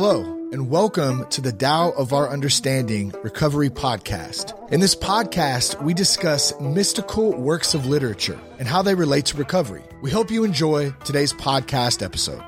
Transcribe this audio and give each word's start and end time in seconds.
Hello, 0.00 0.22
and 0.52 0.70
welcome 0.70 1.26
to 1.30 1.40
the 1.40 1.50
Tao 1.50 1.90
of 1.90 2.12
Our 2.12 2.28
Understanding 2.28 3.12
Recovery 3.24 3.68
Podcast. 3.68 4.54
In 4.70 4.78
this 4.78 4.94
podcast, 4.94 5.82
we 5.82 5.92
discuss 5.92 6.54
mystical 6.60 7.36
works 7.36 7.74
of 7.74 7.84
literature 7.84 8.38
and 8.60 8.68
how 8.68 8.80
they 8.80 8.94
relate 8.94 9.26
to 9.26 9.36
recovery. 9.36 9.82
We 10.00 10.12
hope 10.12 10.30
you 10.30 10.44
enjoy 10.44 10.92
today's 11.04 11.32
podcast 11.32 12.00
episode. 12.00 12.40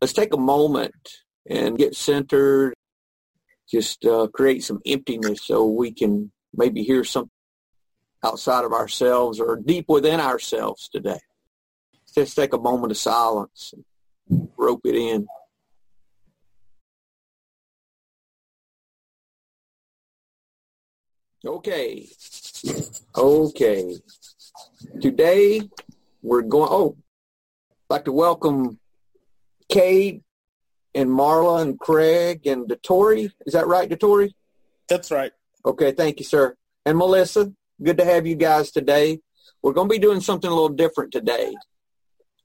Let's 0.00 0.14
take 0.14 0.34
a 0.34 0.36
moment 0.36 0.96
and 1.48 1.78
get 1.78 1.94
centered, 1.94 2.74
just 3.70 4.04
uh, 4.04 4.26
create 4.34 4.64
some 4.64 4.80
emptiness 4.84 5.44
so 5.44 5.64
we 5.64 5.92
can 5.92 6.32
maybe 6.52 6.82
hear 6.82 7.04
something 7.04 7.30
outside 8.24 8.64
of 8.64 8.72
ourselves 8.72 9.38
or 9.38 9.54
deep 9.64 9.84
within 9.86 10.18
ourselves 10.18 10.88
today. 10.88 11.20
Just 12.12 12.34
take 12.34 12.52
a 12.52 12.58
moment 12.58 12.90
of 12.90 12.98
silence 12.98 13.74
rope 14.58 14.80
it 14.84 14.94
in. 14.94 15.26
Okay. 21.46 22.08
Okay. 23.16 23.96
Today 25.00 25.62
we're 26.22 26.42
going, 26.42 26.68
oh, 26.70 26.96
I'd 27.88 27.94
like 27.94 28.04
to 28.06 28.12
welcome 28.12 28.78
Kate 29.68 30.22
and 30.94 31.08
Marla 31.08 31.62
and 31.62 31.78
Craig 31.78 32.46
and 32.46 32.68
Datori. 32.68 33.30
Is 33.46 33.52
that 33.52 33.68
right, 33.68 33.88
Datori? 33.88 34.32
That's 34.88 35.10
right. 35.10 35.32
Okay, 35.64 35.92
thank 35.92 36.18
you, 36.18 36.24
sir. 36.24 36.56
And 36.84 36.98
Melissa, 36.98 37.52
good 37.82 37.98
to 37.98 38.04
have 38.04 38.26
you 38.26 38.34
guys 38.34 38.70
today. 38.70 39.20
We're 39.62 39.72
going 39.72 39.88
to 39.88 39.92
be 39.92 39.98
doing 39.98 40.20
something 40.20 40.50
a 40.50 40.54
little 40.54 40.68
different 40.68 41.12
today. 41.12 41.54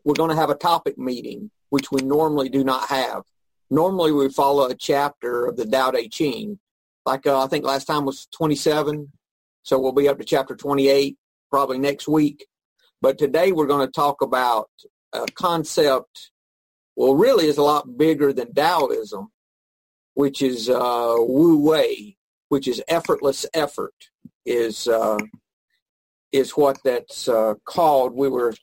We're 0.03 0.15
going 0.15 0.29
to 0.29 0.35
have 0.35 0.49
a 0.49 0.55
topic 0.55 0.97
meeting, 0.97 1.49
which 1.73 1.91
we 1.91 2.03
normally 2.03 2.49
do 2.49 2.63
not 2.63 2.87
have. 2.89 3.23
Normally 3.71 4.11
we 4.11 4.29
follow 4.29 4.67
a 4.67 4.75
chapter 4.75 5.47
of 5.47 5.57
the 5.57 5.65
Tao 5.65 5.89
Te 5.89 6.07
Ching. 6.07 6.59
Like 7.03 7.25
uh, 7.25 7.43
I 7.43 7.47
think 7.47 7.65
last 7.65 7.85
time 7.85 8.05
was 8.05 8.27
27, 8.27 9.11
so 9.63 9.79
we'll 9.79 9.91
be 9.91 10.07
up 10.07 10.19
to 10.19 10.23
chapter 10.23 10.55
28 10.55 11.17
probably 11.49 11.79
next 11.79 12.07
week. 12.07 12.45
But 13.01 13.17
today 13.17 13.51
we're 13.51 13.65
going 13.65 13.87
to 13.87 13.91
talk 13.91 14.21
about 14.21 14.69
a 15.13 15.25
concept, 15.33 16.29
well, 16.95 17.15
really 17.15 17.47
is 17.47 17.57
a 17.57 17.63
lot 17.63 17.97
bigger 17.97 18.31
than 18.31 18.53
Taoism, 18.53 19.29
which 20.13 20.43
is 20.43 20.69
uh, 20.69 21.15
Wu 21.17 21.57
Wei, 21.57 22.17
which 22.49 22.67
is 22.67 22.83
effortless 22.87 23.47
effort, 23.51 23.95
is 24.45 24.87
uh, 24.87 25.17
is 26.31 26.51
what 26.51 26.77
that's 26.83 27.27
uh, 27.27 27.55
called. 27.65 28.13
We 28.13 28.29
were 28.29 28.53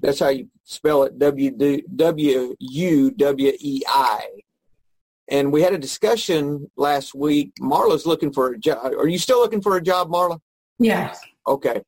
that's 0.00 0.18
how 0.18 0.30
you 0.30 0.48
spell 0.64 1.02
it 1.04 1.18
W 1.18 1.50
W 1.96 2.54
U 2.58 3.10
W 3.10 3.52
E 3.58 3.82
I. 3.86 4.26
And 5.28 5.52
we 5.52 5.62
had 5.62 5.72
a 5.72 5.78
discussion 5.78 6.70
last 6.76 7.14
week. 7.14 7.52
Marla's 7.60 8.06
looking 8.06 8.32
for 8.32 8.52
a 8.52 8.58
job. 8.58 8.92
Are 8.98 9.08
you 9.08 9.18
still 9.18 9.38
looking 9.38 9.62
for 9.62 9.76
a 9.76 9.82
job, 9.82 10.10
Marla? 10.10 10.38
Yes. 10.78 11.20
Okay. 11.46 11.82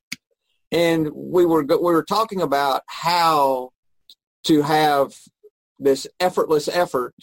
And 0.72 1.10
we 1.12 1.44
were 1.44 1.62
we 1.62 1.76
were 1.76 2.04
talking 2.04 2.40
about 2.40 2.82
how 2.86 3.70
to 4.44 4.62
have 4.62 5.14
this 5.78 6.06
effortless 6.20 6.68
effort 6.68 7.14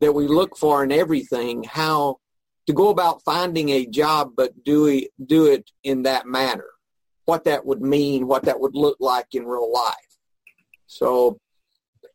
that 0.00 0.12
we 0.12 0.26
look 0.28 0.56
for 0.56 0.84
in 0.84 0.92
everything. 0.92 1.64
How 1.64 2.18
to 2.66 2.72
go 2.72 2.90
about 2.90 3.22
finding 3.24 3.70
a 3.70 3.86
job, 3.86 4.32
but 4.36 4.64
do 4.64 4.86
it 4.86 5.10
do 5.24 5.46
it 5.46 5.70
in 5.82 6.02
that 6.04 6.26
manner. 6.26 6.66
What 7.24 7.44
that 7.44 7.66
would 7.66 7.82
mean, 7.82 8.26
what 8.26 8.44
that 8.44 8.60
would 8.60 8.74
look 8.74 8.96
like 9.00 9.34
in 9.34 9.44
real 9.44 9.72
life. 9.72 9.94
So 10.88 11.38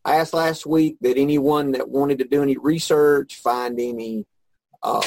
I 0.03 0.17
asked 0.17 0.33
last 0.33 0.65
week 0.65 0.97
that 1.01 1.17
anyone 1.17 1.71
that 1.71 1.87
wanted 1.87 2.17
to 2.17 2.25
do 2.25 2.43
any 2.43 2.57
research, 2.57 3.35
find 3.35 3.79
any 3.79 4.25
uh, 4.81 5.01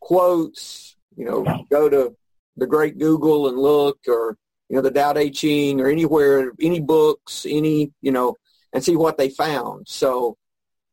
quotes, 0.00 0.96
you 1.16 1.24
know, 1.24 1.64
go 1.70 1.88
to 1.88 2.14
the 2.56 2.66
great 2.66 2.98
Google 2.98 3.48
and 3.48 3.56
look, 3.56 3.98
or 4.06 4.36
you 4.68 4.76
know, 4.76 4.82
the 4.82 4.90
Tao 4.90 5.14
Te 5.14 5.30
Ching, 5.30 5.80
or 5.80 5.88
anywhere, 5.88 6.52
any 6.60 6.80
books, 6.80 7.46
any, 7.48 7.92
you 8.02 8.10
know, 8.10 8.36
and 8.72 8.84
see 8.84 8.96
what 8.96 9.16
they 9.16 9.30
found. 9.30 9.88
So 9.88 10.36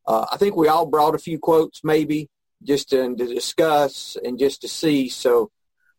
uh, 0.06 0.26
I 0.32 0.38
think 0.38 0.56
we 0.56 0.68
all 0.68 0.86
brought 0.86 1.16
a 1.16 1.20
few 1.20 1.40
quotes, 1.40 1.84
maybe 1.84 2.30
just 2.64 2.90
to, 2.90 3.16
to 3.16 3.26
discuss 3.26 4.18
and 4.24 4.38
just 4.38 4.62
to 4.62 4.68
see. 4.68 5.10
So 5.10 5.50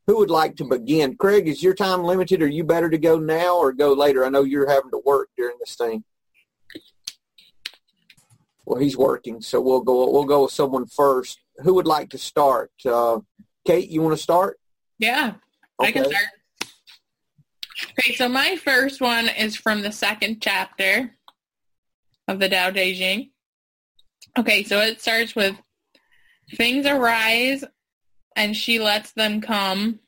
who 0.07 0.19
would 0.19 0.31
like 0.31 0.57
to 0.57 0.65
begin? 0.65 1.17
Craig, 1.17 1.49
is 1.49 1.63
your 1.63 1.75
time 1.75 2.05
limited? 2.05 2.43
Are 2.43 2.47
you 2.47 2.65
better 2.65 2.91
to 2.91 2.99
go 2.99 3.19
now 3.19 3.57
or 3.57 3.73
go 3.73 3.93
later? 3.93 4.25
I 4.25 4.29
know 4.29 4.45
you're 4.45 4.69
having 4.69 4.91
to 4.91 5.03
work 5.05 5.29
during 5.37 5.57
this 5.61 5.75
thing. 5.75 6.05
Well, 8.71 8.79
he's 8.79 8.97
working, 8.97 9.41
so 9.41 9.61
we'll 9.61 9.81
go. 9.81 10.09
We'll 10.13 10.23
go 10.23 10.45
with 10.45 10.53
someone 10.53 10.87
first. 10.87 11.41
Who 11.65 11.75
would 11.75 11.89
like 11.89 12.11
to 12.11 12.19
start? 12.19 12.71
Uh, 12.87 13.19
Kate, 13.67 13.89
you 13.89 14.01
want 14.01 14.17
to 14.17 14.23
start? 14.23 14.61
Yeah, 15.01 15.33
I 15.81 15.91
can 15.91 16.05
start. 16.05 16.25
Okay, 17.99 18.15
so 18.15 18.29
my 18.29 18.55
first 18.55 19.01
one 19.01 19.27
is 19.27 19.57
from 19.57 19.83
the 19.83 19.91
second 19.91 20.41
chapter 20.41 21.17
of 22.29 22.39
the 22.39 22.49
Tao 22.49 22.71
Te 22.71 22.95
Ching. 22.95 23.31
Okay, 24.39 24.63
so 24.63 24.79
it 24.79 25.01
starts 25.01 25.35
with 25.35 25.57
things 26.55 26.87
arise 26.87 27.65
and 28.37 28.57
she 28.57 28.79
lets 28.79 29.11
them 29.11 29.41
come. 29.41 29.99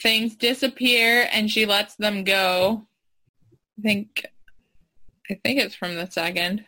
Things 0.00 0.36
disappear 0.36 1.28
and 1.32 1.50
she 1.50 1.66
lets 1.66 1.96
them 1.96 2.22
go. 2.22 2.86
I 3.76 3.82
think 3.82 4.29
I 5.30 5.38
think 5.44 5.60
it's 5.60 5.74
from 5.74 5.94
the 5.94 6.10
second. 6.10 6.64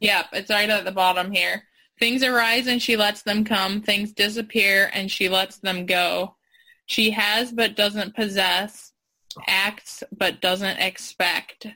Yep, 0.00 0.26
it's 0.32 0.50
right 0.50 0.70
at 0.70 0.84
the 0.84 0.92
bottom 0.92 1.30
here. 1.30 1.64
Things 1.98 2.22
arise 2.22 2.66
and 2.66 2.80
she 2.80 2.96
lets 2.96 3.22
them 3.22 3.44
come. 3.44 3.82
Things 3.82 4.12
disappear 4.12 4.90
and 4.94 5.10
she 5.10 5.28
lets 5.28 5.58
them 5.58 5.84
go. 5.84 6.34
She 6.86 7.10
has 7.10 7.52
but 7.52 7.76
doesn't 7.76 8.16
possess. 8.16 8.92
Acts 9.46 10.02
but 10.16 10.40
doesn't 10.40 10.78
expect. 10.78 11.66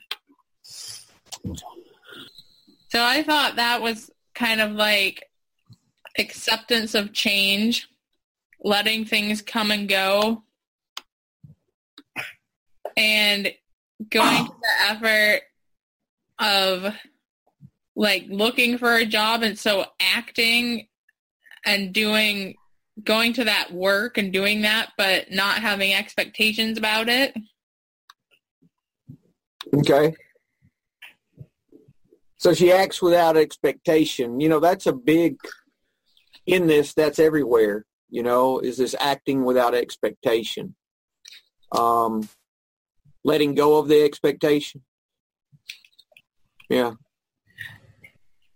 So 2.89 3.03
I 3.03 3.23
thought 3.23 3.57
that 3.57 3.81
was 3.81 4.09
kind 4.33 4.61
of 4.61 4.71
like 4.71 5.29
acceptance 6.17 6.95
of 6.95 7.13
change, 7.13 7.87
letting 8.63 9.05
things 9.05 9.41
come 9.41 9.69
and 9.69 9.87
go, 9.87 10.43
and 12.97 13.53
going 14.09 14.45
to 14.45 14.51
the 14.51 14.89
effort 14.89 15.41
of 16.39 16.93
like 17.95 18.25
looking 18.29 18.77
for 18.77 18.95
a 18.95 19.05
job 19.05 19.41
and 19.41 19.57
so 19.57 19.85
acting 19.99 20.87
and 21.65 21.93
doing 21.93 22.55
going 23.03 23.33
to 23.33 23.43
that 23.45 23.71
work 23.71 24.17
and 24.17 24.31
doing 24.31 24.61
that 24.61 24.91
but 24.97 25.31
not 25.31 25.59
having 25.59 25.93
expectations 25.93 26.77
about 26.77 27.09
it? 27.09 27.35
Okay. 29.73 30.15
So 32.37 32.53
she 32.53 32.71
acts 32.71 33.01
without 33.01 33.37
expectation. 33.37 34.39
You 34.39 34.49
know 34.49 34.59
that's 34.59 34.85
a 34.85 34.93
big 34.93 35.37
in 36.45 36.67
this 36.67 36.93
that's 36.93 37.17
everywhere 37.17 37.85
you 38.09 38.21
know 38.21 38.59
is 38.59 38.77
this 38.77 38.95
acting 38.99 39.45
without 39.45 39.73
expectation. 39.73 40.75
Um 41.71 42.27
letting 43.25 43.55
go 43.55 43.79
of 43.79 43.89
the 43.89 44.03
expectation. 44.03 44.81
Yeah. 46.69 46.93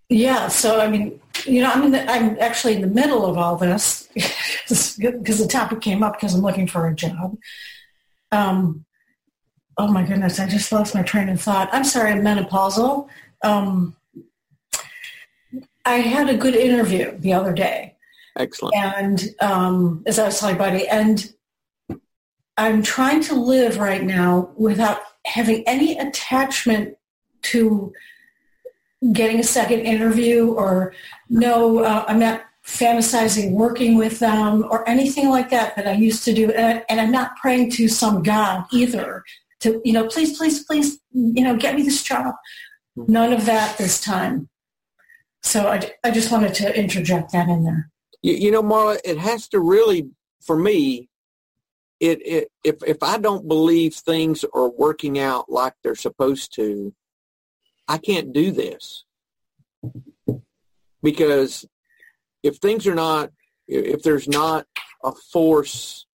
Yeah 0.08 0.48
so 0.48 0.80
i 0.80 0.90
mean 0.90 1.20
you 1.46 1.62
know 1.62 1.72
i'm 1.72 1.84
in 1.84 1.92
the, 1.92 2.12
i'm 2.12 2.38
actually 2.40 2.76
in 2.76 2.82
the 2.82 2.88
middle 2.88 3.26
of 3.26 3.38
all 3.38 3.56
this 3.58 4.10
because 4.14 5.40
the 5.40 5.48
topic 5.48 5.82
came 5.82 6.02
up 6.02 6.14
because 6.14 6.34
i'm 6.34 6.42
looking 6.42 6.68
for 6.68 6.88
a 6.88 6.96
job. 6.96 7.38
Um 8.32 8.86
oh 9.78 9.88
my 9.88 10.04
goodness 10.04 10.40
i 10.40 10.48
just 10.48 10.72
lost 10.72 10.96
my 10.96 11.04
train 11.04 11.30
of 11.30 11.42
thought. 11.42 11.70
I'm 11.72 11.84
sorry 11.84 12.12
i'm 12.12 12.22
menopausal. 12.22 13.08
Um 13.44 13.96
i 15.86 15.96
had 15.96 16.30
a 16.30 16.38
good 16.38 16.56
interview 16.56 17.18
the 17.18 17.34
other 17.34 17.54
day. 17.54 17.96
Excellent. 18.38 18.76
And 18.76 19.36
um 19.42 20.04
as 20.08 20.18
i 20.18 20.26
was 20.26 20.40
telling 20.40 20.58
buddy 20.58 20.88
and 20.88 21.32
I'm 22.60 22.84
trying 22.84 23.22
to 23.24 23.36
live 23.36 23.78
right 23.78 24.04
now 24.04 24.52
without 24.58 25.00
having 25.26 25.64
any 25.66 25.98
attachment 25.98 26.98
to 27.44 27.94
getting 29.14 29.40
a 29.40 29.44
second 29.44 29.80
interview 29.80 30.52
or 30.52 30.94
no, 31.30 31.80
uh, 31.80 32.04
I'm 32.06 32.20
not 32.20 32.44
fantasizing 32.68 33.52
working 33.54 33.98
with 33.98 34.20
them 34.20 34.66
or 34.70 34.88
anything 34.90 35.30
like 35.30 35.50
that 35.52 35.78
that 35.78 35.88
I 35.88 35.94
used 35.94 36.26
to 36.26 36.34
do. 36.34 36.52
And, 36.52 36.84
I, 36.90 37.02
I'm 37.02 37.12
not 37.12 37.38
praying 37.38 37.72
to 37.72 37.88
some 37.88 38.24
God 38.24 38.66
either 38.74 39.24
to, 39.62 39.82
you 39.86 39.94
know, 39.94 40.08
please, 40.08 40.38
please, 40.38 40.66
please, 40.66 41.00
you 41.14 41.44
know, 41.46 41.56
get 41.56 41.76
me 41.76 41.84
this 41.84 42.04
job. 42.04 42.36
None 42.98 43.32
of 43.32 43.46
that 43.46 43.78
this 43.78 44.02
time. 44.02 44.50
So 45.44 45.70
I, 45.70 45.94
I 46.04 46.12
just 46.12 46.30
wanted 46.30 46.54
to 46.56 46.78
interject 46.78 47.32
that 47.32 47.48
in 47.48 47.64
there. 47.64 47.90
You, 48.22 48.34
you 48.34 48.52
know, 48.52 48.62
Marla, 48.62 49.00
it 49.06 49.18
has 49.18 49.48
to 49.50 49.62
really, 49.62 50.10
for 50.42 50.58
me, 50.58 51.09
it, 52.00 52.26
it 52.26 52.52
if 52.64 52.78
if 52.86 53.04
I 53.04 53.18
don't 53.18 53.48
believe 53.48 53.94
things 53.94 54.46
are 54.54 54.70
working 54.70 55.20
out 55.20 55.50
like 55.50 55.74
they're 55.84 55.96
supposed 55.96 56.56
to, 56.56 56.94
I 57.88 57.98
can't 57.98 58.34
do 58.34 58.52
this 58.52 59.04
because 61.02 61.66
if 62.44 62.58
things 62.58 62.88
are 62.88 62.96
not, 62.96 63.32
if 63.68 64.02
there's 64.04 64.28
not 64.28 64.66
a 65.04 65.12
force, 65.12 66.06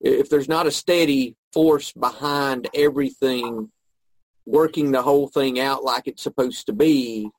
if 0.00 0.28
there's 0.28 0.48
not 0.48 0.66
a 0.66 0.70
steady 0.70 1.36
force 1.52 1.92
behind 1.92 2.68
everything, 2.74 3.70
working 4.46 4.92
the 4.92 5.02
whole 5.02 5.28
thing 5.28 5.58
out 5.58 5.84
like 5.84 6.06
it's 6.06 6.22
supposed 6.22 6.66
to 6.66 6.72
be, 6.72 7.30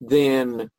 then 0.00 0.70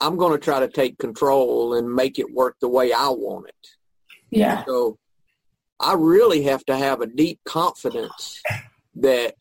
I'm 0.00 0.16
going 0.16 0.32
to 0.32 0.44
try 0.44 0.60
to 0.60 0.68
take 0.68 0.98
control 0.98 1.74
and 1.74 1.94
make 1.94 2.18
it 2.18 2.32
work 2.32 2.56
the 2.60 2.68
way 2.68 2.92
I 2.92 3.08
want 3.08 3.48
it. 3.48 3.68
Yeah. 4.30 4.64
So 4.64 4.98
I 5.80 5.94
really 5.94 6.42
have 6.44 6.64
to 6.66 6.76
have 6.76 7.00
a 7.00 7.06
deep 7.06 7.40
confidence 7.44 8.42
that 8.96 9.34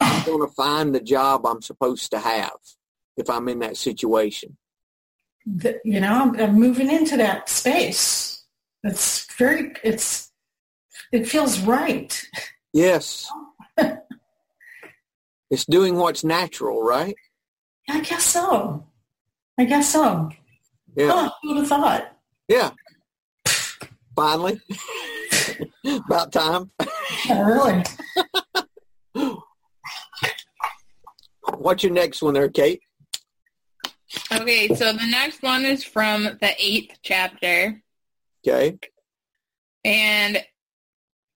I'm 0.00 0.24
going 0.24 0.46
to 0.46 0.54
find 0.54 0.94
the 0.94 1.00
job 1.00 1.46
I'm 1.46 1.62
supposed 1.62 2.10
to 2.10 2.18
have 2.18 2.56
if 3.16 3.30
I'm 3.30 3.48
in 3.48 3.60
that 3.60 3.76
situation. 3.76 4.56
The, 5.46 5.80
you 5.84 6.00
know, 6.00 6.12
I'm, 6.12 6.40
I'm 6.40 6.54
moving 6.54 6.90
into 6.90 7.16
that 7.16 7.48
space. 7.48 8.44
It's 8.82 9.32
very, 9.36 9.72
it's, 9.82 10.30
it 11.12 11.28
feels 11.28 11.60
right. 11.60 12.22
Yes. 12.72 13.30
it's 15.50 15.64
doing 15.66 15.96
what's 15.96 16.24
natural, 16.24 16.82
right? 16.82 17.14
I 17.88 18.00
guess 18.00 18.24
so. 18.24 18.86
I 19.58 19.64
guess 19.64 19.92
so. 19.92 20.30
Yeah. 20.96 21.10
Oh, 21.12 21.30
who 21.42 21.48
would 21.50 21.58
have 21.58 21.68
thought? 21.68 22.16
Yeah. 22.48 22.70
Finally. 24.16 24.60
About 25.84 26.32
time. 26.32 26.70
Yeah, 27.26 27.46
really. 27.46 27.82
What's 31.58 31.82
your 31.82 31.92
next 31.92 32.22
one 32.22 32.34
there, 32.34 32.48
Kate? 32.48 32.80
Okay, 34.32 34.68
so 34.68 34.92
the 34.92 35.06
next 35.06 35.42
one 35.42 35.64
is 35.64 35.84
from 35.84 36.24
the 36.24 36.54
eighth 36.58 36.98
chapter. 37.02 37.82
Okay. 38.46 38.78
And 39.84 40.42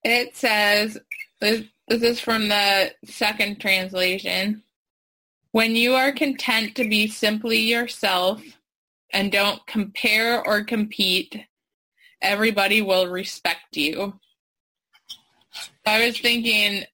it 0.04 0.36
says, 0.36 0.98
this, 1.40 1.64
this 1.88 2.02
is 2.02 2.20
from 2.20 2.48
the 2.48 2.92
second 3.04 3.60
translation. 3.60 4.62
When 5.52 5.76
you 5.76 5.94
are 5.94 6.12
content 6.12 6.76
to 6.76 6.88
be 6.88 7.08
simply 7.08 7.58
yourself 7.58 8.42
and 9.12 9.32
don't 9.32 9.66
compare 9.66 10.46
or 10.46 10.64
compete, 10.64 11.44
everybody 12.20 12.82
will 12.82 13.06
respect 13.06 13.76
you. 13.76 14.18
I 15.86 16.06
was 16.06 16.20
thinking 16.20 16.84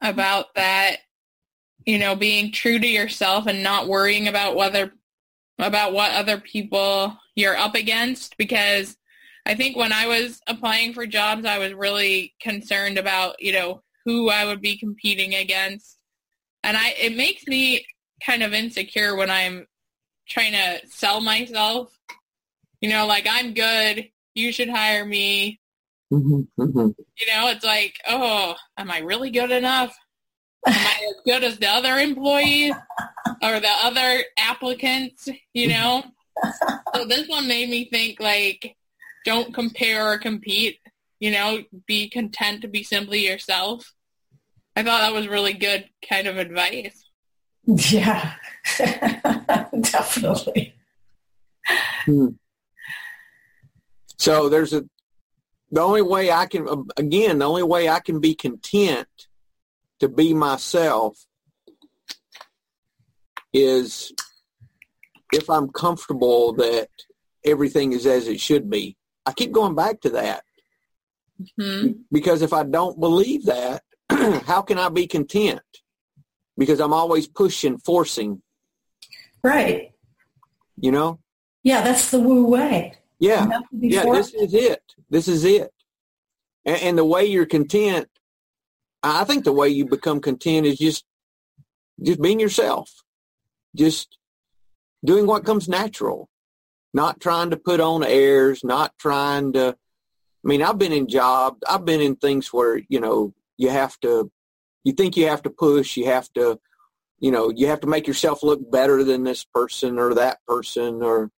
about 0.00 0.54
that, 0.54 0.98
you 1.86 1.98
know, 1.98 2.14
being 2.14 2.52
true 2.52 2.78
to 2.78 2.86
yourself 2.86 3.46
and 3.46 3.62
not 3.62 3.88
worrying 3.88 4.28
about 4.28 4.56
whether 4.56 4.92
about 5.58 5.92
what 5.92 6.12
other 6.12 6.38
people 6.38 7.16
you're 7.34 7.56
up 7.56 7.74
against 7.74 8.36
because 8.36 8.96
I 9.44 9.54
think 9.54 9.76
when 9.76 9.92
I 9.92 10.06
was 10.06 10.40
applying 10.46 10.92
for 10.92 11.06
jobs 11.06 11.44
I 11.44 11.58
was 11.58 11.72
really 11.72 12.34
concerned 12.40 12.98
about, 12.98 13.42
you 13.42 13.52
know, 13.52 13.82
who 14.04 14.30
I 14.30 14.44
would 14.44 14.60
be 14.60 14.76
competing 14.76 15.34
against. 15.34 15.98
And 16.62 16.76
I 16.76 16.94
it 17.00 17.16
makes 17.16 17.46
me 17.46 17.86
kind 18.24 18.42
of 18.42 18.52
insecure 18.52 19.16
when 19.16 19.30
I'm 19.30 19.66
trying 20.28 20.52
to 20.52 20.86
sell 20.88 21.20
myself. 21.20 21.90
You 22.80 22.90
know, 22.90 23.06
like 23.06 23.26
I'm 23.28 23.54
good, 23.54 24.08
you 24.38 24.52
should 24.52 24.68
hire 24.68 25.04
me. 25.04 25.60
Mm-hmm, 26.12 26.62
mm-hmm. 26.62 26.88
You 27.18 27.26
know, 27.26 27.48
it's 27.48 27.64
like, 27.64 27.96
oh, 28.08 28.54
am 28.78 28.90
I 28.90 29.00
really 29.00 29.30
good 29.30 29.50
enough? 29.50 29.96
Am 30.66 30.74
I 30.74 31.10
as 31.10 31.22
good 31.24 31.44
as 31.44 31.58
the 31.58 31.68
other 31.68 31.96
employees 31.96 32.74
or 33.42 33.60
the 33.60 33.74
other 33.82 34.24
applicants? 34.38 35.28
You 35.52 35.68
know? 35.68 36.04
so 36.94 37.04
this 37.06 37.28
one 37.28 37.48
made 37.48 37.68
me 37.68 37.88
think 37.90 38.20
like, 38.20 38.76
don't 39.24 39.52
compare 39.52 40.12
or 40.12 40.18
compete. 40.18 40.78
You 41.20 41.32
know, 41.32 41.64
be 41.86 42.08
content 42.08 42.62
to 42.62 42.68
be 42.68 42.84
simply 42.84 43.26
yourself. 43.26 43.92
I 44.76 44.84
thought 44.84 45.00
that 45.00 45.12
was 45.12 45.26
really 45.26 45.52
good 45.52 45.88
kind 46.08 46.28
of 46.28 46.38
advice. 46.38 47.04
Yeah, 47.64 48.34
definitely. 49.80 50.74
Hmm. 52.04 52.28
So 54.18 54.48
there's 54.48 54.72
a 54.72 54.84
the 55.70 55.80
only 55.80 56.02
way 56.02 56.30
I 56.30 56.46
can 56.46 56.68
um, 56.68 56.88
again 56.96 57.38
the 57.38 57.48
only 57.48 57.62
way 57.62 57.88
I 57.88 58.00
can 58.00 58.20
be 58.20 58.34
content 58.34 59.08
to 60.00 60.08
be 60.08 60.34
myself 60.34 61.18
is 63.52 64.12
if 65.32 65.48
I'm 65.50 65.68
comfortable 65.70 66.52
that 66.54 66.88
everything 67.44 67.92
is 67.92 68.06
as 68.06 68.28
it 68.28 68.40
should 68.40 68.68
be. 68.70 68.96
I 69.26 69.32
keep 69.32 69.52
going 69.52 69.74
back 69.74 70.00
to 70.02 70.10
that 70.10 70.42
hmm 71.56 71.92
because 72.10 72.42
if 72.42 72.52
I 72.52 72.64
don't 72.64 72.98
believe 72.98 73.44
that, 73.46 73.82
how 74.10 74.62
can 74.62 74.78
I 74.78 74.88
be 74.88 75.06
content? 75.06 75.60
Because 76.56 76.80
I'm 76.80 76.92
always 76.92 77.28
pushing, 77.28 77.78
forcing, 77.78 78.42
Right. 79.44 79.92
you 80.76 80.90
know? 80.90 81.20
Yeah, 81.62 81.82
that's 81.82 82.10
the 82.10 82.18
Wu 82.18 82.46
Wei. 82.46 82.94
Yeah. 83.18 83.44
You 83.44 83.50
have 83.50 83.68
to 83.68 83.76
be 83.76 83.88
Yeah, 83.88 84.04
this 84.04 84.34
is 84.34 84.54
it. 84.54 84.82
This 85.10 85.28
is 85.28 85.44
it. 85.44 85.72
And, 86.64 86.82
and 86.82 86.98
the 86.98 87.04
way 87.04 87.26
you're 87.26 87.46
content, 87.46 88.08
I 89.02 89.24
think 89.24 89.44
the 89.44 89.52
way 89.52 89.68
you 89.68 89.86
become 89.86 90.20
content 90.20 90.66
is 90.66 90.78
just 90.78 91.04
just 92.00 92.22
being 92.22 92.38
yourself, 92.38 92.90
just 93.74 94.18
doing 95.04 95.26
what 95.26 95.44
comes 95.44 95.68
natural, 95.68 96.28
not 96.94 97.20
trying 97.20 97.50
to 97.50 97.56
put 97.56 97.80
on 97.80 98.04
airs, 98.04 98.62
not 98.64 98.92
trying 98.98 99.52
to. 99.54 99.76
I 100.44 100.48
mean, 100.48 100.62
I've 100.62 100.78
been 100.78 100.92
in 100.92 101.08
jobs, 101.08 101.58
I've 101.68 101.84
been 101.84 102.00
in 102.00 102.16
things 102.16 102.52
where 102.52 102.80
you 102.88 103.00
know 103.00 103.34
you 103.56 103.70
have 103.70 103.98
to, 104.00 104.30
you 104.84 104.92
think 104.92 105.16
you 105.16 105.28
have 105.28 105.42
to 105.42 105.50
push, 105.50 105.96
you 105.96 106.06
have 106.06 106.32
to, 106.34 106.58
you 107.18 107.30
know, 107.30 107.50
you 107.50 107.66
have 107.66 107.80
to 107.80 107.88
make 107.88 108.06
yourself 108.06 108.42
look 108.42 108.70
better 108.70 109.02
than 109.02 109.24
this 109.24 109.44
person 109.44 109.98
or 109.98 110.14
that 110.14 110.38
person 110.46 111.02
or 111.02 111.30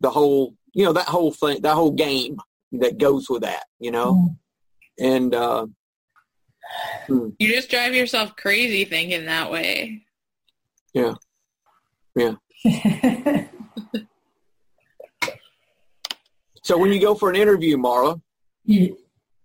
the 0.00 0.10
whole 0.10 0.54
you 0.74 0.84
know 0.84 0.92
that 0.92 1.08
whole 1.08 1.32
thing 1.32 1.60
that 1.62 1.74
whole 1.74 1.90
game 1.92 2.38
that 2.72 2.98
goes 2.98 3.28
with 3.28 3.42
that 3.42 3.64
you 3.78 3.90
know 3.90 4.14
Mm. 4.14 4.36
and 4.98 5.34
uh 5.34 5.66
You 7.08 7.34
just 7.38 7.70
drive 7.70 7.94
yourself 7.94 8.36
crazy 8.36 8.84
thinking 8.84 9.24
that 9.26 9.50
way. 9.50 10.02
Yeah, 10.94 11.14
yeah. 12.14 12.34
so 16.62 16.78
when 16.78 16.92
you 16.92 17.00
go 17.00 17.14
for 17.14 17.30
an 17.30 17.36
interview 17.36 17.76
marla 17.76 18.20
You- 18.64 18.96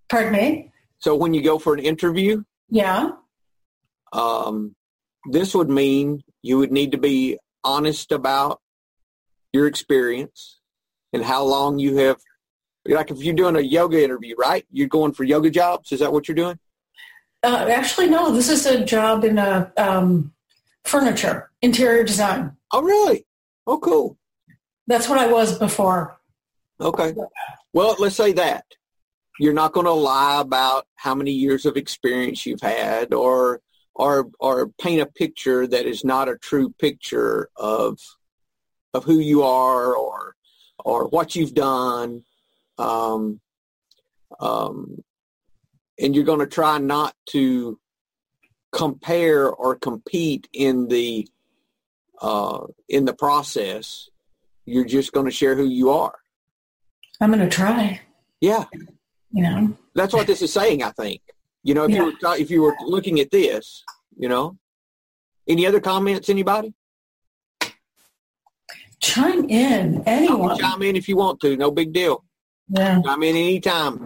Pardon 0.10 0.34
me? 0.34 0.72
so 1.00 1.16
when 1.16 1.34
you 1.34 1.42
go 1.42 1.58
for 1.60 1.74
an 1.74 1.80
interview 1.80 2.44
Yeah. 2.70 3.12
um 4.14 4.76
this 5.32 5.56
would 5.56 5.70
mean 5.70 6.22
you 6.44 6.58
would 6.60 6.72
need 6.72 6.92
to 6.92 6.98
be 7.00 7.38
honest 7.64 8.12
about 8.12 8.62
your 9.54 9.66
experience 9.68 10.60
and 11.16 11.24
how 11.24 11.42
long 11.44 11.80
you 11.80 11.96
have 11.98 12.18
like 12.86 13.10
if 13.10 13.24
you're 13.24 13.34
doing 13.34 13.56
a 13.56 13.62
yoga 13.62 14.04
interview 14.04 14.36
right 14.38 14.66
you're 14.72 14.88
going 14.88 15.14
for 15.14 15.24
yoga 15.24 15.50
jobs 15.50 15.92
is 15.92 16.00
that 16.02 16.12
what 16.14 16.28
you're 16.28 16.36
doing 16.46 16.60
Uh, 17.44 17.68
actually, 17.80 18.10
no. 18.10 18.32
This 18.34 18.50
is 18.50 18.66
a 18.66 18.84
job 18.84 19.24
in 19.24 19.38
a 19.38 19.72
um, 19.78 20.34
furniture, 20.84 21.52
interior 21.62 22.04
design. 22.04 22.42
oh 22.74 22.82
really 22.94 23.20
oh 23.68 23.80
cool 23.88 24.18
That's 24.88 25.08
what 25.10 25.20
I 25.26 25.28
was 25.38 25.58
before. 25.68 26.02
Okay. 26.80 27.14
Well, 27.74 27.96
let's 28.00 28.16
say 28.24 28.34
that. 28.34 28.66
You're 29.40 29.60
not 29.62 29.74
going 29.74 29.86
to 29.86 30.00
lie 30.14 30.40
about 30.42 30.86
how 30.96 31.14
many 31.16 31.32
years 31.32 31.66
of 31.66 31.78
experience 31.78 32.46
you've 32.46 32.62
had 32.78 33.14
or 33.14 33.62
or 33.94 34.30
or 34.40 34.56
paint 34.84 35.02
a 35.02 35.06
picture 35.06 35.62
that 35.68 35.86
is 35.86 36.04
not 36.04 36.30
a 36.30 36.38
true 36.50 36.70
picture 36.86 37.50
of 37.56 38.00
of 38.94 39.04
who 39.04 39.20
you 39.20 39.44
are 39.44 39.94
or 39.96 40.35
or 40.84 41.08
what 41.08 41.36
you've 41.36 41.54
done. 41.54 42.24
Um, 42.78 43.40
um, 44.40 45.04
and 46.00 46.14
you're 46.14 46.26
going 46.26 46.40
to 46.40 46.48
try 46.48 46.78
not 46.78 47.16
to 47.28 47.80
compare 48.72 49.50
or 49.50 49.76
compete 49.76 50.50
in 50.52 50.88
the 50.88 51.28
uh, 52.22 52.66
in 52.90 53.06
the 53.06 53.14
process. 53.14 54.10
You're 54.66 54.86
just 54.86 55.14
going 55.14 55.26
to 55.26 55.32
share 55.32 55.56
who 55.56 55.66
you 55.66 55.92
are. 55.92 56.16
I'm 57.22 57.32
going 57.32 57.48
to 57.48 57.50
try. 57.50 58.02
Yeah, 58.42 58.66
You 59.32 59.44
know. 59.44 59.78
that's 59.94 60.14
what 60.14 60.28
this 60.28 60.42
is 60.42 60.52
saying. 60.52 60.84
I 60.84 60.92
think. 60.92 61.22
You 61.64 61.74
know, 61.74 61.86
if 61.86 61.92
you 61.92 62.06
were 62.06 62.36
if 62.36 62.52
you 62.52 62.62
were 62.62 62.76
looking 62.86 63.20
at 63.20 63.32
this, 63.32 63.84
you 64.18 64.28
know, 64.28 64.58
any 65.48 65.66
other 65.66 65.80
comments? 65.80 66.30
Anybody? 66.30 66.74
Chime 69.00 69.50
in, 69.50 70.04
anyone. 70.06 70.58
Chime 70.58 70.82
in 70.82 70.96
if 70.96 71.08
you 71.08 71.18
want 71.18 71.40
to. 71.42 71.56
No 71.58 71.72
big 71.72 71.94
deal. 71.94 72.24
Yeah. 72.70 73.02
Chime 73.02 73.24
in 73.24 73.36
anytime. 73.36 74.00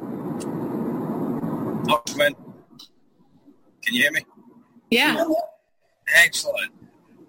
Lockman, 1.85 2.35
can 3.83 3.95
you 3.95 4.01
hear 4.01 4.11
me? 4.11 4.25
Yeah. 4.91 5.23
Excellent. 6.15 6.71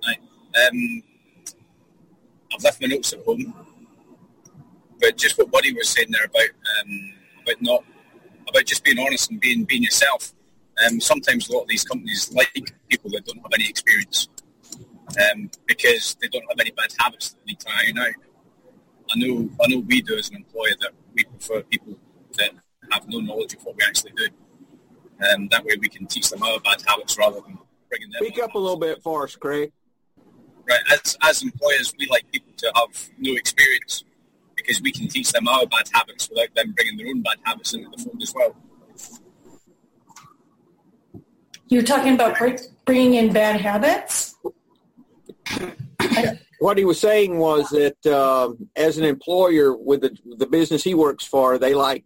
Right. 0.07 0.19
Um, 0.67 1.03
I've 2.53 2.65
left 2.65 2.81
my 2.81 2.89
notes 2.89 3.13
at 3.13 3.25
home, 3.25 3.55
but 5.01 5.17
just 5.17 5.39
what 5.39 5.51
Buddy 5.51 5.73
was 5.73 5.89
saying 5.89 6.09
there 6.11 6.25
about 6.25 6.49
um, 6.81 7.13
about 7.43 7.63
not 7.63 7.85
about 8.49 8.65
just 8.65 8.83
being 8.85 8.99
honest 8.99 9.31
and 9.31 9.41
being 9.41 9.65
being 9.65 9.83
yourself. 9.83 10.33
Um, 10.85 11.01
sometimes 11.01 11.49
a 11.49 11.53
lot 11.53 11.63
of 11.63 11.69
these 11.69 11.85
companies 11.85 12.33
like 12.35 12.75
people 12.89 13.11
that 13.11 13.25
don't 13.27 13.39
have 13.39 13.53
any 13.55 13.69
experience 13.69 14.29
um, 15.19 15.51
because 15.67 16.17
they 16.21 16.29
don't 16.29 16.45
have 16.49 16.59
any 16.61 16.71
bad 16.71 16.93
habits 16.99 17.31
that 17.31 17.39
they 17.45 17.53
need 17.53 17.61
to 17.61 17.69
iron 17.71 17.99
out. 17.99 18.15
I 19.13 19.19
know, 19.19 19.51
I 19.63 19.69
know 19.69 19.81
we 19.81 20.03
do 20.03 20.17
as 20.17 20.31
an 20.31 20.37
employer 20.37 20.75
that 20.81 20.93
we 21.15 21.25
prefer 21.25 21.63
people 21.63 21.97
that 22.39 22.51
have 22.93 23.09
no 23.09 23.19
knowledge 23.19 23.55
of 23.55 23.63
what 23.65 23.77
we 23.77 23.85
actually 23.85 24.13
do. 24.17 24.29
And 25.21 25.43
um, 25.43 25.49
that 25.51 25.65
way 25.65 25.77
we 25.81 25.89
can 25.89 26.07
teach 26.07 26.31
them 26.31 26.43
our 26.43 26.61
bad 26.61 26.83
habits 26.87 27.19
rather 27.19 27.41
than 27.41 27.59
bringing 27.89 28.11
them 28.11 28.25
Speak 28.25 28.43
up 28.43 28.55
a 28.55 28.59
little 28.59 28.79
bit 28.79 29.03
for 29.03 29.25
us, 29.25 29.37
Craig. 29.37 29.73
Right, 30.69 30.81
as, 30.93 31.17
as 31.23 31.43
employers, 31.43 31.93
we 31.99 32.07
like 32.07 32.31
people 32.31 32.53
to 32.59 32.73
have 32.75 33.11
no 33.19 33.33
experience 33.33 34.05
because 34.55 34.81
we 34.81 34.93
can 34.93 35.09
teach 35.09 35.33
them 35.33 35.49
our 35.49 35.67
bad 35.67 35.89
habits 35.93 36.29
without 36.29 36.55
them 36.55 36.73
bringing 36.73 36.97
their 36.97 37.09
own 37.09 37.23
bad 37.23 37.39
habits 37.45 37.75
into 37.75 37.91
the 37.91 38.03
fold 38.03 38.23
as 38.23 38.33
well. 38.35 38.57
You're 41.69 41.83
talking 41.83 42.15
about 42.15 42.39
bringing 42.85 43.15
in 43.15 43.33
bad 43.33 43.61
habits? 43.61 44.37
what 46.59 46.79
he 46.79 46.85
was 46.85 47.01
saying 47.01 47.39
was 47.39 47.69
that 47.71 48.07
uh, 48.07 48.53
as 48.77 48.99
an 48.99 49.05
employer 49.05 49.77
with 49.77 50.03
the, 50.03 50.17
the 50.37 50.47
business 50.47 50.85
he 50.85 50.95
works 50.95 51.25
for, 51.25 51.59
they 51.59 51.75
like 51.75 52.05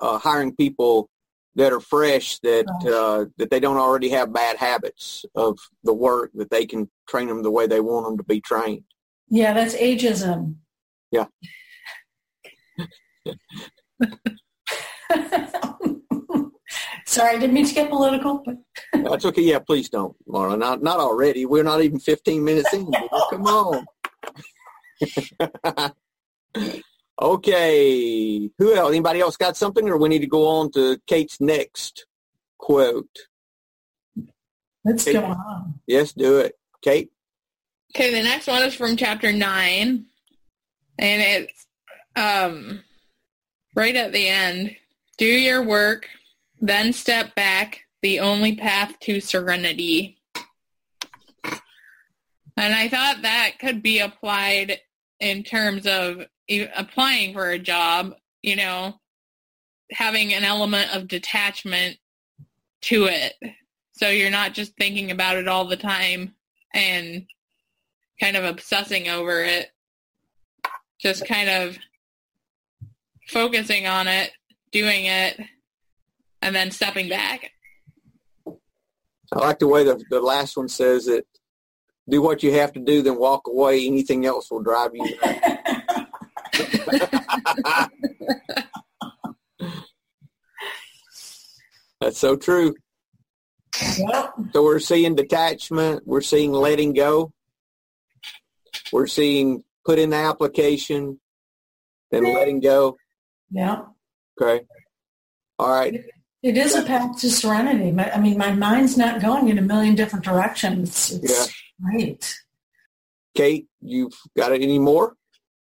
uh, 0.00 0.18
hiring 0.18 0.54
people 0.54 1.08
that 1.54 1.72
are 1.72 1.80
fresh 1.80 2.38
that 2.40 2.66
uh, 2.86 3.26
that 3.36 3.50
they 3.50 3.60
don't 3.60 3.76
already 3.76 4.08
have 4.08 4.32
bad 4.32 4.56
habits 4.56 5.24
of 5.34 5.58
the 5.84 5.92
work 5.92 6.30
that 6.34 6.50
they 6.50 6.64
can 6.64 6.90
train 7.08 7.28
them 7.28 7.42
the 7.42 7.50
way 7.50 7.66
they 7.66 7.80
want 7.80 8.06
them 8.06 8.16
to 8.16 8.24
be 8.24 8.40
trained. 8.40 8.84
Yeah, 9.28 9.52
that's 9.52 9.74
ageism. 9.74 10.56
Yeah. 11.10 11.26
Sorry, 17.12 17.36
I 17.36 17.38
didn't 17.38 17.52
mean 17.52 17.66
to 17.66 17.74
get 17.74 17.90
political. 17.90 18.42
But 18.42 18.56
That's 18.94 19.26
okay. 19.26 19.42
Yeah, 19.42 19.58
please 19.58 19.90
don't, 19.90 20.16
Laura. 20.26 20.56
Not 20.56 20.82
not 20.82 20.98
already. 20.98 21.44
We're 21.44 21.62
not 21.62 21.82
even 21.82 21.98
15 21.98 22.42
minutes 22.42 22.72
in. 22.72 22.90
Come 23.30 23.44
on. 23.44 23.86
okay. 27.20 28.50
Who 28.56 28.74
else? 28.74 28.88
Anybody 28.88 29.20
else 29.20 29.36
got 29.36 29.58
something, 29.58 29.86
or 29.90 29.98
we 29.98 30.08
need 30.08 30.20
to 30.20 30.26
go 30.26 30.46
on 30.48 30.72
to 30.72 30.98
Kate's 31.06 31.38
next 31.38 32.06
quote? 32.56 33.14
Let's 34.82 35.04
Kate. 35.04 35.12
go 35.12 35.24
on. 35.24 35.80
Yes, 35.86 36.14
do 36.14 36.38
it, 36.38 36.58
Kate. 36.80 37.10
Okay, 37.94 38.10
the 38.10 38.22
next 38.22 38.46
one 38.46 38.62
is 38.62 38.74
from 38.74 38.96
chapter 38.96 39.32
nine, 39.32 40.06
and 40.98 41.22
it's 41.22 41.66
um 42.16 42.82
right 43.76 43.96
at 43.96 44.12
the 44.12 44.28
end. 44.28 44.76
Do 45.18 45.26
your 45.26 45.62
work, 45.62 46.08
then 46.62 46.92
step 46.92 47.34
back, 47.34 47.80
the 48.02 48.20
only 48.20 48.54
path 48.54 48.98
to 49.00 49.20
serenity. 49.20 50.16
And 52.56 52.74
I 52.74 52.88
thought 52.88 53.22
that 53.22 53.58
could 53.58 53.82
be 53.82 53.98
applied 53.98 54.78
in 55.18 55.42
terms 55.42 55.86
of 55.86 56.24
applying 56.76 57.32
for 57.32 57.50
a 57.50 57.58
job, 57.58 58.14
you 58.42 58.54
know, 58.54 59.00
having 59.90 60.32
an 60.32 60.44
element 60.44 60.94
of 60.94 61.08
detachment 61.08 61.98
to 62.82 63.06
it. 63.06 63.34
So 63.92 64.08
you're 64.08 64.30
not 64.30 64.54
just 64.54 64.76
thinking 64.76 65.10
about 65.10 65.36
it 65.36 65.48
all 65.48 65.64
the 65.64 65.76
time 65.76 66.34
and 66.72 67.26
kind 68.20 68.36
of 68.36 68.44
obsessing 68.44 69.08
over 69.08 69.42
it. 69.42 69.70
Just 71.00 71.26
kind 71.26 71.48
of 71.48 71.76
focusing 73.28 73.88
on 73.88 74.06
it, 74.06 74.30
doing 74.70 75.06
it, 75.06 75.40
and 76.42 76.54
then 76.54 76.70
stepping 76.70 77.08
back. 77.08 77.50
I 78.46 79.38
like 79.38 79.58
the 79.60 79.68
way 79.68 79.84
the, 79.84 80.02
the 80.10 80.20
last 80.20 80.56
one 80.56 80.68
says 80.68 81.08
it. 81.08 81.26
Do 82.08 82.20
what 82.20 82.42
you 82.42 82.52
have 82.54 82.72
to 82.72 82.80
do, 82.80 83.00
then 83.00 83.16
walk 83.16 83.46
away. 83.46 83.86
Anything 83.86 84.26
else 84.26 84.50
will 84.50 84.62
drive 84.62 84.90
you. 84.92 85.08
That's 92.00 92.18
so 92.18 92.36
true. 92.36 92.74
Yep. 93.96 94.34
So 94.52 94.64
we're 94.64 94.80
seeing 94.80 95.14
detachment. 95.14 96.02
We're 96.04 96.20
seeing 96.20 96.52
letting 96.52 96.92
go. 96.92 97.32
We're 98.92 99.06
seeing 99.06 99.62
put 99.84 99.98
in 99.98 100.10
the 100.10 100.16
application, 100.16 101.20
then 102.10 102.24
letting 102.34 102.60
go. 102.60 102.96
Yeah. 103.50 103.82
Okay. 104.40 104.64
All 105.58 105.70
right. 105.70 106.04
It 106.42 106.56
is 106.56 106.74
a 106.74 106.82
path 106.82 107.20
to 107.20 107.30
serenity. 107.30 107.96
I 107.98 108.18
mean, 108.18 108.36
my 108.36 108.52
mind's 108.52 108.96
not 108.96 109.20
going 109.20 109.48
in 109.48 109.58
a 109.58 109.62
million 109.62 109.94
different 109.94 110.24
directions. 110.24 111.12
It's 111.12 111.48
yeah. 111.48 111.52
Right. 111.80 112.34
Kate, 113.34 113.68
you've 113.80 114.14
got 114.36 114.52
any 114.52 114.78
more? 114.78 115.16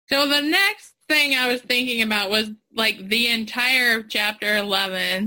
So 0.08 0.26
the 0.26 0.40
next 0.40 0.94
thing 1.08 1.36
I 1.36 1.48
was 1.48 1.60
thinking 1.60 2.02
about 2.02 2.30
was 2.30 2.50
like 2.74 3.08
the 3.08 3.28
entire 3.28 4.02
chapter 4.02 4.56
11, 4.56 5.26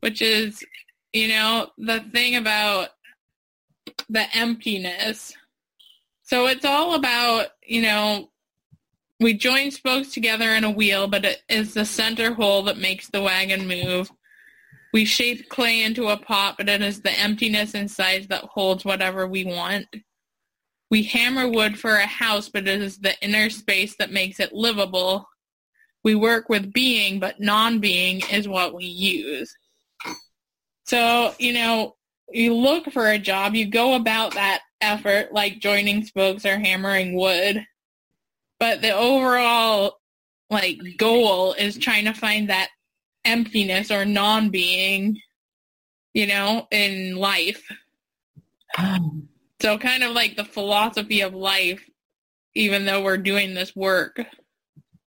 which 0.00 0.22
is, 0.22 0.64
you 1.12 1.28
know, 1.28 1.70
the 1.76 2.00
thing 2.12 2.36
about 2.36 2.90
the 4.08 4.24
emptiness. 4.34 5.32
So 6.22 6.46
it's 6.46 6.64
all 6.64 6.94
about, 6.94 7.48
you 7.66 7.82
know, 7.82 8.30
we 9.24 9.32
join 9.32 9.70
spokes 9.70 10.12
together 10.12 10.50
in 10.50 10.64
a 10.64 10.70
wheel, 10.70 11.08
but 11.08 11.24
it 11.24 11.42
is 11.48 11.72
the 11.72 11.86
center 11.86 12.34
hole 12.34 12.62
that 12.64 12.76
makes 12.76 13.08
the 13.08 13.22
wagon 13.22 13.66
move. 13.66 14.12
We 14.92 15.06
shape 15.06 15.48
clay 15.48 15.82
into 15.82 16.08
a 16.08 16.18
pot, 16.18 16.56
but 16.58 16.68
it 16.68 16.82
is 16.82 17.00
the 17.00 17.18
emptiness 17.18 17.72
inside 17.72 18.28
that 18.28 18.44
holds 18.44 18.84
whatever 18.84 19.26
we 19.26 19.46
want. 19.46 19.86
We 20.90 21.04
hammer 21.04 21.48
wood 21.48 21.78
for 21.78 21.94
a 21.96 22.06
house, 22.06 22.50
but 22.50 22.68
it 22.68 22.82
is 22.82 22.98
the 22.98 23.18
inner 23.24 23.48
space 23.48 23.96
that 23.98 24.12
makes 24.12 24.40
it 24.40 24.52
livable. 24.52 25.26
We 26.04 26.14
work 26.14 26.50
with 26.50 26.74
being, 26.74 27.18
but 27.18 27.40
non-being 27.40 28.20
is 28.30 28.46
what 28.46 28.74
we 28.74 28.84
use. 28.84 29.56
So, 30.84 31.34
you 31.38 31.54
know, 31.54 31.96
you 32.28 32.54
look 32.54 32.92
for 32.92 33.08
a 33.08 33.18
job, 33.18 33.54
you 33.54 33.66
go 33.66 33.94
about 33.94 34.34
that 34.34 34.60
effort 34.82 35.32
like 35.32 35.60
joining 35.60 36.04
spokes 36.04 36.44
or 36.44 36.58
hammering 36.58 37.16
wood 37.16 37.64
but 38.58 38.82
the 38.82 38.94
overall 38.94 39.98
like 40.50 40.78
goal 40.96 41.54
is 41.54 41.78
trying 41.78 42.04
to 42.04 42.12
find 42.12 42.48
that 42.48 42.68
emptiness 43.24 43.90
or 43.90 44.04
non-being 44.04 45.18
you 46.12 46.26
know 46.26 46.66
in 46.70 47.16
life. 47.16 47.62
So 49.60 49.78
kind 49.78 50.02
of 50.02 50.12
like 50.12 50.36
the 50.36 50.44
philosophy 50.44 51.20
of 51.20 51.34
life 51.34 51.82
even 52.54 52.84
though 52.84 53.02
we're 53.02 53.16
doing 53.16 53.54
this 53.54 53.74
work. 53.74 54.20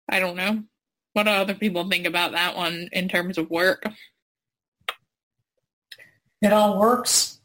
I 0.08 0.18
don't 0.18 0.36
know. 0.36 0.64
What 1.12 1.24
do 1.24 1.30
other 1.30 1.54
people 1.54 1.88
think 1.88 2.06
about 2.06 2.32
that 2.32 2.56
one 2.56 2.88
in 2.92 3.08
terms 3.08 3.38
of 3.38 3.50
work? 3.50 3.84
It 6.42 6.52
all 6.52 6.78
works. 6.78 7.40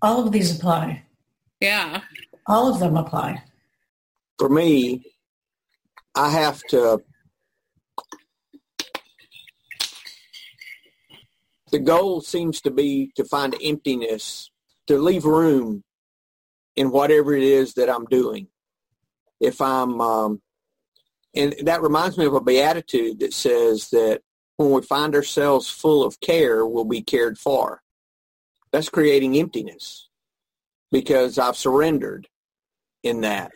All 0.00 0.24
of 0.24 0.32
these 0.32 0.56
apply. 0.56 1.02
Yeah. 1.60 2.02
All 2.46 2.72
of 2.72 2.80
them 2.80 2.96
apply 2.96 3.42
for 4.42 4.48
me 4.48 5.04
I 6.16 6.28
have 6.30 6.60
to 6.70 7.00
the 11.70 11.78
goal 11.78 12.22
seems 12.22 12.60
to 12.62 12.72
be 12.72 13.12
to 13.14 13.24
find 13.24 13.54
emptiness, 13.62 14.50
to 14.88 14.98
leave 14.98 15.26
room 15.26 15.84
in 16.74 16.90
whatever 16.90 17.36
it 17.36 17.44
is 17.44 17.74
that 17.74 17.88
I'm 17.88 18.04
doing. 18.06 18.48
If 19.38 19.60
I'm, 19.60 20.00
um, 20.00 20.42
and 21.36 21.54
that 21.62 21.80
reminds 21.80 22.18
me 22.18 22.26
of 22.26 22.34
a 22.34 22.40
beatitude 22.40 23.20
that 23.20 23.32
says 23.32 23.90
that 23.90 24.22
when 24.56 24.72
we 24.72 24.82
find 24.82 25.14
ourselves 25.14 25.70
full 25.70 26.02
of 26.04 26.18
care, 26.18 26.66
we'll 26.66 26.84
be 26.84 27.00
cared 27.00 27.38
for. 27.38 27.80
That's 28.72 28.88
creating 28.88 29.36
emptiness 29.36 30.08
because 30.90 31.38
I've 31.38 31.56
surrendered 31.56 32.26
in 33.04 33.20
that. 33.20 33.52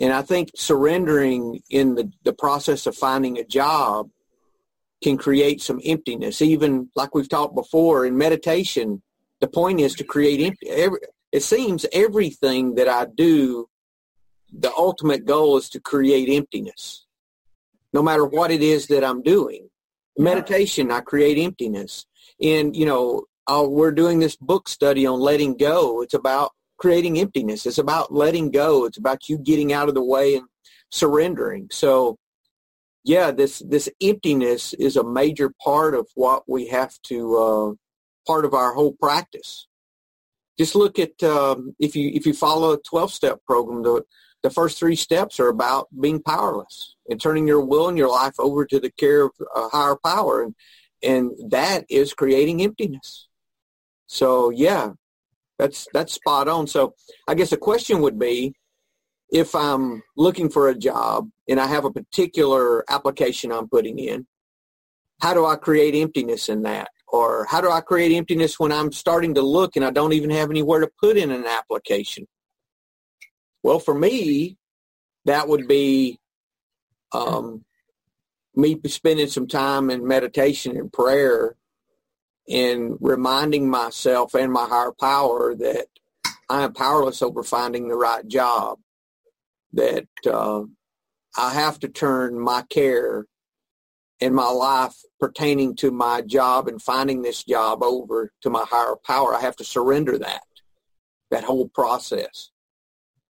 And 0.00 0.12
I 0.12 0.22
think 0.22 0.50
surrendering 0.56 1.62
in 1.70 1.94
the, 1.94 2.10
the 2.24 2.32
process 2.32 2.86
of 2.86 2.96
finding 2.96 3.38
a 3.38 3.44
job 3.44 4.10
can 5.02 5.16
create 5.16 5.62
some 5.62 5.80
emptiness. 5.84 6.42
Even 6.42 6.88
like 6.96 7.14
we've 7.14 7.28
talked 7.28 7.54
before 7.54 8.06
in 8.06 8.16
meditation, 8.16 9.02
the 9.40 9.46
point 9.46 9.80
is 9.80 9.94
to 9.94 10.04
create 10.04 10.40
empty. 10.40 10.68
Every, 10.68 10.98
it 11.30 11.42
seems 11.42 11.86
everything 11.92 12.74
that 12.76 12.88
I 12.88 13.06
do, 13.14 13.68
the 14.52 14.72
ultimate 14.76 15.24
goal 15.24 15.56
is 15.56 15.68
to 15.70 15.80
create 15.80 16.28
emptiness. 16.28 17.06
No 17.92 18.02
matter 18.02 18.24
what 18.24 18.50
it 18.50 18.62
is 18.62 18.86
that 18.88 19.04
I'm 19.04 19.22
doing. 19.22 19.68
Meditation, 20.16 20.90
I 20.90 21.00
create 21.00 21.38
emptiness. 21.38 22.06
And, 22.40 22.74
you 22.74 22.86
know, 22.86 23.24
uh, 23.46 23.64
we're 23.68 23.92
doing 23.92 24.20
this 24.20 24.36
book 24.36 24.68
study 24.68 25.06
on 25.06 25.20
letting 25.20 25.56
go. 25.56 26.02
It's 26.02 26.14
about 26.14 26.52
creating 26.78 27.18
emptiness. 27.18 27.66
It's 27.66 27.78
about 27.78 28.12
letting 28.12 28.50
go. 28.50 28.84
It's 28.84 28.98
about 28.98 29.28
you 29.28 29.38
getting 29.38 29.72
out 29.72 29.88
of 29.88 29.94
the 29.94 30.04
way 30.04 30.36
and 30.36 30.46
surrendering. 30.90 31.68
So, 31.70 32.18
yeah, 33.04 33.30
this 33.30 33.60
this 33.66 33.88
emptiness 34.02 34.72
is 34.74 34.96
a 34.96 35.04
major 35.04 35.52
part 35.62 35.94
of 35.94 36.08
what 36.14 36.44
we 36.48 36.68
have 36.68 36.94
to 37.04 37.36
uh, 37.36 37.72
part 38.26 38.44
of 38.44 38.54
our 38.54 38.72
whole 38.72 38.92
practice. 38.92 39.66
Just 40.58 40.74
look 40.74 40.98
at 40.98 41.22
um, 41.22 41.74
if 41.78 41.96
you 41.96 42.10
if 42.14 42.26
you 42.26 42.32
follow 42.32 42.72
a 42.72 42.78
twelve 42.78 43.12
step 43.12 43.40
program, 43.44 43.82
the 43.82 44.04
the 44.42 44.50
first 44.50 44.78
three 44.78 44.96
steps 44.96 45.40
are 45.40 45.48
about 45.48 45.88
being 45.98 46.22
powerless 46.22 46.96
and 47.08 47.20
turning 47.20 47.48
your 47.48 47.64
will 47.64 47.88
and 47.88 47.98
your 47.98 48.10
life 48.10 48.34
over 48.38 48.64
to 48.66 48.78
the 48.78 48.90
care 48.90 49.22
of 49.22 49.32
a 49.54 49.68
higher 49.68 49.96
power, 49.96 50.42
and 50.42 50.54
and 51.02 51.32
that 51.50 51.84
is 51.88 52.14
creating 52.14 52.62
emptiness. 52.62 53.28
So 54.06 54.50
yeah, 54.50 54.92
that's 55.58 55.86
that's 55.92 56.14
spot 56.14 56.48
on. 56.48 56.66
So 56.66 56.94
I 57.28 57.34
guess 57.34 57.50
the 57.50 57.56
question 57.56 58.00
would 58.02 58.18
be, 58.18 58.54
if 59.30 59.54
I'm 59.54 60.02
looking 60.16 60.48
for 60.48 60.68
a 60.68 60.74
job 60.74 61.28
and 61.48 61.60
I 61.60 61.66
have 61.66 61.84
a 61.84 61.92
particular 61.92 62.84
application 62.90 63.52
I'm 63.52 63.68
putting 63.68 63.98
in, 63.98 64.26
how 65.20 65.34
do 65.34 65.46
I 65.46 65.56
create 65.56 65.94
emptiness 65.94 66.48
in 66.48 66.62
that? 66.62 66.88
Or 67.08 67.46
how 67.48 67.60
do 67.60 67.70
I 67.70 67.80
create 67.80 68.12
emptiness 68.12 68.58
when 68.58 68.72
I'm 68.72 68.90
starting 68.90 69.34
to 69.34 69.42
look 69.42 69.76
and 69.76 69.84
I 69.84 69.90
don't 69.90 70.12
even 70.12 70.30
have 70.30 70.50
anywhere 70.50 70.80
to 70.80 70.90
put 71.00 71.16
in 71.16 71.30
an 71.30 71.46
application? 71.46 72.26
Well, 73.62 73.78
for 73.78 73.94
me, 73.94 74.58
that 75.24 75.48
would 75.48 75.68
be 75.68 76.18
um, 77.12 77.64
me 78.54 78.78
spending 78.86 79.28
some 79.28 79.46
time 79.46 79.90
in 79.90 80.06
meditation 80.06 80.76
and 80.76 80.92
prayer 80.92 81.56
and 82.48 82.96
reminding 83.00 83.70
myself 83.70 84.34
and 84.34 84.52
my 84.52 84.66
higher 84.66 84.92
power 84.92 85.54
that 85.54 85.86
I 86.48 86.62
am 86.62 86.74
powerless 86.74 87.22
over 87.22 87.42
finding 87.42 87.88
the 87.88 87.96
right 87.96 88.26
job, 88.26 88.78
that 89.72 90.06
uh, 90.26 90.62
I 91.36 91.54
have 91.54 91.78
to 91.80 91.88
turn 91.88 92.38
my 92.38 92.62
care 92.68 93.26
and 94.20 94.34
my 94.34 94.48
life 94.48 94.94
pertaining 95.18 95.74
to 95.76 95.90
my 95.90 96.20
job 96.20 96.68
and 96.68 96.80
finding 96.80 97.22
this 97.22 97.42
job 97.44 97.82
over 97.82 98.32
to 98.42 98.50
my 98.50 98.64
higher 98.68 98.96
power. 99.04 99.34
I 99.34 99.40
have 99.40 99.56
to 99.56 99.64
surrender 99.64 100.18
that, 100.18 100.42
that 101.30 101.44
whole 101.44 101.68
process. 101.68 102.50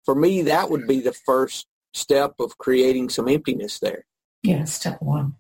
For 0.04 0.14
me, 0.14 0.42
that 0.42 0.70
would 0.70 0.86
be 0.86 1.00
the 1.00 1.12
first 1.12 1.66
step 1.92 2.34
of 2.38 2.56
creating 2.58 3.08
some 3.08 3.28
emptiness 3.28 3.78
there. 3.80 4.06
Yeah, 4.42 4.64
step 4.64 5.02
one. 5.02 5.34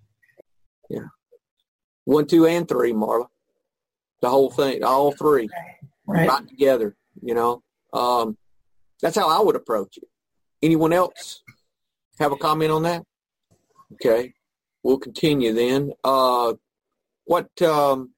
Yeah. 0.88 1.08
One, 2.04 2.26
two, 2.26 2.46
and 2.46 2.68
three, 2.68 2.92
Marla. 2.92 3.28
The 4.20 4.28
whole 4.28 4.50
thing, 4.50 4.84
all 4.84 5.12
three, 5.12 5.48
Right. 6.06 6.28
right 6.28 6.48
together. 6.48 6.96
You 7.22 7.34
know, 7.34 7.62
um, 7.92 8.36
that's 9.00 9.16
how 9.16 9.28
I 9.28 9.42
would 9.42 9.56
approach 9.56 9.96
it. 9.96 10.08
Anyone 10.62 10.92
else 10.92 11.42
have 12.18 12.32
a 12.32 12.36
comment 12.36 12.70
on 12.70 12.82
that? 12.82 13.02
Okay, 13.94 14.34
we'll 14.82 14.98
continue 14.98 15.52
then. 15.52 15.92
Uh, 16.04 16.54
what 17.24 17.48
um, 17.62 18.10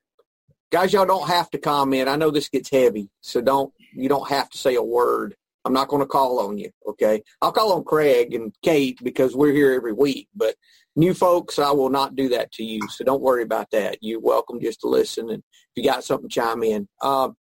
guys? 0.70 0.92
Y'all 0.92 1.06
don't 1.06 1.28
have 1.28 1.50
to 1.50 1.58
comment. 1.58 2.08
I 2.08 2.16
know 2.16 2.30
this 2.30 2.48
gets 2.48 2.70
heavy, 2.70 3.08
so 3.20 3.40
don't 3.40 3.72
you 3.94 4.08
don't 4.08 4.28
have 4.28 4.50
to 4.50 4.58
say 4.58 4.74
a 4.74 4.82
word. 4.82 5.36
I'm 5.64 5.72
not 5.72 5.86
going 5.88 6.02
to 6.02 6.06
call 6.06 6.40
on 6.40 6.58
you. 6.58 6.70
Okay, 6.88 7.22
I'll 7.40 7.52
call 7.52 7.72
on 7.72 7.84
Craig 7.84 8.34
and 8.34 8.52
Kate 8.62 8.98
because 9.02 9.36
we're 9.36 9.52
here 9.52 9.72
every 9.72 9.92
week. 9.92 10.28
But 10.34 10.56
new 10.96 11.14
folks, 11.14 11.58
I 11.58 11.70
will 11.70 11.90
not 11.90 12.16
do 12.16 12.28
that 12.30 12.52
to 12.52 12.64
you. 12.64 12.80
So 12.88 13.04
don't 13.04 13.22
worry 13.22 13.42
about 13.42 13.70
that. 13.72 13.98
You're 14.00 14.20
welcome 14.20 14.60
just 14.60 14.80
to 14.80 14.88
listen, 14.88 15.30
and 15.30 15.42
if 15.42 15.76
you 15.76 15.84
got 15.84 16.04
something, 16.04 16.28
chime 16.28 16.62
in. 16.62 16.88
Um, 17.00 17.36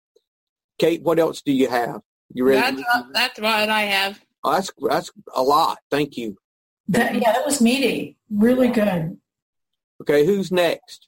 Kate, 0.80 1.02
what 1.04 1.20
else 1.20 1.42
do 1.42 1.52
you 1.52 1.70
have? 1.70 2.02
You 2.34 2.46
ready? 2.46 2.62
That's 2.62 2.82
what, 2.82 3.14
that's 3.14 3.40
what 3.40 3.70
I 3.70 3.82
have. 3.82 4.20
Oh, 4.44 4.54
that's 4.54 4.72
that's 4.82 5.12
a 5.36 5.44
lot. 5.44 5.80
Thank 5.90 6.18
you. 6.18 6.38
That, 6.88 7.14
yeah, 7.14 7.32
that 7.32 7.46
was 7.46 7.62
meaty. 7.62 8.18
Really 8.30 8.70
good. 8.70 9.18
Okay, 10.02 10.26
who's 10.26 10.52
next? 10.52 11.08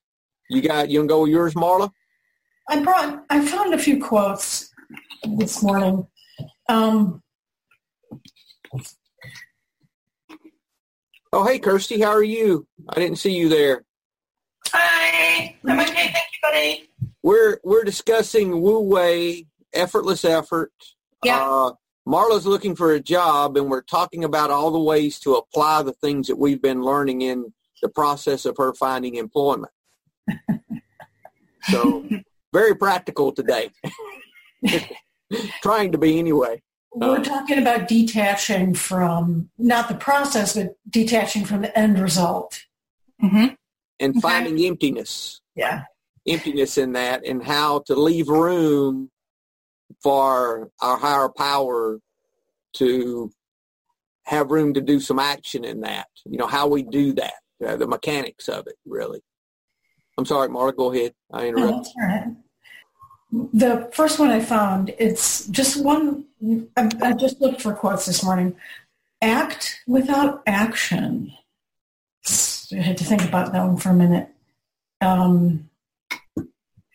You 0.49 0.61
got 0.61 0.89
you 0.89 0.99
gonna 0.99 1.07
go 1.07 1.21
with 1.23 1.31
yours, 1.31 1.53
Marla? 1.55 1.89
I 2.69 2.81
brought, 2.81 3.25
I 3.29 3.45
found 3.45 3.73
a 3.73 3.77
few 3.77 4.01
quotes 4.01 4.71
this 5.23 5.61
morning. 5.63 6.07
Um, 6.69 7.21
Oh, 11.35 11.43
hey, 11.43 11.57
Kirsty, 11.57 11.99
how 11.99 12.11
are 12.11 12.21
you? 12.21 12.67
I 12.87 12.99
didn't 12.99 13.17
see 13.17 13.35
you 13.35 13.49
there. 13.49 13.83
Hi. 14.67 15.55
I'm 15.67 15.79
okay. 15.79 15.91
Thank 15.91 16.15
you, 16.15 16.39
buddy. 16.43 16.89
We're 17.23 17.59
we're 17.63 17.83
discussing 17.83 18.61
Wu 18.61 18.81
Wei, 18.81 19.47
effortless 19.73 20.25
effort. 20.25 20.71
Yeah. 21.23 21.41
Uh, 21.41 21.71
Marla's 22.07 22.45
looking 22.45 22.75
for 22.75 22.91
a 22.91 22.99
job, 22.99 23.57
and 23.57 23.67
we're 23.67 23.81
talking 23.81 24.23
about 24.23 24.51
all 24.51 24.69
the 24.69 24.79
ways 24.79 25.17
to 25.21 25.33
apply 25.33 25.81
the 25.81 25.93
things 25.93 26.27
that 26.27 26.37
we've 26.37 26.61
been 26.61 26.83
learning 26.83 27.23
in 27.23 27.51
the 27.81 27.89
process 27.89 28.45
of 28.45 28.55
her 28.57 28.71
finding 28.75 29.15
employment. 29.15 29.71
so, 31.63 32.07
very 32.53 32.75
practical 32.75 33.31
today. 33.31 33.71
Trying 35.63 35.93
to 35.93 35.97
be 35.97 36.19
anyway. 36.19 36.61
We're 36.95 37.17
Uh, 37.19 37.23
talking 37.23 37.57
about 37.57 37.87
detaching 37.87 38.73
from, 38.73 39.49
not 39.57 39.87
the 39.87 39.95
process, 39.95 40.55
but 40.55 40.75
detaching 40.89 41.45
from 41.45 41.61
the 41.61 41.77
end 41.77 41.99
result. 41.99 42.63
Mm-hmm. 43.21 43.55
And 43.99 44.11
Okay. 44.11 44.19
finding 44.19 44.59
emptiness. 44.65 45.41
Yeah. 45.55 45.83
emptiness 46.25 46.77
in 46.77 46.93
that 46.93 47.25
and 47.25 47.43
how 47.43 47.79
to 47.79 47.95
leave 47.95 48.29
room 48.29 49.11
for 50.01 50.71
our 50.81 50.97
higher 50.97 51.27
power 51.29 51.99
to 52.73 53.29
have 54.25 54.49
room 54.49 54.73
to 54.73 54.79
do 54.81 54.99
some 55.01 55.19
action 55.19 55.65
in 55.65 55.81
that. 55.81 56.07
You 56.25 56.37
know, 56.37 56.47
how 56.47 56.67
we 56.67 56.81
do 56.83 57.11
that, 57.13 57.33
uh, 57.65 57.75
the 57.75 57.87
mechanics 57.87 58.47
of 58.47 58.67
it, 58.67 58.75
really. 58.85 59.21
I'm 60.17 60.25
sorry, 60.25 60.47
Marla, 60.47 60.75
go 60.75 60.93
ahead. 60.93 61.13
I 61.31 61.41
No, 61.41 61.47
interrupted. 61.49 61.75
that's 61.83 61.93
all 61.99 62.07
right. 62.07 62.27
The 63.33 63.89
first 63.93 64.19
one 64.19 64.29
I 64.29 64.41
found, 64.41 64.93
it's 64.99 65.47
just 65.47 65.83
one, 65.83 66.25
I, 66.77 66.87
I 67.01 67.13
just 67.13 67.41
looked 67.41 67.61
for 67.61 67.73
quotes 67.73 68.05
this 68.05 68.23
morning. 68.23 68.55
Act 69.23 69.81
without 69.87 70.43
action. 70.45 71.33
I 72.71 72.75
had 72.75 72.97
to 72.97 73.03
think 73.03 73.23
about 73.23 73.51
that 73.51 73.65
one 73.65 73.77
for 73.77 73.89
a 73.89 73.95
minute. 73.95 74.29
Um, 75.01 75.69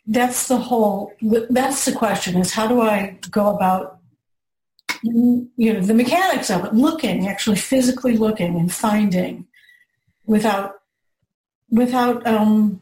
that's 0.07 0.47
the 0.47 0.59
whole, 0.59 1.13
that's 1.51 1.85
the 1.85 1.93
question 1.93 2.37
is 2.37 2.53
how 2.53 2.69
do 2.69 2.83
I 2.83 3.19
go 3.33 3.57
about, 3.57 3.99
you 5.03 5.51
know, 5.57 5.81
the 5.81 5.93
mechanics 5.93 6.51
of 6.51 6.65
it, 6.65 6.73
looking, 6.73 7.27
actually 7.27 7.57
physically 7.57 8.17
looking 8.17 8.55
and 8.57 8.73
finding 8.73 9.49
without, 10.25 10.83
without 11.69 12.25
um, 12.29 12.81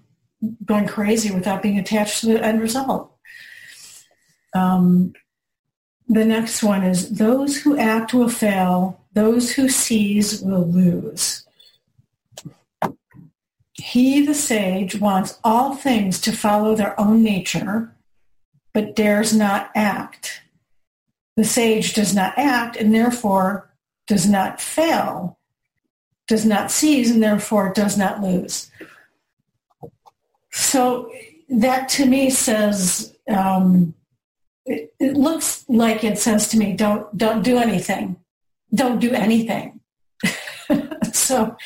going 0.67 0.87
crazy, 0.87 1.31
without 1.31 1.63
being 1.63 1.79
attached 1.79 2.21
to 2.21 2.27
the 2.27 2.45
end 2.45 2.61
result. 2.61 3.16
Um, 4.57 5.13
the 6.09 6.25
next 6.25 6.63
one 6.63 6.83
is 6.83 7.11
those 7.11 7.59
who 7.59 7.77
act 7.77 8.15
will 8.15 8.29
fail, 8.29 9.05
those 9.13 9.53
who 9.53 9.69
seize 9.69 10.41
will 10.41 10.67
lose. 10.67 11.45
He, 13.75 14.25
the 14.25 14.35
sage, 14.35 14.99
wants 14.99 15.39
all 15.45 15.75
things 15.75 16.21
to 16.23 16.33
follow 16.33 16.75
their 16.75 16.99
own 16.99 17.23
nature, 17.23 17.95
but 18.73 18.97
dares 18.97 19.35
not 19.35 19.71
act. 19.75 20.43
The 21.37 21.45
sage 21.45 21.93
does 21.93 22.15
not 22.15 22.33
act 22.39 22.77
and 22.77 22.95
therefore 22.95 23.71
does 24.07 24.27
not 24.29 24.61
fail, 24.61 25.39
does 26.27 26.47
not 26.47 26.71
seize 26.71 27.11
and 27.11 27.23
therefore 27.23 27.73
does 27.75 27.99
not 27.99 28.23
lose. 28.23 28.71
So 30.53 31.11
that 31.49 31.89
to 31.91 32.07
me 32.07 32.31
says, 32.31 33.15
um, 33.29 33.95
it, 34.67 34.93
it 34.99 35.17
looks 35.17 35.65
like 35.69 36.03
it 36.05 36.19
says 36.19 36.49
to 36.49 36.59
me, 36.59 36.75
don't 36.75 37.17
don't 37.17 37.43
do 37.43 37.57
anything, 37.57 38.17
don't 38.75 38.99
do 39.01 39.13
anything. 39.13 39.81
so, 41.13 41.57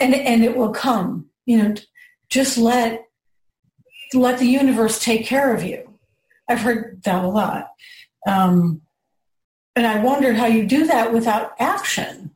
and 0.00 0.14
and 0.14 0.44
it 0.44 0.56
will 0.56 0.72
come. 0.72 1.26
You 1.46 1.62
know, 1.62 1.74
just 2.28 2.58
let 2.58 3.04
let 4.12 4.38
the 4.38 4.46
universe 4.46 5.02
take 5.02 5.24
care 5.24 5.54
of 5.54 5.62
you. 5.62 5.98
I've 6.48 6.60
heard 6.60 7.02
that 7.04 7.24
a 7.24 7.28
lot, 7.28 7.70
um, 8.26 8.82
and 9.76 9.86
I 9.86 10.02
wondered 10.02 10.36
how 10.36 10.46
you 10.46 10.66
do 10.66 10.86
that 10.88 11.12
without 11.12 11.52
action. 11.58 12.32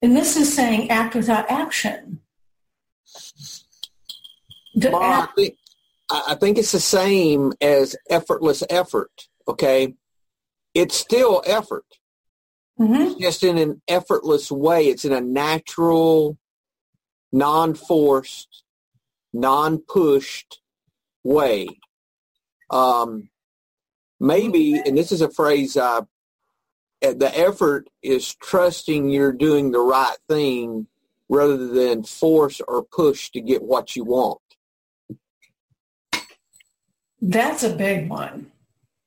And 0.00 0.16
this 0.16 0.36
is 0.36 0.54
saying 0.54 0.90
act 0.90 1.16
without 1.16 1.50
action. 1.50 2.20
The 4.76 4.90
Marla, 4.90 5.00
I 5.00 5.26
think, 5.34 5.57
I 6.10 6.22
I 6.28 6.34
think 6.34 6.58
it's 6.58 6.72
the 6.72 6.80
same 6.80 7.52
as 7.60 7.96
effortless 8.10 8.62
effort, 8.70 9.28
okay? 9.46 9.94
It's 10.74 10.94
still 10.96 11.42
effort. 11.46 11.84
Mhm. 12.80 13.18
just 13.18 13.42
in 13.42 13.58
an 13.58 13.82
effortless 13.88 14.52
way. 14.52 14.86
It's 14.86 15.04
in 15.04 15.12
a 15.12 15.20
natural, 15.20 16.38
non-forced, 17.32 18.62
non-pushed 19.32 20.60
way. 21.24 21.66
um, 22.70 23.30
maybe, 24.20 24.74
and 24.78 24.96
this 24.96 25.10
is 25.10 25.22
a 25.22 25.30
phrase, 25.30 25.76
uh, 25.76 26.02
the 27.00 27.32
effort 27.36 27.88
is 28.02 28.34
trusting 28.34 29.08
you're 29.08 29.32
doing 29.32 29.70
the 29.72 29.80
right 29.80 30.18
thing 30.28 30.86
rather 31.28 31.66
than 31.68 32.02
force 32.04 32.60
or 32.68 32.82
push 32.84 33.30
to 33.30 33.40
get 33.40 33.62
what 33.62 33.96
you 33.96 34.04
want. 34.04 34.40
That's 37.20 37.62
a 37.64 37.74
big 37.74 38.08
one 38.08 38.50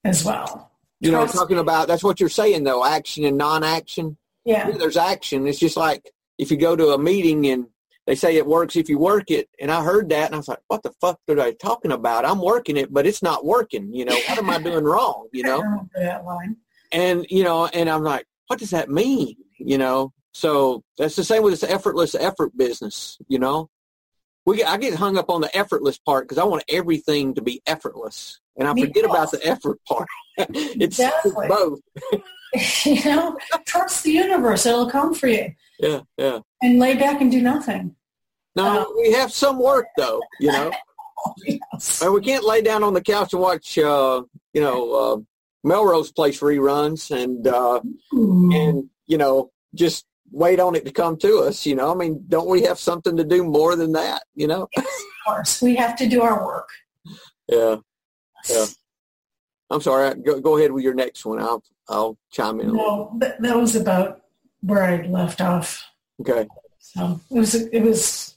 as 0.04 0.24
well. 0.26 0.71
You 1.00 1.12
know, 1.12 1.19
Trust- 1.24 1.36
talking 1.36 1.58
about 1.58 1.88
that's 1.88 2.04
what 2.04 2.19
you're 2.19 2.30
saying 2.30 2.63
though, 2.63 2.86
action 2.86 3.26
and 3.26 3.38
non-action. 3.38 4.17
Yeah. 4.45 4.69
Yeah, 4.69 4.78
there's 4.78 4.97
action. 4.97 5.47
It's 5.47 5.60
just 5.60 5.78
like 5.78 6.12
if 6.38 6.52
you 6.52 6.58
go 6.58 6.76
to 6.76 6.89
a 6.89 6.97
meeting 6.97 7.47
and 7.47 7.67
they 8.08 8.15
say 8.15 8.36
it 8.36 8.45
works 8.45 8.76
if 8.76 8.89
you 8.89 8.97
work 8.97 9.30
it, 9.30 9.47
and 9.60 9.71
I 9.71 9.84
heard 9.84 10.10
that 10.10 10.26
and 10.28 10.36
I 10.36 10.38
was 10.38 10.47
like, 10.47 10.60
what 10.67 10.82
the 10.84 10.91
fuck 11.00 11.19
are 11.30 11.36
they 11.36 11.54
talking 11.54 11.91
about? 11.91 12.26
I'm 12.26 12.41
working 12.41 12.78
it, 12.78 12.91
but 12.91 13.06
it's 13.06 13.21
not 13.21 13.45
working. 13.45 13.93
You 13.93 14.06
know, 14.06 14.15
what 14.15 14.38
am 14.39 14.50
I 14.50 14.60
doing 14.60 14.84
wrong? 14.93 15.28
You 15.32 15.43
know, 15.43 15.88
that 15.95 16.26
line. 16.26 16.58
and 16.91 17.26
you 17.30 17.43
know, 17.43 17.67
and 17.67 17.89
I'm 17.89 18.04
like, 18.04 18.26
what 18.47 18.60
does 18.60 18.71
that 18.71 18.89
mean? 18.89 19.36
You 19.58 19.78
know, 19.78 20.13
so 20.34 20.84
that's 20.97 21.15
the 21.15 21.24
same 21.24 21.43
with 21.43 21.54
this 21.60 21.63
effortless 21.69 22.15
effort 22.15 22.58
business. 22.58 23.17
You 23.28 23.39
know, 23.39 23.69
we 24.45 24.63
I 24.63 24.77
get 24.77 24.95
hung 24.95 25.17
up 25.17 25.30
on 25.30 25.41
the 25.41 25.56
effortless 25.56 25.97
part 25.97 26.25
because 26.27 26.38
I 26.38 26.43
want 26.45 26.63
everything 26.69 27.34
to 27.36 27.41
be 27.41 27.62
effortless, 27.67 28.39
and 28.58 28.67
I 28.67 28.73
Me 28.73 28.82
forget 28.86 29.04
too. 29.06 29.10
about 29.10 29.32
the 29.32 29.45
effort 29.45 29.80
part. 29.88 30.08
it's, 30.38 30.99
Exactly. 30.99 31.47
both. 31.47 31.80
you 32.86 33.04
know, 33.06 33.38
trust 33.65 34.04
the 34.04 34.12
universe; 34.12 34.65
it'll 34.65 34.89
come 34.89 35.13
for 35.13 35.27
you. 35.27 35.54
Yeah, 35.80 36.01
yeah. 36.17 36.39
And 36.62 36.80
lay 36.80 36.95
back 36.95 37.21
and 37.21 37.32
do 37.32 37.41
nothing. 37.41 37.95
No, 38.56 38.82
Uh, 38.82 38.86
we 38.97 39.12
have 39.13 39.32
some 39.32 39.60
work 39.60 39.88
though. 39.97 40.21
You 40.39 40.51
know, 40.51 40.71
Yes. 41.45 42.01
and 42.01 42.13
we 42.13 42.21
can't 42.21 42.43
lay 42.43 42.62
down 42.62 42.84
on 42.84 42.93
the 42.93 43.01
couch 43.01 43.34
and 43.34 43.41
watch, 43.41 43.77
uh, 43.77 44.23
you 44.54 44.62
know, 44.62 44.93
uh, 44.93 45.17
Melrose 45.63 46.12
Place 46.12 46.39
reruns 46.39 47.12
and 47.15 47.47
uh, 47.47 47.80
Ooh. 48.15 48.49
and 48.54 48.89
you 49.08 49.17
know 49.17 49.51
just 49.75 50.06
wait 50.32 50.60
on 50.60 50.76
it 50.76 50.86
to 50.86 50.91
come 50.91 51.17
to 51.17 51.39
us. 51.39 51.65
You 51.65 51.76
know, 51.76 51.91
I 51.91 51.96
mean, 51.96 52.24
don't 52.28 52.48
we 52.48 52.63
have 52.63 52.80
something 52.80 53.17
to 53.17 53.24
do 53.24 53.44
more 53.44 53.76
than 53.76 53.91
that? 53.94 54.24
You 54.36 54.48
know? 54.48 54.67
Of 54.78 54.86
course, 55.26 55.62
we 55.62 55.76
have 55.76 55.96
to 55.98 56.08
do 56.08 56.22
our 56.22 56.46
work. 56.46 56.70
Yeah. 57.48 57.78
Yeah. 58.50 58.65
I'm 59.70 59.82
sorry. 59.82 60.15
Go, 60.15 60.39
go 60.39 60.58
ahead 60.58 60.72
with 60.72 60.84
your 60.84 60.94
next 60.94 61.26
one. 61.26 61.39
I'll 61.39 61.63
I'll 61.88 62.17
chime 62.32 62.60
in. 62.60 62.74
No, 62.74 63.15
that, 63.20 63.41
that 63.41 63.56
was 63.56 63.76
about 63.76 64.22
where 64.62 64.84
I 64.84 65.06
left 65.08 65.41
off. 65.41 65.84
Okay. 66.20 66.48
So 66.80 67.22
it 67.30 67.38
was. 67.38 67.56
It 67.56 67.82
was. 67.82 68.36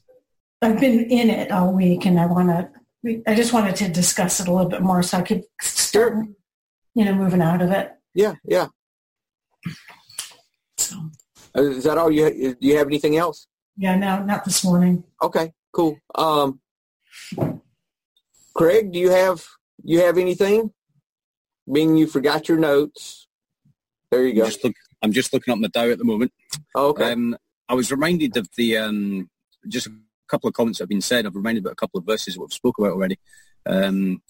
I've 0.62 0.78
been 0.80 1.00
in 1.10 1.30
it 1.30 1.50
all 1.50 1.72
week, 1.72 2.06
and 2.06 2.20
I 2.20 2.26
want 2.26 2.48
to. 2.48 3.22
I 3.26 3.34
just 3.34 3.52
wanted 3.52 3.76
to 3.76 3.88
discuss 3.88 4.40
it 4.40 4.48
a 4.48 4.52
little 4.52 4.70
bit 4.70 4.82
more, 4.82 5.02
so 5.02 5.18
I 5.18 5.22
could 5.22 5.44
start, 5.60 6.26
you 6.94 7.04
know, 7.04 7.14
moving 7.14 7.42
out 7.42 7.60
of 7.60 7.70
it. 7.70 7.92
Yeah. 8.14 8.34
Yeah. 8.44 8.68
So 10.78 11.10
Is 11.54 11.84
that 11.84 11.98
all 11.98 12.10
you? 12.10 12.54
Do 12.54 12.66
you 12.66 12.76
have 12.78 12.86
anything 12.86 13.16
else? 13.16 13.46
yeah, 13.76 13.96
no, 13.96 14.22
not 14.22 14.44
this 14.44 14.64
morning. 14.64 15.04
Okay. 15.22 15.52
Cool. 15.72 15.98
Um, 16.14 16.60
Craig, 18.54 18.92
do 18.92 18.98
you 18.98 19.10
have 19.10 19.44
you 19.82 20.00
have 20.00 20.18
anything? 20.18 20.72
Being 21.70 21.96
you 21.96 22.06
forgot 22.06 22.48
your 22.48 22.58
notes. 22.58 23.26
There 24.10 24.22
you 24.22 24.30
I'm 24.30 24.36
go. 24.36 24.44
just, 24.46 24.64
look, 24.64 24.74
I'm 25.02 25.12
just 25.12 25.32
looking 25.32 25.52
up 25.52 25.58
my 25.58 25.68
Tao 25.68 25.90
at 25.90 25.98
the 25.98 26.04
moment. 26.04 26.32
Okay. 26.76 27.12
Um, 27.12 27.36
I 27.68 27.74
was 27.74 27.90
reminded 27.90 28.36
of 28.36 28.48
the 28.56 28.76
um, 28.76 29.30
just 29.66 29.86
a 29.86 29.92
couple 30.28 30.48
of 30.48 30.54
comments 30.54 30.78
that 30.78 30.84
have 30.84 30.88
been 30.90 31.00
said. 31.00 31.26
I've 31.26 31.34
reminded 31.34 31.64
about 31.64 31.72
a 31.72 31.76
couple 31.76 31.98
of 31.98 32.06
verses 32.06 32.34
that 32.34 32.40
we've 32.40 32.52
spoke 32.52 32.78
about 32.78 32.92
already. 32.92 33.18
Um, 33.66 34.22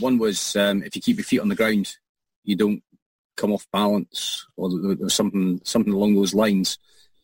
one 0.00 0.18
was 0.18 0.54
um, 0.54 0.82
if 0.82 0.94
you 0.94 1.02
keep 1.02 1.16
your 1.16 1.24
feet 1.24 1.40
on 1.40 1.48
the 1.48 1.54
ground, 1.56 1.96
you 2.44 2.54
don't 2.54 2.82
come 3.38 3.52
off 3.52 3.66
balance, 3.72 4.46
or 4.56 4.70
something 5.08 5.60
something 5.64 5.94
along 5.94 6.14
those 6.14 6.34
lines. 6.34 6.78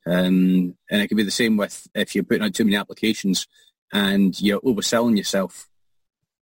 Um, 0.06 0.76
and 0.90 1.02
it 1.02 1.08
could 1.08 1.16
be 1.16 1.22
the 1.24 1.30
same 1.30 1.56
with 1.56 1.86
if 1.94 2.14
you're 2.14 2.24
putting 2.24 2.44
out 2.44 2.54
too 2.54 2.64
many 2.64 2.76
applications 2.76 3.46
and 3.92 4.38
you're 4.40 4.60
overselling 4.60 5.16
yourself. 5.16 5.68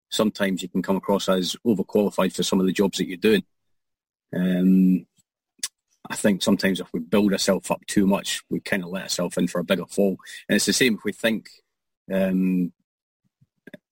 Sometimes 0.10 0.62
you 0.62 0.70
can 0.70 0.82
come 0.82 0.98
across 0.98 1.30
as 1.30 1.56
overqualified 1.66 2.34
for 2.34 2.44
some 2.44 2.60
of 2.60 2.66
the 2.66 2.74
jobs 2.74 2.98
that 2.98 3.08
you're 3.08 3.18
doing. 3.18 3.44
Um, 4.36 5.06
I 6.10 6.16
think 6.16 6.42
sometimes 6.42 6.80
if 6.80 6.88
we 6.92 7.00
build 7.00 7.32
ourselves 7.32 7.70
up 7.72 7.86
too 7.86 8.06
much, 8.06 8.42
we 8.50 8.60
kind 8.60 8.84
of 8.84 8.90
let 8.90 9.04
ourselves 9.04 9.38
in 9.38 9.48
for 9.48 9.62
a 9.62 9.64
bigger 9.64 9.86
fall. 9.86 10.18
And 10.50 10.56
it's 10.56 10.66
the 10.66 10.74
same 10.74 10.96
if 10.96 11.04
we 11.06 11.14
think, 11.14 11.50
um, 12.12 12.74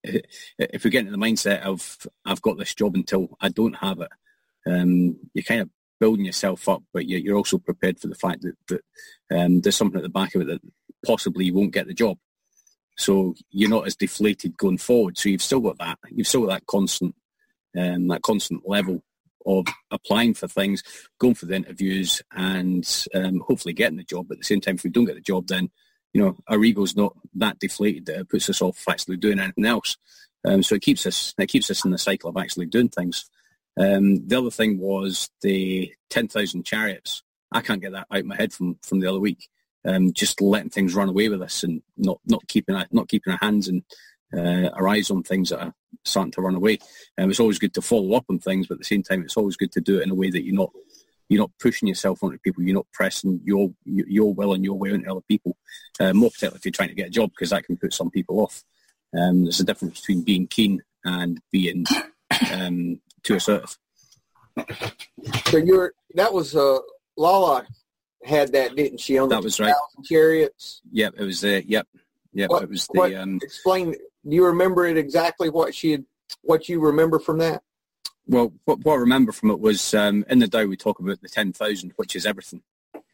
if 0.03 0.83
we 0.83 0.89
get 0.89 1.01
into 1.01 1.11
the 1.11 1.17
mindset 1.17 1.61
of 1.61 1.97
I've 2.25 2.41
got 2.41 2.57
this 2.57 2.73
job 2.73 2.95
until 2.95 3.37
I 3.39 3.49
don't 3.49 3.75
have 3.75 4.01
it, 4.01 4.09
um, 4.69 5.17
you're 5.33 5.43
kind 5.43 5.61
of 5.61 5.69
building 5.99 6.25
yourself 6.25 6.67
up, 6.69 6.83
but 6.93 7.07
you're, 7.07 7.35
also 7.35 7.57
prepared 7.57 7.99
for 7.99 8.07
the 8.07 8.15
fact 8.15 8.41
that, 8.41 8.55
that 8.67 8.81
um, 9.37 9.61
there's 9.61 9.75
something 9.75 9.97
at 9.97 10.03
the 10.03 10.09
back 10.09 10.35
of 10.35 10.41
it 10.41 10.47
that 10.47 10.61
possibly 11.05 11.45
you 11.45 11.53
won't 11.53 11.73
get 11.73 11.87
the 11.87 11.93
job. 11.93 12.17
So 12.97 13.35
you're 13.49 13.69
not 13.69 13.87
as 13.87 13.95
deflated 13.95 14.57
going 14.57 14.77
forward. 14.77 15.17
So 15.17 15.29
you've 15.29 15.41
still 15.41 15.61
got 15.61 15.77
that. 15.79 15.97
You've 16.09 16.27
still 16.27 16.41
got 16.41 16.49
that 16.49 16.67
constant, 16.67 17.15
um, 17.77 18.07
that 18.09 18.21
constant 18.21 18.67
level 18.67 19.03
of 19.45 19.65
applying 19.89 20.33
for 20.33 20.47
things, 20.47 20.83
going 21.17 21.35
for 21.35 21.45
the 21.45 21.55
interviews, 21.55 22.21
and 22.31 23.05
um, 23.15 23.41
hopefully 23.47 23.73
getting 23.73 23.97
the 23.97 24.03
job. 24.03 24.27
But 24.27 24.35
at 24.35 24.39
the 24.41 24.45
same 24.45 24.61
time, 24.61 24.75
if 24.75 24.83
we 24.83 24.89
don't 24.89 25.05
get 25.05 25.15
the 25.15 25.21
job, 25.21 25.47
then 25.47 25.69
you 26.13 26.21
know 26.21 26.37
our 26.47 26.61
ego's 26.63 26.95
not 26.95 27.15
that 27.35 27.59
deflated 27.59 28.05
that 28.07 28.19
it 28.19 28.29
puts 28.29 28.49
us 28.49 28.61
off 28.61 28.83
actually 28.89 29.17
doing 29.17 29.39
anything 29.39 29.65
else. 29.65 29.97
Um, 30.45 30.63
so 30.63 30.75
it 30.75 30.81
keeps 30.81 31.05
us 31.05 31.33
it 31.37 31.47
keeps 31.47 31.69
us 31.71 31.85
in 31.85 31.91
the 31.91 31.97
cycle 31.97 32.29
of 32.29 32.37
actually 32.37 32.65
doing 32.65 32.89
things. 32.89 33.29
Um, 33.77 34.27
the 34.27 34.37
other 34.37 34.51
thing 34.51 34.79
was 34.79 35.29
the 35.41 35.93
ten 36.09 36.27
thousand 36.27 36.65
chariots. 36.65 37.23
I 37.51 37.61
can't 37.61 37.81
get 37.81 37.93
that 37.93 38.07
out 38.11 38.19
of 38.19 38.25
my 38.25 38.35
head 38.35 38.53
from 38.53 38.77
from 38.83 38.99
the 38.99 39.07
other 39.07 39.19
week. 39.19 39.49
Um, 39.85 40.11
just 40.13 40.41
letting 40.41 40.69
things 40.69 40.93
run 40.93 41.09
away 41.09 41.29
with 41.29 41.41
us 41.41 41.63
and 41.63 41.81
not 41.97 42.19
not 42.25 42.47
keeping 42.47 42.75
our, 42.75 42.85
not 42.91 43.07
keeping 43.07 43.31
our 43.31 43.39
hands 43.41 43.67
and 43.67 43.83
uh, 44.35 44.69
our 44.73 44.87
eyes 44.87 45.09
on 45.09 45.23
things 45.23 45.49
that 45.49 45.61
are 45.61 45.73
starting 46.05 46.31
to 46.33 46.41
run 46.41 46.55
away. 46.55 46.79
Um, 47.17 47.29
it's 47.29 47.39
always 47.39 47.59
good 47.59 47.73
to 47.75 47.81
follow 47.81 48.13
up 48.13 48.25
on 48.29 48.39
things, 48.39 48.67
but 48.67 48.75
at 48.75 48.79
the 48.79 48.85
same 48.85 49.03
time, 49.03 49.23
it's 49.23 49.37
always 49.37 49.55
good 49.55 49.71
to 49.73 49.81
do 49.81 49.99
it 49.99 50.03
in 50.03 50.11
a 50.11 50.15
way 50.15 50.29
that 50.29 50.43
you're 50.43 50.55
not 50.55 50.71
you're 51.29 51.41
not 51.41 51.51
pushing 51.59 51.87
yourself 51.87 52.23
onto 52.23 52.39
people. 52.39 52.63
You're 52.63 52.75
not 52.75 52.91
pressing 52.91 53.41
your 53.43 53.71
your 53.85 54.33
will 54.33 54.53
and 54.53 54.65
your 54.65 54.77
way 54.77 54.91
onto 54.91 55.09
other 55.09 55.21
people. 55.27 55.55
Uh, 55.99 56.13
more 56.13 56.29
particularly 56.29 56.57
if 56.57 56.65
you're 56.65 56.71
trying 56.71 56.89
to 56.89 56.95
get 56.95 57.07
a 57.07 57.11
job, 57.11 57.29
because 57.31 57.51
that 57.51 57.65
can 57.65 57.77
put 57.77 57.93
some 57.93 58.09
people 58.09 58.39
off. 58.39 58.63
Um, 59.17 59.43
there's 59.43 59.59
a 59.59 59.65
difference 59.65 60.01
between 60.01 60.23
being 60.23 60.47
keen 60.47 60.81
and 61.03 61.39
being 61.51 61.85
um, 62.51 62.99
too 63.23 63.35
assertive. 63.35 63.77
So 65.47 65.57
you're 65.57 65.93
that 66.15 66.33
was 66.33 66.55
uh, 66.55 66.79
Lala 67.17 67.65
had 68.23 68.51
that, 68.53 68.75
didn't 68.75 68.99
she? 68.99 69.17
On 69.17 69.29
the 69.29 69.35
That 69.35 69.43
was 69.43 69.59
right. 69.59 69.73
Chariots. 70.03 70.81
Yep, 70.91 71.15
it 71.17 71.23
was 71.23 71.41
the 71.41 71.63
yep, 71.67 71.87
yep. 72.33 72.49
What- 72.49 72.63
it 72.63 72.69
was 72.69 72.87
what- 72.87 73.09
the 73.09 73.21
um, 73.21 73.39
Explain. 73.41 73.95
Do 74.27 74.35
you 74.35 74.45
remember 74.45 74.85
it 74.85 74.97
exactly? 74.97 75.49
What 75.49 75.73
she 75.73 75.91
had, 75.91 76.05
what 76.41 76.67
you 76.67 76.79
remember 76.81 77.19
from 77.19 77.37
that? 77.37 77.63
Well, 78.27 78.53
what, 78.65 78.79
what 78.83 78.93
I 78.93 78.97
remember 78.97 79.31
from 79.31 79.49
it 79.49 79.59
was 79.59 79.93
um, 79.93 80.25
in 80.29 80.39
the 80.39 80.47
Tao 80.47 80.65
we 80.65 80.75
talk 80.75 80.99
about 80.99 81.21
the 81.21 81.29
10,000, 81.29 81.93
which 81.95 82.15
is 82.15 82.25
everything. 82.25 82.61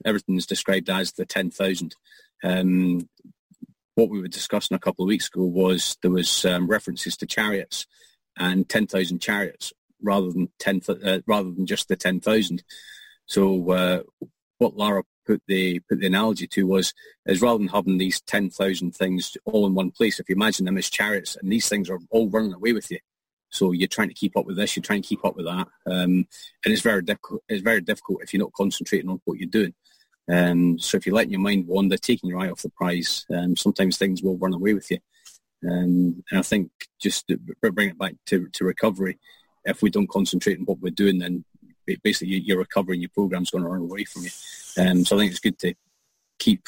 Everything 0.03 0.35
is 0.35 0.45
described 0.45 0.89
as 0.89 1.13
the 1.13 1.25
10,000. 1.25 1.95
Um, 2.43 3.07
what 3.93 4.09
we 4.09 4.19
were 4.19 4.27
discussing 4.27 4.75
a 4.75 4.79
couple 4.79 5.05
of 5.05 5.07
weeks 5.07 5.27
ago 5.27 5.43
was 5.43 5.95
there 6.01 6.11
was 6.11 6.43
um, 6.43 6.67
references 6.67 7.15
to 7.17 7.25
chariots 7.25 7.87
and 8.37 8.67
10,000 8.67 9.19
chariots 9.19 9.71
rather 10.01 10.31
than 10.31 10.49
10, 10.60 10.81
uh, 10.89 11.19
rather 11.27 11.51
than 11.51 11.65
just 11.65 11.88
the 11.88 11.95
10,000. 11.95 12.63
So 13.25 13.71
uh, 13.71 14.03
what 14.58 14.77
Lara 14.77 15.03
put 15.25 15.41
the 15.47 15.79
put 15.89 15.99
the 15.99 16.08
analogy 16.08 16.47
to 16.47 16.67
was 16.67 16.93
is 17.25 17.41
rather 17.41 17.58
than 17.58 17.67
having 17.67 17.97
these 17.97 18.21
10,000 18.21 18.95
things 18.95 19.36
all 19.45 19.65
in 19.65 19.73
one 19.73 19.91
place, 19.91 20.19
if 20.19 20.29
you 20.29 20.36
imagine 20.36 20.65
them 20.65 20.77
as 20.77 20.89
chariots 20.89 21.36
and 21.36 21.51
these 21.51 21.67
things 21.67 21.89
are 21.89 21.99
all 22.12 22.29
running 22.29 22.53
away 22.53 22.73
with 22.73 22.91
you, 22.91 22.99
so 23.49 23.71
you're 23.71 23.88
trying 23.88 24.10
to 24.10 24.13
keep 24.13 24.38
up 24.38 24.45
with 24.45 24.58
this, 24.58 24.75
you're 24.75 24.84
trying 24.84 25.01
to 25.01 25.08
keep 25.08 25.25
up 25.25 25.36
with 25.36 25.45
that, 25.45 25.67
um, 25.88 26.27
and 26.63 26.73
it's 26.73 26.81
very 26.81 27.01
difficult. 27.01 27.41
It's 27.49 27.63
very 27.63 27.81
difficult 27.81 28.21
if 28.21 28.34
you're 28.34 28.43
not 28.43 28.53
concentrating 28.53 29.10
on 29.10 29.21
what 29.25 29.39
you're 29.39 29.49
doing. 29.49 29.73
Um, 30.27 30.79
so 30.79 30.97
if 30.97 31.05
you're 31.05 31.15
letting 31.15 31.31
your 31.31 31.41
mind 31.41 31.67
wander, 31.67 31.97
taking 31.97 32.29
your 32.29 32.39
eye 32.39 32.49
off 32.49 32.63
the 32.63 32.69
prize, 32.69 33.25
um, 33.34 33.55
sometimes 33.55 33.97
things 33.97 34.23
will 34.23 34.38
run 34.38 34.53
away 34.53 34.73
with 34.73 34.89
you. 34.89 34.97
Um, 35.67 36.23
and 36.31 36.39
I 36.39 36.41
think 36.41 36.71
just 36.99 37.27
to 37.27 37.38
bring 37.62 37.89
it 37.89 37.97
back 37.97 38.15
to, 38.27 38.47
to 38.53 38.65
recovery, 38.65 39.19
if 39.65 39.82
we 39.82 39.89
don't 39.89 40.10
concentrate 40.10 40.60
on 40.60 40.65
what 40.65 40.80
we're 40.80 40.91
doing, 40.91 41.17
then 41.19 41.43
basically 42.04 42.34
your- 42.36 42.41
your 42.41 42.58
recovery 42.60 42.95
and 42.95 43.01
your 43.01 43.10
program's 43.10 43.49
going 43.51 43.63
to 43.63 43.69
run 43.69 43.82
away 43.82 44.04
from 44.06 44.23
you. 44.23 44.30
Um, 44.78 45.06
so 45.06 45.15
I 45.15 45.19
think 45.19 45.32
it's 45.32 45.39
good 45.39 45.60
to 45.60 45.73
keep 46.39 46.67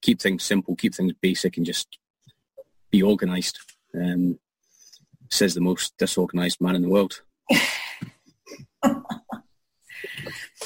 keep 0.00 0.20
things 0.20 0.44
simple, 0.44 0.76
keep 0.76 0.94
things 0.94 1.12
basic, 1.20 1.56
and 1.56 1.66
just 1.66 1.98
be 2.90 3.02
organised. 3.02 3.58
Um, 3.94 4.38
says 5.30 5.54
the 5.54 5.60
most 5.60 5.96
disorganised 5.98 6.60
man 6.60 6.76
in 6.76 6.82
the 6.82 6.88
world. 6.88 7.22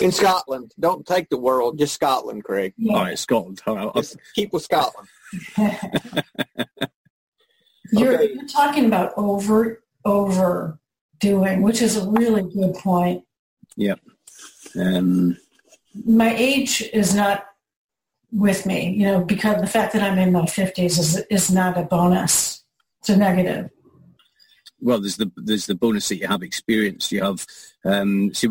In 0.01 0.11
Scotland. 0.13 0.73
Don't 0.79 1.07
take 1.07 1.29
the 1.31 1.39
world, 1.39 1.79
just 1.79 1.95
Scotland, 1.95 2.45
Craig. 2.45 2.75
Yeah. 2.77 2.95
All 2.97 3.03
right, 3.05 3.19
Scotland. 3.19 3.61
All 3.67 3.75
right, 3.77 3.85
I'll- 3.87 3.93
Just 4.03 4.17
keep 4.35 4.53
with 4.53 4.63
Scotland. 4.65 5.09
You're, 7.95 8.15
Okay. 8.15 8.33
you're 8.35 8.47
talking 8.47 8.87
about 8.87 9.13
over 9.19 9.83
over 10.05 10.79
doing, 11.23 11.63
which 11.63 11.81
is 11.81 11.97
a 11.97 12.11
really 12.11 12.43
good 12.43 12.75
point. 12.75 13.25
Yeah. 13.77 13.95
Um, 14.79 15.39
My 16.05 16.35
age 16.35 16.83
is 16.93 17.15
not 17.15 17.47
with 18.33 18.67
me, 18.67 18.91
you 18.91 19.05
know, 19.07 19.25
because 19.25 19.61
the 19.61 19.67
fact 19.67 19.93
that 19.93 20.03
I'm 20.03 20.19
in 20.19 20.33
my 20.33 20.43
50s 20.43 20.99
is, 20.99 21.17
is 21.31 21.51
not 21.51 21.79
a 21.79 21.83
bonus. 21.83 22.65
It's 23.01 23.11
a 23.11 23.17
negative. 23.17 23.71
well, 24.81 25.01
there's 25.01 25.17
the 25.17 25.31
there's 25.37 25.67
the 25.67 25.75
bonus 25.75 26.09
that 26.09 26.17
you 26.17 26.29
have 26.29 26.43
experience. 26.43 27.13
You 27.13 27.23
have 27.23 27.47
um, 27.85 28.33
see, 28.35 28.49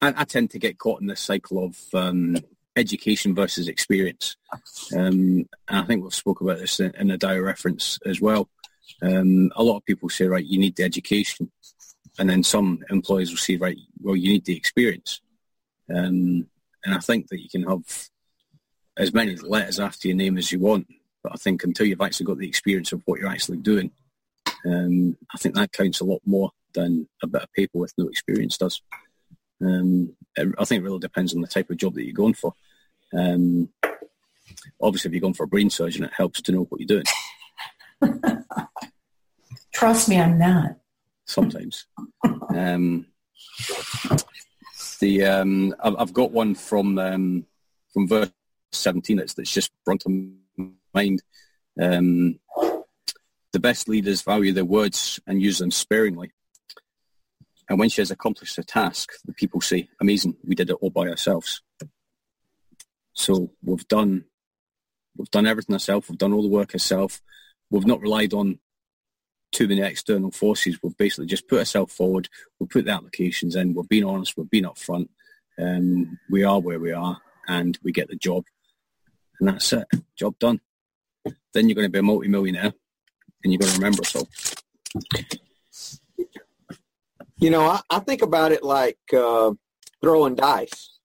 I, 0.00 0.14
I 0.16 0.24
tend 0.24 0.50
to 0.50 0.58
get 0.58 0.78
caught 0.78 1.00
in 1.00 1.06
this 1.06 1.20
cycle 1.20 1.64
of 1.64 1.78
um, 1.94 2.36
education 2.76 3.34
versus 3.34 3.68
experience. 3.68 4.36
Um, 4.94 5.46
and 5.68 5.78
I 5.80 5.82
think 5.82 6.02
we've 6.02 6.14
spoke 6.14 6.40
about 6.40 6.58
this 6.58 6.78
in, 6.80 6.92
in 6.96 7.10
a 7.10 7.18
dire 7.18 7.42
reference 7.42 7.98
as 8.04 8.20
well. 8.20 8.48
Um, 9.02 9.50
a 9.56 9.62
lot 9.62 9.78
of 9.78 9.84
people 9.84 10.08
say, 10.08 10.26
right, 10.26 10.44
you 10.44 10.58
need 10.58 10.76
the 10.76 10.84
education, 10.84 11.50
and 12.18 12.28
then 12.30 12.42
some 12.42 12.82
employers 12.90 13.30
will 13.30 13.38
say, 13.38 13.56
right, 13.56 13.78
well, 14.00 14.16
you 14.16 14.32
need 14.32 14.44
the 14.44 14.56
experience. 14.56 15.20
Um, 15.88 16.46
and 16.84 16.94
I 16.94 16.98
think 16.98 17.28
that 17.28 17.42
you 17.42 17.48
can 17.48 17.64
have 17.64 18.08
as 18.96 19.12
many 19.12 19.36
letters 19.36 19.78
after 19.78 20.08
your 20.08 20.16
name 20.16 20.38
as 20.38 20.50
you 20.50 20.58
want, 20.58 20.86
but 21.22 21.32
I 21.32 21.36
think 21.36 21.64
until 21.64 21.86
you've 21.86 22.00
actually 22.00 22.26
got 22.26 22.38
the 22.38 22.48
experience 22.48 22.92
of 22.92 23.02
what 23.04 23.20
you're 23.20 23.28
actually 23.28 23.58
doing, 23.58 23.90
um, 24.64 25.16
I 25.34 25.38
think 25.38 25.54
that 25.54 25.72
counts 25.72 26.00
a 26.00 26.04
lot 26.04 26.22
more 26.24 26.50
than 26.74 27.08
a 27.22 27.26
bit 27.26 27.42
of 27.42 27.52
paper 27.52 27.78
with 27.78 27.92
no 27.98 28.08
experience 28.08 28.56
does. 28.56 28.80
Um, 29.60 30.14
I 30.38 30.64
think 30.64 30.80
it 30.80 30.84
really 30.84 30.98
depends 30.98 31.34
on 31.34 31.40
the 31.40 31.48
type 31.48 31.70
of 31.70 31.76
job 31.76 31.94
that 31.94 32.04
you're 32.04 32.12
going 32.12 32.34
for. 32.34 32.52
Um, 33.16 33.70
obviously, 34.80 35.08
if 35.08 35.14
you're 35.14 35.20
going 35.20 35.34
for 35.34 35.44
a 35.44 35.48
brain 35.48 35.70
surgeon, 35.70 36.04
it 36.04 36.12
helps 36.16 36.42
to 36.42 36.52
know 36.52 36.64
what 36.64 36.80
you're 36.80 36.86
doing 36.86 37.04
Trust 39.72 40.08
me, 40.08 40.20
I'm 40.20 40.38
not. 40.38 40.76
Sometimes. 41.26 41.86
um, 42.54 43.06
the 45.00 45.24
um, 45.24 45.74
I've, 45.82 45.96
I've 45.98 46.12
got 46.12 46.32
one 46.32 46.54
from 46.54 46.98
um, 46.98 47.46
from 47.92 48.08
verse 48.08 48.30
17 48.72 49.16
that's, 49.16 49.34
that's 49.34 49.52
just 49.52 49.72
brought 49.84 50.00
to 50.00 50.32
mind. 50.94 51.22
Um, 51.80 52.38
the 53.52 53.60
best 53.60 53.88
leaders 53.88 54.22
value 54.22 54.52
their 54.52 54.64
words 54.64 55.20
and 55.26 55.40
use 55.40 55.58
them 55.58 55.70
sparingly. 55.70 56.32
And 57.68 57.78
when 57.78 57.88
she 57.88 58.00
has 58.00 58.10
accomplished 58.10 58.58
a 58.58 58.62
task, 58.62 59.12
the 59.24 59.32
people 59.32 59.60
say, 59.60 59.88
amazing, 60.00 60.36
we 60.44 60.54
did 60.54 60.70
it 60.70 60.76
all 60.80 60.90
by 60.90 61.08
ourselves. 61.08 61.62
So 63.14 63.50
we've 63.62 63.88
done, 63.88 64.24
we've 65.16 65.30
done 65.30 65.46
everything 65.46 65.74
ourselves. 65.74 66.08
We've 66.08 66.18
done 66.18 66.32
all 66.32 66.42
the 66.42 66.48
work 66.48 66.74
ourselves. 66.74 67.22
We've 67.70 67.86
not 67.86 68.00
relied 68.00 68.34
on 68.34 68.58
too 69.56 69.66
many 69.66 69.80
external 69.80 70.30
forces. 70.30 70.78
We've 70.82 70.96
basically 70.96 71.26
just 71.26 71.48
put 71.48 71.60
ourselves 71.60 71.94
forward. 71.94 72.28
We've 72.58 72.68
put 72.68 72.84
the 72.84 72.90
applications 72.90 73.56
in. 73.56 73.72
We've 73.72 73.88
been 73.88 74.04
honest. 74.04 74.36
We've 74.36 74.50
been 74.50 74.64
upfront. 74.64 75.08
Um, 75.58 76.18
we 76.28 76.44
are 76.44 76.60
where 76.60 76.78
we 76.78 76.92
are, 76.92 77.16
and 77.48 77.78
we 77.82 77.90
get 77.90 78.08
the 78.08 78.16
job, 78.16 78.44
and 79.40 79.48
that's 79.48 79.72
it. 79.72 79.86
Job 80.14 80.38
done. 80.38 80.60
Then 81.54 81.68
you're 81.68 81.74
going 81.74 81.86
to 81.86 81.90
be 81.90 82.00
a 82.00 82.02
multi-millionaire, 82.02 82.74
and 83.42 83.52
you're 83.52 83.58
going 83.58 83.72
to 83.72 83.78
remember 83.78 84.02
us 84.02 84.14
all. 84.14 84.28
You 87.38 87.48
know, 87.48 87.62
I, 87.62 87.80
I 87.88 88.00
think 88.00 88.20
about 88.20 88.52
it 88.52 88.62
like 88.62 88.98
uh, 89.16 89.52
throwing 90.02 90.34
dice. 90.34 90.98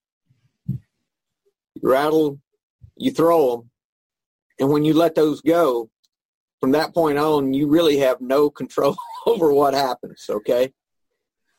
Rattle, 1.81 2.39
you 2.97 3.11
throw 3.11 3.51
them, 3.51 3.69
and 4.59 4.69
when 4.69 4.83
you 4.83 4.93
let 4.93 5.15
those 5.15 5.39
go, 5.39 5.89
from 6.61 6.71
that 6.71 6.93
point 6.93 7.17
on, 7.17 7.53
you 7.53 7.67
really 7.67 7.97
have 7.97 8.21
no 8.21 8.49
control 8.49 8.95
over 9.25 9.51
what 9.51 9.73
happens. 9.73 10.25
Okay, 10.29 10.71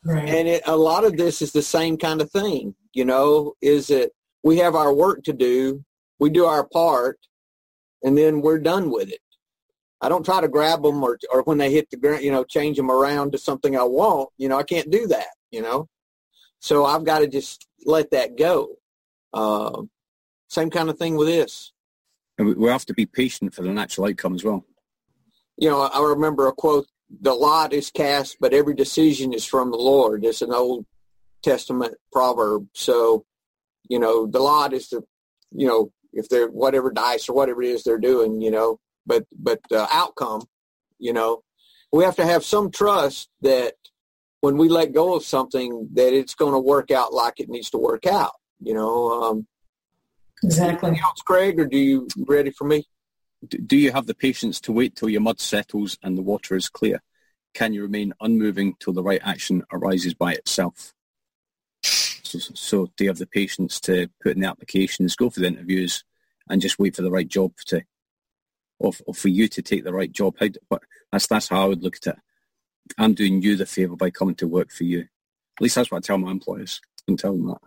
Right. 0.04 0.28
and 0.28 0.48
it, 0.48 0.62
a 0.66 0.76
lot 0.76 1.04
of 1.04 1.16
this 1.16 1.42
is 1.42 1.52
the 1.52 1.60
same 1.62 1.98
kind 1.98 2.22
of 2.22 2.30
thing. 2.30 2.74
You 2.94 3.04
know, 3.04 3.54
is 3.60 3.88
that 3.88 4.12
we 4.44 4.58
have 4.58 4.74
our 4.74 4.92
work 4.94 5.24
to 5.24 5.32
do, 5.32 5.84
we 6.18 6.30
do 6.30 6.44
our 6.46 6.64
part, 6.66 7.18
and 8.02 8.16
then 8.16 8.40
we're 8.40 8.58
done 8.58 8.90
with 8.90 9.08
it. 9.10 9.20
I 10.00 10.08
don't 10.08 10.24
try 10.24 10.40
to 10.40 10.48
grab 10.48 10.82
them 10.82 11.02
or, 11.02 11.16
or 11.32 11.42
when 11.42 11.58
they 11.58 11.70
hit 11.70 11.88
the 11.90 11.96
ground, 11.96 12.22
you 12.24 12.32
know, 12.32 12.42
change 12.44 12.76
them 12.76 12.90
around 12.90 13.32
to 13.32 13.38
something 13.38 13.76
I 13.76 13.84
want. 13.84 14.30
You 14.36 14.48
know, 14.48 14.58
I 14.58 14.64
can't 14.64 14.90
do 14.90 15.06
that, 15.08 15.28
you 15.52 15.62
know. 15.62 15.88
So 16.58 16.84
I've 16.84 17.04
got 17.04 17.20
to 17.20 17.28
just 17.28 17.66
let 17.86 18.10
that 18.10 18.36
go. 18.36 18.76
Uh, 19.32 19.82
same 20.48 20.70
kind 20.70 20.90
of 20.90 20.98
thing 20.98 21.14
with 21.16 21.28
this. 21.28 21.72
And 22.36 22.48
we- 22.48 22.54
we 22.54 22.68
have 22.68 22.84
to 22.86 22.94
be 22.94 23.06
patient 23.06 23.54
for 23.54 23.62
the 23.62 23.70
natural 23.70 24.08
outcome 24.08 24.34
as 24.34 24.42
well. 24.44 24.64
You 25.56 25.70
know, 25.70 25.82
I 25.82 26.02
remember 26.02 26.46
a 26.46 26.52
quote, 26.52 26.86
the 27.20 27.34
lot 27.34 27.72
is 27.72 27.90
cast, 27.90 28.36
but 28.40 28.54
every 28.54 28.74
decision 28.74 29.32
is 29.32 29.44
from 29.44 29.70
the 29.70 29.76
Lord. 29.76 30.24
It's 30.24 30.42
an 30.42 30.52
Old 30.52 30.86
Testament 31.42 31.94
proverb. 32.10 32.68
So, 32.74 33.24
you 33.88 33.98
know, 33.98 34.26
the 34.26 34.40
lot 34.40 34.72
is 34.72 34.88
the, 34.88 35.02
you 35.50 35.66
know, 35.66 35.92
if 36.12 36.28
they're 36.28 36.48
whatever 36.48 36.90
dice 36.90 37.28
or 37.28 37.34
whatever 37.34 37.62
it 37.62 37.68
is 37.68 37.84
they're 37.84 37.98
doing, 37.98 38.40
you 38.40 38.50
know, 38.50 38.78
but, 39.06 39.24
but 39.38 39.60
the 39.68 39.86
outcome, 39.90 40.42
you 40.98 41.12
know, 41.12 41.42
we 41.92 42.04
have 42.04 42.16
to 42.16 42.24
have 42.24 42.44
some 42.44 42.70
trust 42.70 43.28
that 43.42 43.74
when 44.40 44.56
we 44.56 44.68
let 44.68 44.92
go 44.92 45.14
of 45.14 45.24
something 45.24 45.88
that 45.94 46.14
it's 46.14 46.34
going 46.34 46.52
to 46.52 46.58
work 46.58 46.90
out 46.90 47.12
like 47.12 47.38
it 47.38 47.48
needs 47.48 47.70
to 47.70 47.78
work 47.78 48.06
out, 48.06 48.32
you 48.60 48.74
know, 48.74 49.22
um, 49.22 49.46
Exactly. 50.42 50.88
anything 50.88 51.04
else, 51.04 51.20
Craig, 51.24 51.60
or 51.60 51.66
do 51.66 51.78
you 51.78 52.08
ready 52.26 52.50
for 52.50 52.64
me? 52.64 52.84
Do 53.48 53.76
you 53.76 53.92
have 53.92 54.07
the 54.07 54.14
patience 54.14 54.61
to 54.62 54.72
wait 54.72 54.94
till 54.94 55.09
your 55.09 55.20
mud 55.20 55.40
settles 55.40 55.98
and 56.02 56.16
the 56.16 56.22
water 56.22 56.55
is 56.55 56.68
clear? 56.68 57.02
Can 57.55 57.74
you 57.74 57.83
remain 57.83 58.14
unmoving 58.20 58.74
till 58.78 58.92
the 58.92 59.02
right 59.02 59.20
action 59.22 59.64
arises 59.72 60.14
by 60.14 60.33
itself? 60.33 60.94
So, 61.83 62.38
so 62.38 62.88
do 62.96 63.05
you 63.05 63.11
have 63.11 63.18
the 63.18 63.26
patience 63.26 63.81
to 63.81 64.09
put 64.22 64.33
in 64.33 64.40
the 64.40 64.48
applications, 64.48 65.16
go 65.16 65.28
for 65.28 65.40
the 65.40 65.48
interviews, 65.48 66.05
and 66.48 66.62
just 66.62 66.78
wait 66.78 66.96
for 66.96 67.02
the 67.02 67.11
right 67.11 67.28
job 67.28 67.52
to, 67.66 67.83
or, 68.78 68.92
or 69.07 69.14
for 69.14 69.28
you 69.28 69.48
to 69.48 69.61
take 69.61 69.85
the 69.85 69.92
right 69.92 70.11
job? 70.11 70.37
How, 70.38 70.48
but 70.70 70.83
that's 71.11 71.26
that's 71.26 71.48
how 71.48 71.62
I 71.62 71.66
would 71.66 71.83
look 71.83 71.96
at 71.96 72.14
it. 72.14 72.20
I'm 72.96 73.14
doing 73.14 73.42
you 73.42 73.57
the 73.57 73.66
favour 73.66 73.96
by 73.96 74.11
coming 74.11 74.35
to 74.37 74.46
work 74.46 74.70
for 74.70 74.85
you. 74.85 75.00
At 75.00 75.61
least 75.61 75.74
that's 75.74 75.90
what 75.90 75.98
I 75.98 76.00
tell 76.00 76.18
my 76.18 76.31
employers. 76.31 76.81
and 77.07 77.18
tell 77.18 77.33
them 77.33 77.48
that. 77.48 77.61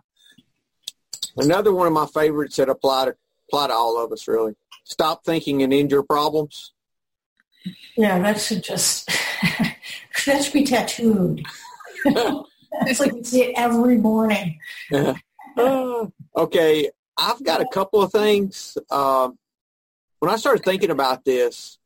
Another 1.36 1.72
one 1.72 1.86
of 1.86 1.92
my 1.92 2.06
favorites 2.06 2.56
that 2.56 2.68
apply 2.68 3.06
to 3.06 3.16
apply 3.48 3.68
to 3.68 3.74
all 3.74 4.02
of 4.02 4.10
us 4.10 4.26
really. 4.26 4.54
Stop 4.86 5.24
thinking 5.24 5.64
and 5.64 5.74
end 5.74 5.90
your 5.90 6.04
problems. 6.04 6.72
Yeah, 7.96 8.20
that 8.20 8.40
should 8.40 8.62
just 8.62 9.08
that 10.26 10.44
should 10.44 10.52
be 10.52 10.62
tattooed. 10.62 11.44
it's 12.04 13.00
like 13.00 13.12
you 13.12 13.24
see 13.24 13.42
it 13.42 13.54
every 13.56 13.98
morning. 13.98 14.58
Uh, 15.58 16.04
okay, 16.36 16.90
I've 17.16 17.42
got 17.42 17.62
a 17.62 17.68
couple 17.72 18.02
of 18.02 18.12
things. 18.12 18.76
Um, 18.90 19.38
when 20.18 20.30
I 20.30 20.36
started 20.36 20.62
thinking 20.62 20.90
about 20.90 21.24
this, 21.24 21.78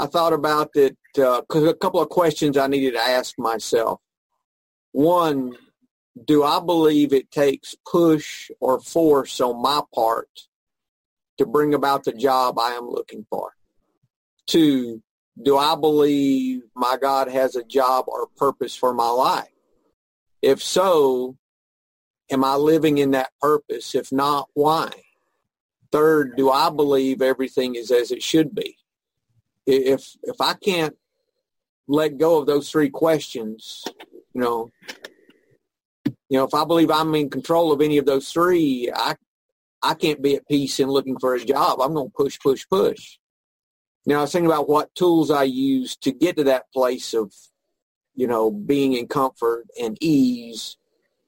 I 0.00 0.06
thought 0.06 0.32
about 0.32 0.72
that 0.72 0.96
because 1.12 1.64
a 1.64 1.74
couple 1.74 2.00
of 2.00 2.08
questions 2.08 2.56
I 2.56 2.66
needed 2.66 2.94
to 2.94 2.98
ask 2.98 3.38
myself. 3.38 4.00
One, 4.92 5.54
do 6.24 6.44
I 6.44 6.60
believe 6.60 7.12
it 7.12 7.30
takes 7.30 7.76
push 7.84 8.50
or 8.58 8.80
force 8.80 9.38
on 9.38 9.60
my 9.60 9.82
part 9.94 10.47
to 11.38 11.46
bring 11.46 11.74
about 11.74 12.04
the 12.04 12.12
job 12.12 12.58
I 12.58 12.72
am 12.72 12.88
looking 12.88 13.26
for? 13.30 13.52
Two, 14.46 15.02
do 15.42 15.56
I 15.56 15.74
believe 15.76 16.62
my 16.74 16.96
God 17.00 17.28
has 17.28 17.54
a 17.54 17.64
job 17.64 18.06
or 18.08 18.26
purpose 18.36 18.74
for 18.74 18.92
my 18.92 19.08
life? 19.08 19.48
If 20.42 20.62
so, 20.62 21.36
am 22.30 22.44
I 22.44 22.56
living 22.56 22.98
in 22.98 23.12
that 23.12 23.30
purpose? 23.40 23.94
If 23.94 24.12
not, 24.12 24.48
why? 24.54 24.90
Third, 25.90 26.36
do 26.36 26.50
I 26.50 26.70
believe 26.70 27.22
everything 27.22 27.74
is 27.74 27.90
as 27.90 28.10
it 28.10 28.22
should 28.22 28.54
be? 28.54 28.76
If 29.66 30.16
if 30.22 30.40
I 30.40 30.54
can't 30.54 30.96
let 31.86 32.18
go 32.18 32.38
of 32.38 32.46
those 32.46 32.70
three 32.70 32.90
questions, 32.90 33.84
you 34.34 34.40
know, 34.40 34.70
you 36.28 36.38
know, 36.38 36.44
if 36.44 36.54
I 36.54 36.64
believe 36.64 36.90
I'm 36.90 37.14
in 37.14 37.30
control 37.30 37.72
of 37.72 37.80
any 37.80 37.96
of 37.98 38.06
those 38.06 38.30
three, 38.30 38.90
I 38.94 39.16
I 39.82 39.94
can't 39.94 40.22
be 40.22 40.36
at 40.36 40.48
peace 40.48 40.80
in 40.80 40.88
looking 40.88 41.18
for 41.18 41.34
a 41.34 41.44
job. 41.44 41.80
I'm 41.80 41.94
going 41.94 42.08
to 42.08 42.14
push, 42.16 42.38
push, 42.40 42.64
push. 42.68 43.18
Now, 44.06 44.18
I 44.18 44.20
was 44.22 44.32
thinking 44.32 44.50
about 44.50 44.68
what 44.68 44.94
tools 44.94 45.30
I 45.30 45.44
use 45.44 45.96
to 45.98 46.12
get 46.12 46.36
to 46.36 46.44
that 46.44 46.72
place 46.72 47.14
of, 47.14 47.32
you 48.14 48.26
know, 48.26 48.50
being 48.50 48.94
in 48.94 49.06
comfort 49.06 49.66
and 49.80 49.96
ease 50.00 50.76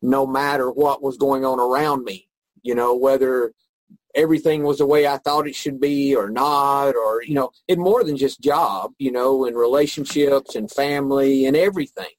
no 0.03 0.27
matter 0.27 0.71
what 0.71 1.03
was 1.03 1.17
going 1.17 1.45
on 1.45 1.61
around 1.61 2.05
me. 2.05 2.29
You 2.63 2.75
know, 2.75 2.95
whether 2.95 3.53
everything 4.15 4.63
was 4.65 4.79
the 4.79 4.87
way 4.87 5.07
I 5.07 5.19
thought 5.19 5.47
it 5.47 5.55
should 5.55 5.81
be 5.81 6.17
or 6.17 6.29
not, 6.29 6.97
or, 6.97 7.23
you 7.23 7.35
know, 7.35 7.51
in 7.69 7.79
more 7.79 8.03
than 8.03 8.17
just 8.17 8.41
job, 8.41 8.93
you 8.99 9.13
know, 9.13 9.45
in 9.45 9.55
relationships 9.55 10.57
and 10.57 10.71
family 10.71 11.47
and 11.47 11.57
everything. 11.57 12.11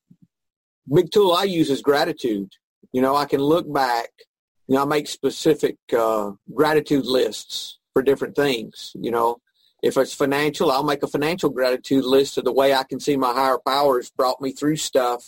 Big 0.91 1.12
tool 1.12 1.34
I 1.34 1.44
use 1.44 1.70
is 1.70 1.82
gratitude. 1.82 2.54
You 2.91 3.02
know, 3.02 3.15
I 3.15 3.26
can 3.26 3.41
look 3.41 3.72
back, 3.72 4.10
you 4.71 4.77
know, 4.77 4.84
I 4.84 4.86
make 4.86 5.10
specific 5.10 5.75
uh, 5.91 6.31
gratitude 6.55 7.05
lists 7.05 7.77
for 7.91 8.01
different 8.01 8.38
things, 8.38 8.93
you 8.95 9.12
know. 9.12 9.41
If 9.84 9.97
it's 9.97 10.13
financial, 10.13 10.71
I'll 10.71 10.86
make 10.86 11.03
a 11.03 11.07
financial 11.07 11.49
gratitude 11.49 12.05
list 12.05 12.38
of 12.38 12.45
the 12.45 12.53
way 12.53 12.73
I 12.73 12.84
can 12.84 13.01
see 13.01 13.17
my 13.17 13.34
higher 13.34 13.57
powers 13.67 14.12
brought 14.12 14.39
me 14.39 14.53
through 14.53 14.77
stuff 14.77 15.25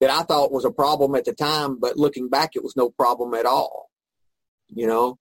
that 0.00 0.10
I 0.10 0.22
thought 0.22 0.52
was 0.52 0.64
a 0.64 0.70
problem 0.70 1.16
at 1.16 1.24
the 1.24 1.32
time, 1.32 1.80
but 1.80 1.96
looking 1.96 2.28
back, 2.28 2.50
it 2.54 2.62
was 2.62 2.76
no 2.76 2.88
problem 2.88 3.34
at 3.34 3.46
all. 3.46 3.90
You 4.68 4.86
know, 4.86 5.18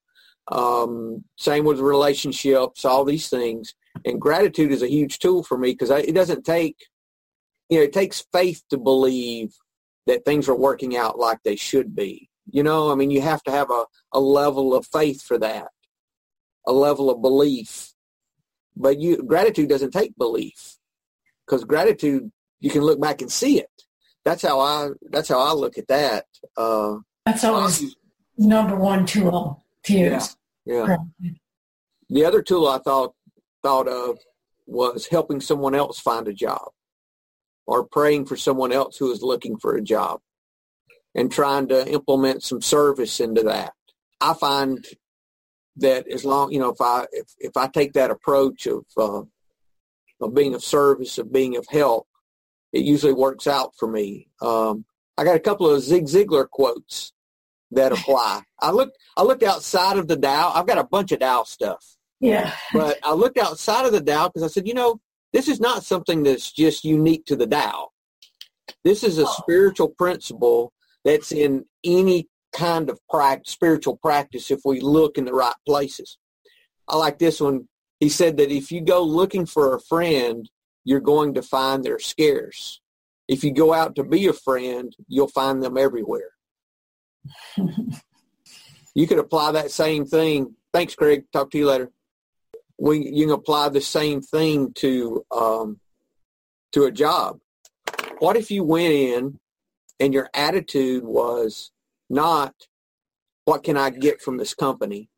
um, 0.51 1.23
same 1.39 1.65
with 1.65 1.79
relationships, 1.79 2.85
all 2.85 3.03
these 3.03 3.27
things. 3.27 3.73
And 4.05 4.21
gratitude 4.21 4.71
is 4.71 4.83
a 4.83 4.91
huge 4.91 5.17
tool 5.17 5.41
for 5.41 5.57
me 5.57 5.71
because 5.71 5.89
it 5.89 6.13
doesn't 6.13 6.45
take, 6.45 6.77
you 7.69 7.79
know, 7.79 7.85
it 7.85 7.93
takes 7.93 8.23
faith 8.31 8.61
to 8.69 8.77
believe 8.77 9.55
that 10.05 10.25
things 10.25 10.47
are 10.47 10.55
working 10.55 10.95
out 10.95 11.17
like 11.17 11.39
they 11.41 11.55
should 11.55 11.95
be. 11.95 12.29
You 12.49 12.63
know, 12.63 12.91
I 12.91 12.95
mean, 12.95 13.11
you 13.11 13.21
have 13.21 13.41
to 13.43 13.51
have 13.51 13.69
a, 13.69 13.85
a 14.11 14.19
level 14.19 14.75
of 14.75 14.85
faith 14.87 15.21
for 15.21 15.37
that, 15.39 15.69
a 16.67 16.73
level 16.73 17.09
of 17.09 17.21
belief. 17.21 17.93
But 18.75 18.99
you 18.99 19.17
gratitude 19.17 19.69
doesn't 19.69 19.91
take 19.91 20.17
belief 20.17 20.77
because 21.45 21.63
gratitude 21.63 22.31
you 22.59 22.69
can 22.69 22.81
look 22.81 22.99
back 22.99 23.21
and 23.21 23.31
see 23.31 23.59
it. 23.59 23.69
That's 24.25 24.41
how 24.41 24.59
I 24.59 24.89
that's 25.09 25.29
how 25.29 25.39
I 25.39 25.53
look 25.53 25.77
at 25.77 25.87
that. 25.87 26.25
Uh, 26.57 26.97
that's 27.25 27.43
always 27.43 27.95
number 28.37 28.75
one 28.75 29.05
tool 29.05 29.63
to 29.83 29.93
use. 29.93 30.35
Yeah. 30.65 30.97
yeah. 31.19 31.31
The 32.09 32.25
other 32.25 32.41
tool 32.41 32.67
I 32.67 32.79
thought 32.79 33.13
thought 33.61 33.87
of 33.87 34.17
was 34.65 35.07
helping 35.07 35.41
someone 35.41 35.75
else 35.75 35.99
find 35.99 36.27
a 36.27 36.33
job 36.33 36.69
or 37.65 37.85
praying 37.85 38.25
for 38.25 38.35
someone 38.35 38.71
else 38.71 38.97
who 38.97 39.11
is 39.11 39.21
looking 39.21 39.57
for 39.57 39.75
a 39.75 39.81
job 39.81 40.21
and 41.15 41.31
trying 41.31 41.67
to 41.67 41.87
implement 41.87 42.43
some 42.43 42.61
service 42.61 43.19
into 43.19 43.43
that. 43.43 43.73
I 44.19 44.33
find 44.33 44.85
that 45.77 46.07
as 46.07 46.23
long, 46.23 46.51
you 46.51 46.59
know, 46.59 46.69
if 46.69 46.81
I, 46.81 47.05
if, 47.11 47.27
if 47.39 47.57
I 47.57 47.67
take 47.67 47.93
that 47.93 48.11
approach 48.11 48.67
of, 48.67 48.85
uh, 48.97 49.23
of 50.21 50.33
being 50.33 50.53
of 50.53 50.63
service, 50.63 51.17
of 51.17 51.31
being 51.31 51.57
of 51.57 51.67
help, 51.67 52.07
it 52.71 52.83
usually 52.83 53.13
works 53.13 53.47
out 53.47 53.75
for 53.77 53.87
me. 53.87 54.29
Um, 54.41 54.85
I 55.17 55.23
got 55.23 55.35
a 55.35 55.39
couple 55.39 55.69
of 55.69 55.81
Zig 55.81 56.05
Ziglar 56.05 56.49
quotes 56.49 57.13
that 57.71 57.91
apply. 57.97 58.41
I 58.59 58.71
looked, 58.71 58.97
I 59.17 59.23
looked 59.23 59.43
outside 59.43 59.97
of 59.97 60.07
the 60.07 60.17
Tao. 60.17 60.51
I've 60.53 60.67
got 60.67 60.77
a 60.77 60.83
bunch 60.83 61.11
of 61.11 61.19
Tao 61.19 61.43
stuff. 61.43 61.85
Yeah. 62.19 62.53
But 62.71 62.99
I 63.03 63.13
looked 63.13 63.37
outside 63.37 63.85
of 63.85 63.91
the 63.91 64.01
Tao 64.01 64.29
because 64.29 64.43
I 64.43 64.47
said, 64.47 64.67
you 64.67 64.73
know, 64.73 64.99
this 65.33 65.47
is 65.47 65.59
not 65.59 65.83
something 65.83 66.23
that's 66.23 66.51
just 66.51 66.85
unique 66.85 67.25
to 67.25 67.35
the 67.35 67.47
Tao. 67.47 67.89
This 68.83 69.03
is 69.03 69.17
a 69.17 69.27
spiritual 69.27 69.89
principle 69.89 70.71
that's 71.03 71.31
in 71.31 71.65
any 71.83 72.29
kind 72.53 72.89
of 72.89 72.99
practice, 73.09 73.51
spiritual 73.51 73.97
practice 73.97 74.51
if 74.51 74.61
we 74.63 74.79
look 74.79 75.17
in 75.17 75.25
the 75.25 75.33
right 75.33 75.55
places. 75.65 76.17
I 76.87 76.97
like 76.97 77.19
this 77.19 77.39
one. 77.39 77.67
He 77.99 78.09
said 78.09 78.37
that 78.37 78.51
if 78.51 78.71
you 78.71 78.81
go 78.81 79.03
looking 79.03 79.45
for 79.45 79.75
a 79.75 79.81
friend, 79.81 80.49
you're 80.83 80.99
going 80.99 81.33
to 81.35 81.41
find 81.41 81.83
they're 81.83 81.99
scarce. 81.99 82.81
If 83.27 83.43
you 83.43 83.53
go 83.53 83.73
out 83.73 83.95
to 83.95 84.03
be 84.03 84.27
a 84.27 84.33
friend, 84.33 84.93
you'll 85.07 85.29
find 85.29 85.63
them 85.63 85.77
everywhere. 85.77 86.31
you 88.95 89.07
could 89.07 89.19
apply 89.19 89.53
that 89.53 89.71
same 89.71 90.05
thing. 90.05 90.55
Thanks, 90.73 90.95
Craig. 90.95 91.23
Talk 91.31 91.51
to 91.51 91.57
you 91.57 91.67
later 91.67 91.91
we 92.83 93.09
you 93.09 93.25
can 93.25 93.33
apply 93.33 93.69
the 93.69 93.81
same 93.81 94.21
thing 94.21 94.73
to 94.73 95.25
um, 95.31 95.79
to 96.71 96.83
a 96.83 96.91
job. 96.91 97.39
What 98.19 98.35
if 98.35 98.51
you 98.51 98.63
went 98.63 98.93
in 98.93 99.39
and 99.99 100.13
your 100.13 100.29
attitude 100.33 101.03
was 101.03 101.71
not 102.09 102.53
what 103.45 103.63
can 103.63 103.77
I 103.77 103.89
get 103.89 104.21
from 104.21 104.37
this 104.37 104.53
company 104.53 105.09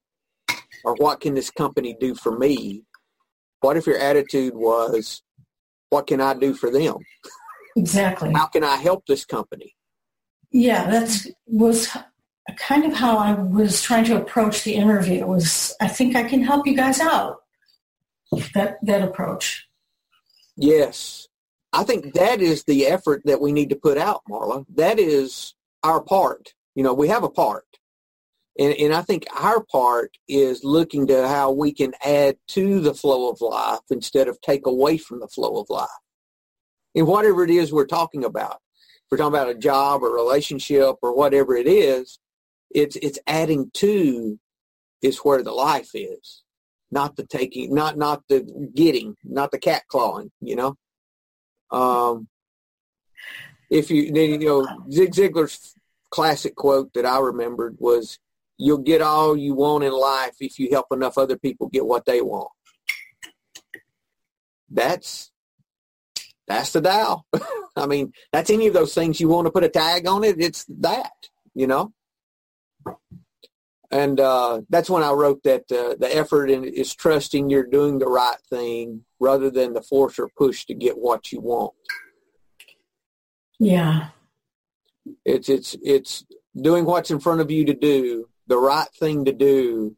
or 0.83 0.95
what 0.95 1.19
can 1.19 1.33
this 1.33 1.51
company 1.51 1.95
do 1.99 2.15
for 2.15 2.37
me? 2.37 2.83
What 3.61 3.77
if 3.77 3.87
your 3.87 3.97
attitude 3.97 4.53
was 4.55 5.21
what 5.89 6.07
can 6.07 6.21
I 6.21 6.33
do 6.33 6.53
for 6.53 6.69
them? 6.69 6.97
Exactly. 7.75 8.33
How 8.33 8.47
can 8.47 8.63
I 8.63 8.77
help 8.77 9.05
this 9.05 9.25
company? 9.25 9.75
Yeah, 10.51 10.89
that 10.89 11.25
was 11.45 11.89
kind 12.57 12.85
of 12.85 12.93
how 12.93 13.17
I 13.17 13.33
was 13.33 13.81
trying 13.81 14.05
to 14.05 14.17
approach 14.21 14.63
the 14.63 14.75
interview 14.75 15.25
was 15.25 15.75
I 15.81 15.87
think 15.87 16.15
I 16.15 16.23
can 16.23 16.43
help 16.43 16.67
you 16.67 16.75
guys 16.75 16.99
out 16.99 17.41
that 18.53 18.77
that 18.83 19.01
approach. 19.01 19.67
Yes. 20.55 21.27
I 21.75 21.83
think 21.83 22.13
that 22.13 22.41
is 22.41 22.63
the 22.63 22.87
effort 22.87 23.23
that 23.25 23.41
we 23.41 23.51
need 23.51 23.69
to 23.69 23.75
put 23.75 23.97
out, 23.97 24.21
Marla. 24.29 24.65
That 24.75 24.97
is 24.97 25.53
our 25.83 26.01
part. 26.01 26.53
You 26.73 26.83
know, 26.83 26.93
we 26.93 27.09
have 27.09 27.23
a 27.23 27.29
part. 27.29 27.65
And, 28.57 28.73
and 28.75 28.93
I 28.93 29.01
think 29.01 29.25
our 29.37 29.61
part 29.61 30.17
is 30.29 30.63
looking 30.63 31.07
to 31.07 31.27
how 31.27 31.51
we 31.51 31.73
can 31.73 31.93
add 32.03 32.37
to 32.49 32.79
the 32.79 32.93
flow 32.93 33.29
of 33.29 33.41
life 33.41 33.81
instead 33.89 34.29
of 34.29 34.39
take 34.39 34.65
away 34.65 34.97
from 34.97 35.19
the 35.19 35.27
flow 35.27 35.59
of 35.59 35.69
life. 35.69 35.89
In 36.93 37.05
whatever 37.05 37.43
it 37.43 37.49
is 37.49 37.73
we're 37.73 37.85
talking 37.85 38.23
about. 38.23 38.61
If 38.77 39.11
we're 39.11 39.17
talking 39.17 39.35
about 39.35 39.49
a 39.49 39.55
job 39.55 40.01
or 40.01 40.15
relationship 40.15 40.95
or 41.01 41.13
whatever 41.13 41.55
it 41.55 41.67
is, 41.67 42.19
it's 42.71 42.95
it's 42.95 43.19
adding 43.27 43.69
to 43.75 44.39
is 45.01 45.17
where 45.19 45.43
the 45.43 45.51
life 45.51 45.91
is 45.93 46.41
not 46.91 47.17
the 47.17 47.25
taking, 47.25 47.73
not 47.75 47.97
not 47.97 48.23
the 48.29 48.71
getting, 48.73 49.15
not 49.23 49.51
the 49.51 49.59
cat 49.59 49.83
clawing. 49.89 50.31
You 50.41 50.55
know, 50.55 50.75
um, 51.71 52.27
if 53.69 53.89
you 53.89 54.11
then 54.11 54.41
you 54.41 54.47
know 54.47 54.67
Zig 54.91 55.13
Ziglar's 55.13 55.75
classic 56.09 56.55
quote 56.55 56.93
that 56.93 57.05
I 57.05 57.19
remembered 57.19 57.77
was, 57.79 58.19
"You'll 58.57 58.79
get 58.79 59.01
all 59.01 59.35
you 59.35 59.53
want 59.53 59.83
in 59.83 59.91
life 59.93 60.35
if 60.39 60.59
you 60.59 60.69
help 60.71 60.87
enough 60.91 61.17
other 61.17 61.37
people 61.37 61.67
get 61.67 61.85
what 61.85 62.05
they 62.05 62.21
want." 62.21 62.49
That's 64.69 65.31
that's 66.47 66.71
the 66.73 66.81
Tao. 66.81 67.25
I 67.75 67.87
mean, 67.87 68.13
that's 68.31 68.49
any 68.49 68.67
of 68.67 68.73
those 68.73 68.93
things 68.93 69.19
you 69.19 69.27
want 69.27 69.47
to 69.47 69.51
put 69.51 69.63
a 69.63 69.69
tag 69.69 70.07
on 70.07 70.23
it. 70.23 70.39
It's 70.39 70.65
that, 70.69 71.11
you 71.53 71.67
know 71.67 71.93
and 73.95 74.19
uh, 74.19 74.61
that's 74.69 74.89
when 74.89 75.03
I 75.03 75.11
wrote 75.11 75.43
that 75.43 75.71
uh, 75.71 75.95
the 75.97 76.09
effort 76.13 76.49
in, 76.49 76.65
is 76.65 76.93
trusting 76.93 77.49
you're 77.49 77.65
doing 77.65 77.97
the 77.97 78.07
right 78.07 78.37
thing 78.49 79.05
rather 79.21 79.49
than 79.49 79.71
the 79.71 79.81
force 79.81 80.19
or 80.19 80.27
push 80.37 80.65
to 80.65 80.73
get 80.73 80.97
what 80.97 81.31
you 81.31 81.39
want. 81.39 81.73
Yeah, 83.57 84.09
it's 85.23 85.47
it's 85.47 85.77
it's 85.81 86.25
doing 86.61 86.83
what's 86.83 87.09
in 87.09 87.21
front 87.21 87.39
of 87.39 87.49
you 87.49 87.63
to 87.65 87.73
do 87.73 88.27
the 88.47 88.57
right 88.57 88.89
thing 88.99 89.23
to 89.25 89.31
do, 89.31 89.95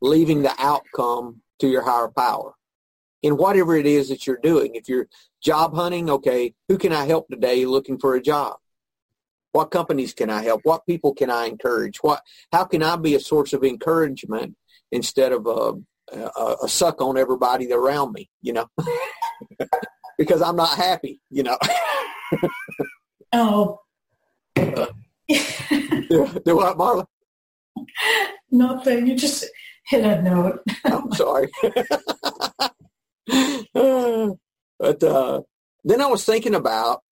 leaving 0.00 0.42
the 0.42 0.54
outcome 0.58 1.40
to 1.58 1.66
your 1.66 1.82
higher 1.82 2.08
power 2.08 2.54
in 3.24 3.36
whatever 3.36 3.74
it 3.76 3.86
is 3.86 4.10
that 4.10 4.28
you're 4.28 4.36
doing. 4.36 4.76
If 4.76 4.88
you're 4.88 5.08
job 5.42 5.74
hunting, 5.74 6.08
okay, 6.08 6.54
who 6.68 6.78
can 6.78 6.92
I 6.92 7.06
help 7.06 7.28
today 7.28 7.66
looking 7.66 7.98
for 7.98 8.14
a 8.14 8.22
job? 8.22 8.58
What 9.54 9.70
companies 9.70 10.12
can 10.12 10.30
I 10.30 10.42
help? 10.42 10.62
What 10.64 10.84
people 10.84 11.14
can 11.14 11.30
I 11.30 11.46
encourage? 11.46 11.98
What? 11.98 12.22
How 12.52 12.64
can 12.64 12.82
I 12.82 12.96
be 12.96 13.14
a 13.14 13.20
source 13.20 13.52
of 13.52 13.62
encouragement 13.62 14.56
instead 14.90 15.30
of 15.30 15.46
a, 15.46 15.74
a, 16.12 16.56
a 16.64 16.68
suck 16.68 17.00
on 17.00 17.16
everybody 17.16 17.72
around 17.72 18.14
me? 18.14 18.28
You 18.42 18.54
know, 18.54 18.66
because 20.18 20.42
I'm 20.42 20.56
not 20.56 20.76
happy. 20.76 21.20
You 21.30 21.44
know. 21.44 21.56
oh. 23.32 23.78
do, 24.56 24.88
do 25.28 26.56
what, 26.56 26.76
Marla? 26.76 27.06
Nothing. 28.50 29.06
You 29.06 29.14
just 29.14 29.44
hit 29.86 30.04
a 30.04 30.20
note. 30.20 30.64
I'm 30.84 31.12
sorry. 31.12 31.48
but 33.72 35.04
uh, 35.04 35.42
then 35.84 36.00
I 36.00 36.06
was 36.06 36.24
thinking 36.24 36.56
about 36.56 37.03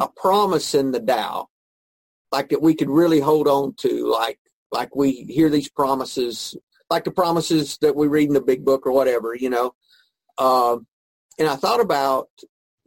a 0.00 0.08
promise 0.08 0.74
in 0.74 0.90
the 0.90 1.00
Tao, 1.00 1.48
like 2.32 2.50
that 2.50 2.62
we 2.62 2.74
could 2.74 2.90
really 2.90 3.20
hold 3.20 3.48
on 3.48 3.74
to, 3.78 4.10
like 4.10 4.38
like 4.72 4.94
we 4.96 5.12
hear 5.12 5.48
these 5.48 5.68
promises, 5.68 6.56
like 6.90 7.04
the 7.04 7.10
promises 7.10 7.78
that 7.80 7.94
we 7.94 8.08
read 8.08 8.28
in 8.28 8.34
the 8.34 8.40
Big 8.40 8.64
Book 8.64 8.86
or 8.86 8.92
whatever, 8.92 9.34
you 9.34 9.48
know. 9.48 9.74
Um, 10.36 10.86
and 11.38 11.48
I 11.48 11.56
thought 11.56 11.80
about 11.80 12.28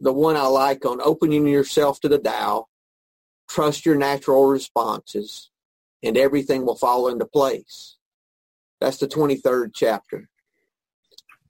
the 0.00 0.12
one 0.12 0.36
I 0.36 0.46
like 0.46 0.84
on 0.84 1.00
opening 1.02 1.46
yourself 1.46 2.00
to 2.00 2.08
the 2.08 2.18
Tao, 2.18 2.66
trust 3.48 3.86
your 3.86 3.96
natural 3.96 4.46
responses, 4.46 5.50
and 6.02 6.16
everything 6.16 6.64
will 6.64 6.76
fall 6.76 7.08
into 7.08 7.24
place. 7.24 7.96
That's 8.80 8.98
the 8.98 9.08
23rd 9.08 9.70
chapter. 9.74 10.28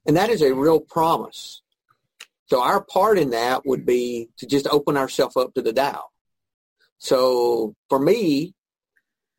And 0.07 0.17
that 0.17 0.29
is 0.29 0.41
a 0.41 0.55
real 0.55 0.79
promise. 0.79 1.61
So 2.49 2.63
our 2.63 2.83
part 2.83 3.19
in 3.19 3.29
that 3.29 3.65
would 3.65 3.85
be 3.85 4.29
to 4.37 4.47
just 4.47 4.67
open 4.67 4.97
ourselves 4.97 5.37
up 5.37 5.53
to 5.53 5.61
the 5.61 5.71
Tao. 5.71 6.05
So 6.97 7.75
for 7.89 7.99
me, 7.99 8.55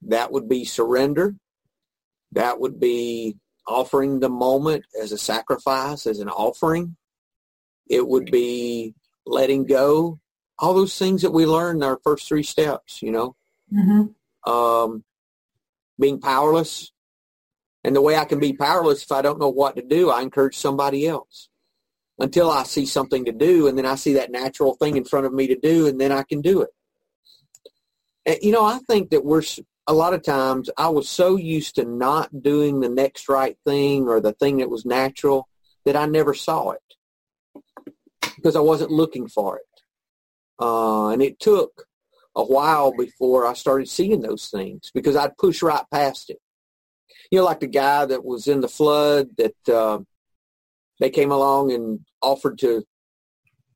that 0.02 0.30
would 0.30 0.48
be 0.48 0.64
surrender. 0.64 1.34
That 2.32 2.60
would 2.60 2.78
be 2.78 3.36
offering 3.66 4.20
the 4.20 4.28
moment 4.28 4.84
as 5.00 5.10
a 5.10 5.18
sacrifice, 5.18 6.06
as 6.06 6.20
an 6.20 6.28
offering. 6.28 6.96
It 7.88 8.06
would 8.06 8.30
be 8.30 8.94
letting 9.26 9.66
go. 9.66 10.20
All 10.60 10.74
those 10.74 10.96
things 10.96 11.22
that 11.22 11.32
we 11.32 11.46
learn 11.46 11.76
in 11.76 11.82
our 11.82 11.98
first 12.04 12.28
three 12.28 12.44
steps, 12.44 13.02
you 13.02 13.10
know. 13.10 13.34
Mm-hmm. 13.72 14.50
Um, 14.50 15.04
being 15.98 16.20
powerless. 16.20 16.92
And 17.82 17.96
the 17.96 18.00
way 18.00 18.14
I 18.14 18.24
can 18.24 18.38
be 18.38 18.52
powerless 18.52 19.02
if 19.02 19.10
I 19.10 19.20
don't 19.20 19.40
know 19.40 19.48
what 19.48 19.76
to 19.76 19.82
do, 19.82 20.10
I 20.10 20.22
encourage 20.22 20.56
somebody 20.56 21.08
else 21.08 21.49
until 22.20 22.50
I 22.50 22.64
see 22.64 22.84
something 22.84 23.24
to 23.24 23.32
do 23.32 23.66
and 23.66 23.76
then 23.76 23.86
I 23.86 23.94
see 23.94 24.14
that 24.14 24.30
natural 24.30 24.74
thing 24.74 24.96
in 24.96 25.04
front 25.04 25.26
of 25.26 25.32
me 25.32 25.46
to 25.48 25.56
do 25.56 25.86
and 25.86 26.00
then 26.00 26.12
I 26.12 26.22
can 26.22 26.42
do 26.42 26.60
it. 26.62 26.70
And, 28.26 28.38
you 28.42 28.52
know, 28.52 28.64
I 28.64 28.78
think 28.86 29.10
that 29.10 29.24
we're 29.24 29.42
a 29.86 29.94
lot 29.94 30.12
of 30.12 30.22
times 30.22 30.68
I 30.76 30.90
was 30.90 31.08
so 31.08 31.36
used 31.36 31.76
to 31.76 31.84
not 31.84 32.42
doing 32.42 32.80
the 32.80 32.88
next 32.88 33.28
right 33.28 33.56
thing 33.66 34.06
or 34.06 34.20
the 34.20 34.34
thing 34.34 34.58
that 34.58 34.70
was 34.70 34.84
natural 34.84 35.48
that 35.86 35.96
I 35.96 36.06
never 36.06 36.34
saw 36.34 36.72
it 36.72 36.80
because 38.36 38.54
I 38.54 38.60
wasn't 38.60 38.90
looking 38.90 39.26
for 39.26 39.56
it. 39.56 39.64
Uh, 40.60 41.08
and 41.08 41.22
it 41.22 41.40
took 41.40 41.86
a 42.36 42.44
while 42.44 42.92
before 42.96 43.46
I 43.46 43.54
started 43.54 43.88
seeing 43.88 44.20
those 44.20 44.48
things 44.48 44.90
because 44.94 45.16
I'd 45.16 45.38
push 45.38 45.62
right 45.62 45.84
past 45.92 46.28
it. 46.28 46.38
You 47.30 47.38
know, 47.38 47.44
like 47.44 47.60
the 47.60 47.66
guy 47.66 48.04
that 48.04 48.24
was 48.24 48.46
in 48.46 48.60
the 48.60 48.68
flood 48.68 49.30
that 49.38 49.68
uh, 49.68 50.00
they 50.98 51.10
came 51.10 51.32
along 51.32 51.72
and 51.72 52.00
offered 52.22 52.58
to 52.58 52.84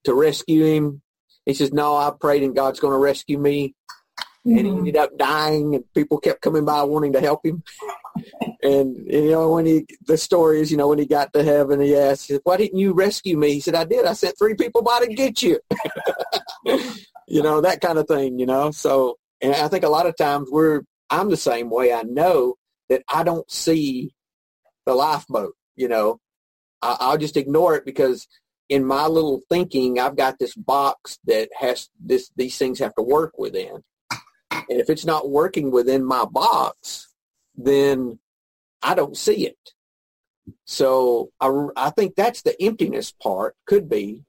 to 0.05 0.15
rescue 0.15 0.65
him. 0.65 1.03
He 1.47 1.55
says, 1.55 1.73
"No, 1.73 1.97
I 1.97 2.11
prayed 2.19 2.43
and 2.43 2.55
God's 2.55 2.81
going 2.81 2.93
to 2.93 2.99
rescue 2.99 3.39
me." 3.39 3.75
And 4.45 4.59
he 4.59 4.65
Mhm. 4.65 4.79
ended 4.79 4.97
up 4.97 5.17
dying, 5.17 5.75
and 5.75 5.85
people 5.95 6.19
kept 6.19 6.43
coming 6.43 6.65
by 6.65 6.83
wanting 6.83 7.15
to 7.15 7.21
help 7.21 7.45
him. 7.45 7.63
and 8.63 8.97
you 9.07 9.31
know, 9.31 9.53
when 9.53 9.67
he 9.67 9.87
the 10.07 10.19
story 10.19 10.61
is, 10.61 10.71
you 10.71 10.77
know, 10.77 10.89
when 10.89 10.99
he 10.99 11.07
got 11.07 11.33
to 11.33 11.43
heaven, 11.43 11.81
he 11.81 11.97
asked, 11.97 12.31
"Why 12.45 12.57
didn't 12.57 12.79
you 12.79 12.93
rescue 12.93 13.37
me?" 13.37 13.55
He 13.55 13.61
said, 13.61 13.75
"I 13.75 13.85
did. 13.85 14.05
I 14.05 14.13
sent 14.13 14.39
three 14.39 14.55
people 14.55 14.83
by 14.83 15.01
to 15.01 15.15
get 15.15 15.43
you." 15.43 15.59
you 17.27 17.43
know, 17.43 17.61
that 17.61 17.81
kind 17.81 17.99
of 17.99 18.07
thing. 18.07 18.39
You 18.39 18.47
know, 18.47 18.71
so 18.71 19.19
and 19.41 19.55
I 19.55 19.69
think 19.69 19.85
a 19.85 19.89
lot 19.89 20.07
of 20.07 20.17
times 20.17 20.49
we're 20.51 20.83
I'm 21.11 21.31
the 21.31 21.37
same 21.37 21.71
way. 21.71 21.93
I 21.93 22.03
know 22.03 22.55
that 22.89 23.03
I 23.13 23.23
don't 23.23 23.51
see 23.51 24.15
the 24.87 24.95
lifeboat. 24.95 25.55
You 25.77 25.89
know, 25.89 26.21
I, 26.85 26.97
I'll 27.01 27.19
just 27.19 27.37
ignore 27.37 27.75
it 27.75 27.85
because 27.85 28.29
in 28.69 28.85
my 28.85 29.07
little 29.07 29.41
thinking, 29.49 29.99
I've 29.99 30.17
got 30.17 30.39
this 30.39 30.55
box 30.55 31.19
that 31.25 31.49
has 31.59 31.89
this 31.99 32.31
these 32.37 32.57
things 32.59 32.79
have 32.79 32.95
to 32.97 33.03
work 33.03 33.39
within. 33.39 33.83
And 34.51 34.81
if 34.81 34.89
it's 34.89 35.05
not 35.05 35.31
working 35.31 35.71
within 35.71 36.05
my 36.05 36.25
box, 36.25 37.09
then 37.57 38.19
I 38.83 38.95
don't 38.95 39.17
see 39.17 39.47
it. 39.47 39.59
So 40.67 41.31
I, 41.41 41.69
I 41.77 41.91
think 41.91 42.15
that's 42.15 42.43
the 42.43 42.61
emptiness 42.63 43.13
part 43.13 43.57
could 43.67 43.89
be 43.89 44.25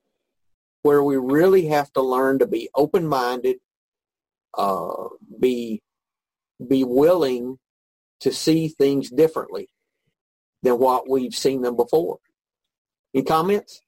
where 0.81 1.03
we 1.03 1.17
really 1.17 1.67
have 1.67 1.91
to 1.93 2.01
learn 2.01 2.39
to 2.39 2.47
be 2.47 2.69
open-minded, 2.75 3.57
uh, 4.57 5.09
be 5.39 5.81
be 6.65 6.85
willing 6.85 7.57
to 8.21 8.31
see 8.31 8.69
things 8.69 9.09
differently 9.09 9.67
than 10.63 10.79
what 10.79 11.09
we've 11.09 11.35
seen 11.35 11.61
them 11.61 11.75
before. 11.75 12.19
Any 13.15 13.23
comments? 13.23 13.81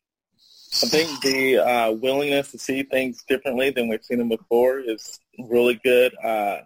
I 0.82 0.88
think 0.88 1.22
the 1.22 1.58
uh, 1.58 1.92
willingness 1.92 2.52
to 2.52 2.58
see 2.58 2.84
things 2.84 3.26
differently 3.28 3.72
than 3.72 3.90
we've 3.90 4.04
seen 4.04 4.20
them 4.20 4.30
before 4.30 4.80
is 4.80 5.20
really 5.50 5.82
good 5.84 6.14
uh, 6.24 6.60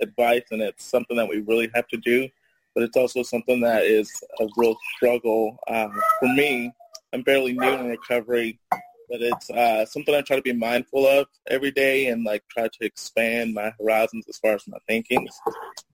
advice, 0.00 0.42
and 0.50 0.60
it's 0.60 0.84
something 0.84 1.16
that 1.16 1.28
we 1.28 1.38
really 1.38 1.70
have 1.72 1.86
to 1.88 1.96
do. 1.98 2.28
But 2.74 2.82
it's 2.82 2.96
also 2.96 3.22
something 3.22 3.60
that 3.60 3.84
is 3.84 4.10
a 4.40 4.48
real 4.56 4.76
struggle 4.96 5.56
uh, 5.68 5.88
for 6.18 6.28
me. 6.34 6.72
I'm 7.12 7.22
fairly 7.22 7.52
new 7.52 7.70
in 7.70 7.86
recovery, 7.86 8.58
but 8.70 9.22
it's 9.22 9.48
uh, 9.50 9.86
something 9.86 10.12
I 10.12 10.22
try 10.22 10.34
to 10.34 10.42
be 10.42 10.52
mindful 10.52 11.06
of 11.06 11.28
every 11.48 11.70
day 11.70 12.06
and 12.08 12.24
like 12.24 12.42
try 12.48 12.66
to 12.66 12.84
expand 12.84 13.54
my 13.54 13.72
horizons 13.78 14.26
as 14.28 14.38
far 14.38 14.54
as 14.54 14.66
my 14.66 14.78
thinking. 14.88 15.28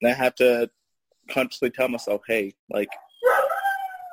And 0.01 0.11
I 0.11 0.15
have 0.15 0.35
to 0.37 0.71
consciously 1.29 1.71
tell 1.71 1.89
myself, 1.89 2.23
hey, 2.27 2.55
like 2.71 2.89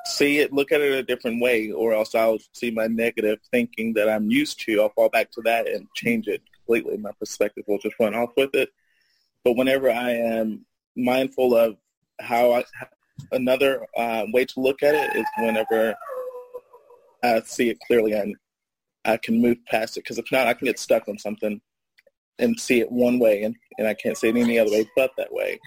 see 0.06 0.38
it, 0.38 0.52
look 0.52 0.72
at 0.72 0.80
it 0.80 0.92
a 0.92 1.02
different 1.02 1.40
way, 1.40 1.70
or 1.70 1.92
else 1.92 2.14
I'll 2.14 2.38
see 2.52 2.70
my 2.70 2.86
negative 2.86 3.38
thinking 3.50 3.94
that 3.94 4.08
I'm 4.08 4.30
used 4.30 4.60
to. 4.60 4.82
I'll 4.82 4.90
fall 4.90 5.08
back 5.08 5.30
to 5.32 5.42
that 5.42 5.68
and 5.68 5.86
change 5.94 6.28
it 6.28 6.42
completely. 6.54 6.96
My 6.98 7.12
perspective 7.18 7.64
will 7.66 7.78
just 7.78 7.96
run 7.98 8.14
off 8.14 8.30
with 8.36 8.54
it. 8.54 8.70
But 9.44 9.56
whenever 9.56 9.90
I 9.90 10.12
am 10.12 10.64
mindful 10.96 11.56
of 11.56 11.76
how 12.20 12.52
I, 12.52 12.64
another 13.32 13.86
uh, 13.96 14.26
way 14.32 14.44
to 14.44 14.60
look 14.60 14.82
at 14.82 14.94
it 14.94 15.16
is 15.16 15.26
whenever 15.38 15.94
I 17.22 17.40
see 17.40 17.70
it 17.70 17.78
clearly 17.86 18.12
and 18.12 18.36
I 19.04 19.16
can 19.16 19.40
move 19.40 19.58
past 19.66 19.96
it. 19.96 20.04
Because 20.04 20.18
if 20.18 20.30
not, 20.32 20.46
I 20.46 20.54
can 20.54 20.66
get 20.66 20.78
stuck 20.78 21.08
on 21.08 21.18
something 21.18 21.60
and 22.38 22.58
see 22.58 22.80
it 22.80 22.90
one 22.90 23.18
way, 23.20 23.44
and, 23.44 23.54
and 23.78 23.86
I 23.86 23.94
can't 23.94 24.16
see 24.16 24.28
it 24.28 24.36
any 24.36 24.58
other 24.58 24.70
way 24.70 24.90
but 24.96 25.12
that 25.16 25.32
way 25.32 25.60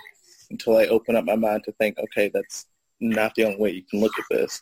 until 0.50 0.78
I 0.78 0.86
open 0.88 1.16
up 1.16 1.26
my 1.26 1.36
mind 1.36 1.64
to 1.66 1.72
think, 1.74 1.98
okay, 1.98 2.30
that's 2.34 2.66
not 3.00 3.36
the 3.36 3.46
only 3.46 3.58
way 3.58 3.72
you 3.72 3.84
can 3.90 4.00
look 4.00 4.18
at 4.18 4.26
this. 4.30 4.62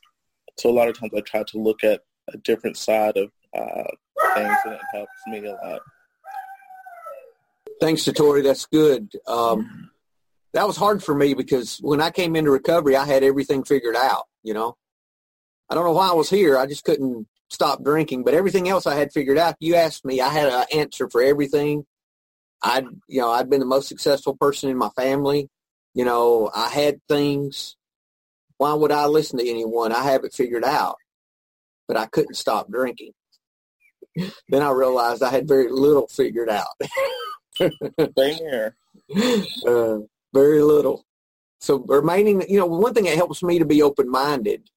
So 0.58 0.70
a 0.70 0.72
lot 0.72 0.88
of 0.88 0.98
times 0.98 1.12
I 1.16 1.22
try 1.22 1.44
to 1.44 1.58
look 1.58 1.84
at 1.84 2.02
a 2.34 2.38
different 2.38 2.78
side 2.78 3.18
of 3.18 3.32
uh, 3.54 3.84
things, 4.36 4.58
and 4.66 4.74
it 4.74 4.82
helps 4.94 5.12
me 5.28 5.46
a 5.46 5.52
lot. 5.52 5.82
Thanks 7.82 8.06
to 8.06 8.14
Tori. 8.14 8.42
That's 8.42 8.66
good. 8.66 9.12
Um, 9.28 9.92
that 10.54 10.66
was 10.66 10.78
hard 10.78 11.04
for 11.04 11.14
me 11.14 11.34
because 11.34 11.80
when 11.80 12.02
I 12.02 12.10
came 12.10 12.36
into 12.36 12.52
recovery, 12.52 12.96
I 12.96 13.06
had 13.06 13.24
everything 13.24 13.64
figured 13.64 13.96
out. 13.96 14.24
You 14.44 14.54
know, 14.54 14.78
I 15.70 15.76
don't 15.76 15.84
know 15.84 15.92
why 15.92 16.10
I 16.10 16.14
was 16.14 16.30
here. 16.30 16.58
I 16.58 16.66
just 16.66 16.86
couldn't 16.86 17.28
stop 17.50 17.84
drinking, 17.84 18.24
but 18.24 18.34
everything 18.34 18.70
else 18.70 18.88
I 18.88 18.96
had 18.96 19.12
figured 19.12 19.38
out. 19.38 19.56
You 19.60 19.76
asked 19.76 20.06
me, 20.06 20.22
I 20.22 20.30
had 20.30 20.48
an 20.48 20.66
answer 20.74 21.10
for 21.10 21.22
everything. 21.22 21.86
I'd, 22.64 22.86
you 23.08 23.22
know, 23.22 23.30
I'd 23.30 23.50
been 23.50 23.60
the 23.60 23.66
most 23.66 23.88
successful 23.88 24.36
person 24.36 24.70
in 24.70 24.78
my 24.78 24.90
family. 24.90 25.50
You 25.94 26.06
know, 26.06 26.50
I 26.54 26.70
had 26.70 27.02
things. 27.08 27.76
Why 28.58 28.74
would 28.74 28.92
I 28.92 29.06
listen 29.06 29.40
to 29.40 29.50
anyone? 29.50 29.92
I 29.92 30.04
have 30.04 30.24
it 30.24 30.34
figured 30.34 30.64
out, 30.64 30.96
but 31.88 31.98
I 31.98 32.06
couldn't 32.06 32.36
stop 32.36 32.70
drinking. 32.70 33.12
then 34.50 34.62
I 34.62 34.72
realized 34.72 35.24
I 35.24 35.30
had 35.30 35.48
very 35.48 35.70
little 35.70 36.08
figured 36.08 36.50
out. 36.50 36.68
Same 37.60 38.36
here. 38.38 38.76
uh, 39.68 39.98
very 40.34 40.62
little. 40.62 41.06
So 41.60 41.80
remaining, 41.88 42.44
you 42.50 42.60
know, 42.60 42.66
one 42.66 42.94
thing 42.94 43.06
that 43.06 43.16
helps 43.16 43.42
me 43.42 43.60
to 43.60 43.66
be 43.66 43.82
open-minded 43.82 44.70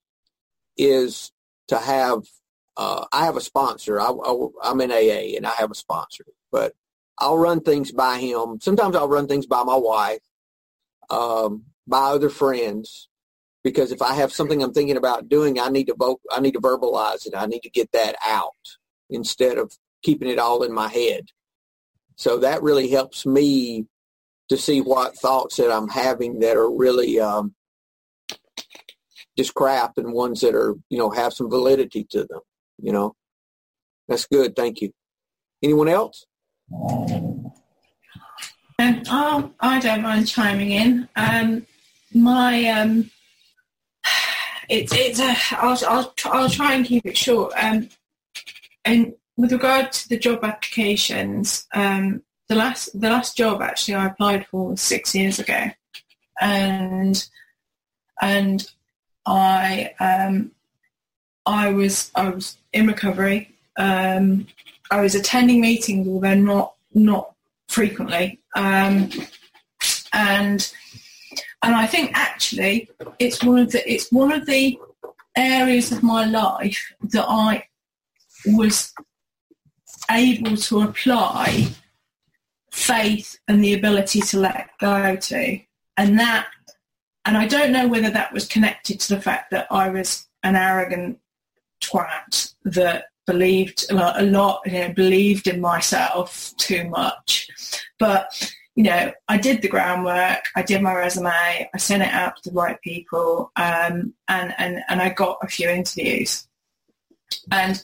is 0.76 1.32
to 1.68 1.78
have, 1.78 2.22
uh, 2.76 3.04
I 3.12 3.24
have 3.24 3.36
a 3.36 3.40
sponsor. 3.40 4.00
I, 4.00 4.06
I, 4.06 4.70
am 4.70 4.80
in 4.80 4.90
AA 4.90 5.36
and 5.36 5.46
I 5.46 5.52
have 5.58 5.70
a 5.70 5.74
sponsor, 5.74 6.24
but 6.50 6.72
I'll 7.18 7.38
run 7.38 7.60
things 7.60 7.92
by 7.92 8.18
him. 8.18 8.58
Sometimes 8.60 8.96
I'll 8.96 9.08
run 9.08 9.26
things 9.26 9.46
by 9.46 9.64
my 9.64 9.76
wife, 9.76 10.20
um, 11.10 11.64
by 11.86 12.02
other 12.02 12.30
friends, 12.30 13.08
because 13.64 13.92
if 13.92 14.02
I 14.02 14.14
have 14.14 14.32
something 14.32 14.62
I'm 14.62 14.72
thinking 14.72 14.96
about 14.96 15.28
doing, 15.28 15.60
I 15.60 15.68
need 15.68 15.86
to 15.88 15.94
vote, 15.94 16.20
I 16.30 16.40
need 16.40 16.54
to 16.54 16.60
verbalize 16.60 17.26
it. 17.26 17.34
I 17.36 17.46
need 17.46 17.60
to 17.60 17.70
get 17.70 17.92
that 17.92 18.16
out 18.24 18.52
instead 19.10 19.58
of 19.58 19.72
keeping 20.02 20.28
it 20.28 20.38
all 20.38 20.62
in 20.62 20.72
my 20.72 20.88
head. 20.88 21.26
So 22.16 22.38
that 22.38 22.62
really 22.62 22.88
helps 22.88 23.26
me 23.26 23.86
to 24.48 24.56
see 24.56 24.80
what 24.80 25.16
thoughts 25.16 25.56
that 25.56 25.70
I'm 25.72 25.88
having 25.88 26.40
that 26.40 26.56
are 26.56 26.70
really 26.70 27.20
um, 27.20 27.54
just 29.36 29.54
crap 29.54 29.98
and 29.98 30.12
ones 30.12 30.40
that 30.40 30.54
are, 30.54 30.74
you 30.88 30.98
know, 30.98 31.10
have 31.10 31.32
some 31.32 31.50
validity 31.50 32.04
to 32.10 32.24
them, 32.24 32.40
you 32.80 32.92
know. 32.92 33.14
That's 34.08 34.26
good. 34.26 34.56
Thank 34.56 34.80
you. 34.80 34.92
Anyone 35.62 35.88
else? 35.88 36.24
Um, 38.80 39.02
oh, 39.10 39.50
I 39.60 39.80
don't 39.80 40.02
mind 40.02 40.26
chiming 40.26 40.70
in. 40.70 41.08
Um, 41.14 41.66
my 42.14 42.64
um, 42.70 43.10
it's 44.68 44.92
it's 44.94 45.20
a, 45.20 45.34
I'll 45.56 45.78
I'll 45.88 46.14
I'll 46.26 46.50
try 46.50 46.74
and 46.74 46.84
keep 46.84 47.06
it 47.06 47.16
short. 47.16 47.52
Um, 47.56 47.88
and 48.84 49.14
with 49.36 49.52
regard 49.52 49.92
to 49.92 50.08
the 50.08 50.18
job 50.18 50.44
applications, 50.44 51.66
um, 51.74 52.22
the 52.48 52.54
last 52.54 52.98
the 52.98 53.08
last 53.10 53.36
job 53.36 53.62
actually 53.62 53.94
I 53.94 54.06
applied 54.06 54.46
for 54.46 54.70
was 54.70 54.80
six 54.80 55.14
years 55.14 55.38
ago, 55.38 55.70
and 56.40 57.28
and 58.20 58.70
I 59.26 59.94
um, 60.00 60.52
I 61.46 61.70
was 61.70 62.10
I 62.14 62.28
was 62.30 62.58
in 62.72 62.86
recovery. 62.86 63.54
Um, 63.76 64.46
I 64.90 65.00
was 65.00 65.14
attending 65.14 65.60
meetings, 65.60 66.08
although 66.08 66.34
not 66.34 66.74
not 66.92 67.34
frequently, 67.68 68.40
um, 68.54 69.10
and 70.12 70.72
and 71.62 71.74
I 71.74 71.86
think 71.86 72.10
actually 72.14 72.88
it's 73.18 73.42
one 73.42 73.58
of 73.58 73.72
the 73.72 73.90
it's 73.90 74.10
one 74.10 74.32
of 74.32 74.46
the 74.46 74.78
areas 75.36 75.92
of 75.92 76.02
my 76.02 76.24
life 76.24 76.92
that 77.00 77.26
I 77.28 77.64
was 78.46 78.92
able 80.10 80.56
to 80.56 80.80
apply 80.80 81.68
faith 82.70 83.38
and 83.48 83.62
the 83.62 83.74
ability 83.74 84.20
to 84.20 84.38
let 84.38 84.70
go 84.80 85.16
to. 85.16 85.60
And 85.96 86.18
that, 86.18 86.46
and 87.24 87.36
I 87.36 87.46
don't 87.46 87.72
know 87.72 87.88
whether 87.88 88.10
that 88.10 88.32
was 88.32 88.46
connected 88.46 89.00
to 89.00 89.14
the 89.14 89.20
fact 89.20 89.50
that 89.50 89.66
I 89.70 89.88
was 89.88 90.26
an 90.42 90.56
arrogant 90.56 91.18
twat 91.82 92.54
that 92.64 93.06
believed 93.26 93.84
a 93.90 93.94
lot, 93.94 94.20
a 94.20 94.24
lot 94.24 94.62
you 94.66 94.72
know, 94.72 94.92
believed 94.92 95.48
in 95.48 95.60
myself 95.60 96.54
too 96.56 96.88
much. 96.88 97.48
But, 97.98 98.52
you 98.78 98.84
know, 98.84 99.10
I 99.26 99.38
did 99.38 99.60
the 99.60 99.66
groundwork, 99.66 100.44
I 100.54 100.62
did 100.62 100.82
my 100.82 100.94
resume, 100.94 101.28
I 101.74 101.78
sent 101.78 102.04
it 102.04 102.12
out 102.12 102.36
to 102.36 102.50
the 102.50 102.54
right 102.54 102.80
people, 102.80 103.50
um, 103.56 104.14
and, 104.28 104.54
and, 104.56 104.84
and 104.88 105.02
I 105.02 105.08
got 105.08 105.38
a 105.42 105.48
few 105.48 105.68
interviews. 105.68 106.46
And 107.50 107.82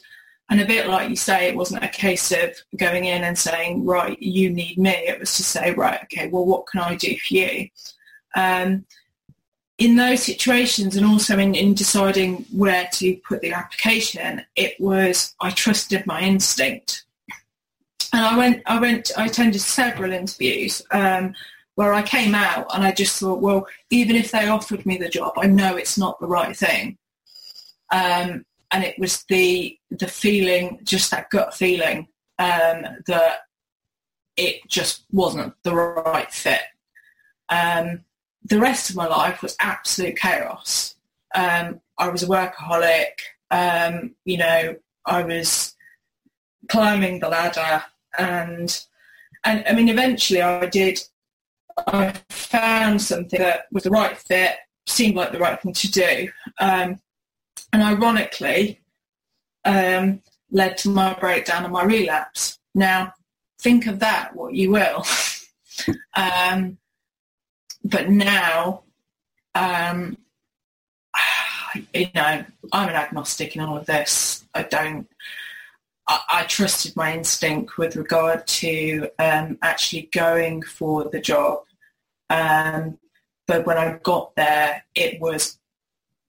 and 0.49 0.61
a 0.61 0.65
bit 0.65 0.87
like 0.87 1.09
you 1.09 1.17
say, 1.17 1.49
it 1.49 1.57
wasn't 1.57 1.83
a 1.83 1.89
case 1.89 2.31
of 2.31 2.55
going 2.77 3.03
in 3.03 3.25
and 3.25 3.37
saying, 3.37 3.83
right, 3.83 4.17
you 4.21 4.49
need 4.49 4.77
me. 4.77 4.91
It 4.91 5.19
was 5.19 5.35
to 5.35 5.43
say, 5.43 5.73
right, 5.73 5.99
okay, 6.03 6.29
well, 6.29 6.45
what 6.45 6.67
can 6.67 6.79
I 6.79 6.95
do 6.95 7.17
for 7.17 7.33
you? 7.33 7.67
Um, 8.35 8.85
in 9.77 9.97
those 9.97 10.23
situations 10.23 10.95
and 10.95 11.05
also 11.05 11.37
in, 11.37 11.55
in 11.55 11.73
deciding 11.73 12.45
where 12.53 12.87
to 12.93 13.17
put 13.27 13.41
the 13.41 13.51
application, 13.51 14.43
it 14.55 14.79
was 14.79 15.35
I 15.41 15.49
trusted 15.49 16.07
my 16.07 16.21
instinct. 16.21 17.04
And 18.15 18.23
I 18.23 18.37
went, 18.37 18.61
I 18.65 18.79
went, 18.79 19.11
I 19.17 19.25
attended 19.25 19.59
several 19.59 20.13
interviews 20.13 20.81
um, 20.91 21.35
where 21.75 21.93
I 21.93 22.01
came 22.01 22.33
out 22.33 22.73
and 22.73 22.81
I 22.81 22.93
just 22.93 23.19
thought, 23.19 23.41
well, 23.41 23.67
even 23.89 24.15
if 24.15 24.31
they 24.31 24.47
offered 24.47 24.85
me 24.85 24.95
the 24.95 25.09
job, 25.09 25.33
I 25.35 25.47
know 25.47 25.75
it's 25.75 25.97
not 25.97 26.17
the 26.21 26.27
right 26.27 26.55
thing. 26.55 26.97
Um, 27.91 28.45
and 28.71 28.83
it 28.85 28.97
was 28.97 29.25
the 29.27 29.77
the 29.91 30.07
feeling, 30.07 30.79
just 30.83 31.11
that 31.11 31.29
gut 31.29 31.53
feeling 31.53 32.07
um, 32.39 32.85
that 33.07 33.39
it 34.37 34.65
just 34.69 35.03
wasn't 35.11 35.53
the 35.63 35.75
right 35.75 36.31
fit. 36.31 36.61
Um, 37.49 38.05
the 38.45 38.61
rest 38.61 38.89
of 38.89 38.95
my 38.95 39.07
life 39.07 39.41
was 39.41 39.57
absolute 39.59 40.17
chaos. 40.17 40.95
Um, 41.35 41.81
I 41.97 42.07
was 42.07 42.23
a 42.23 42.27
workaholic. 42.27 43.19
Um, 43.51 44.15
you 44.23 44.37
know, 44.37 44.77
I 45.05 45.23
was 45.23 45.75
climbing 46.69 47.19
the 47.19 47.27
ladder, 47.29 47.83
and 48.17 48.85
and 49.43 49.63
I 49.67 49.73
mean, 49.73 49.89
eventually, 49.89 50.41
I 50.41 50.65
did. 50.65 50.99
I 51.87 52.13
found 52.29 53.01
something 53.01 53.39
that 53.39 53.65
was 53.71 53.83
the 53.83 53.89
right 53.89 54.17
fit, 54.17 54.55
seemed 54.87 55.15
like 55.15 55.31
the 55.31 55.39
right 55.39 55.61
thing 55.61 55.73
to 55.73 55.91
do, 55.91 56.29
um, 56.59 56.99
and 57.73 57.83
ironically, 57.83 58.81
um, 59.65 60.21
led 60.51 60.77
to 60.79 60.89
my 60.89 61.13
breakdown 61.13 61.63
and 61.63 61.73
my 61.73 61.83
relapse. 61.83 62.59
Now, 62.73 63.13
think 63.59 63.87
of 63.87 63.99
that 63.99 64.35
what 64.35 64.53
you 64.53 64.71
will. 64.71 65.05
um, 66.15 66.77
but 67.83 68.09
now, 68.09 68.83
um, 69.53 70.17
you 71.93 72.07
know, 72.15 72.45
I'm 72.71 72.89
an 72.89 72.95
agnostic 72.95 73.55
in 73.55 73.61
all 73.61 73.77
of 73.77 73.85
this. 73.85 74.45
I 74.53 74.63
don't. 74.63 75.07
I, 76.07 76.19
I 76.29 76.43
trusted 76.43 76.95
my 76.95 77.13
instinct 77.13 77.77
with 77.77 77.95
regard 77.95 78.45
to 78.47 79.09
um, 79.19 79.57
actually 79.61 80.09
going 80.13 80.61
for 80.61 81.05
the 81.05 81.19
job. 81.19 81.63
Um, 82.29 82.97
but 83.47 83.65
when 83.65 83.77
I 83.77 83.99
got 84.03 84.35
there, 84.35 84.83
it 84.95 85.21
was 85.21 85.59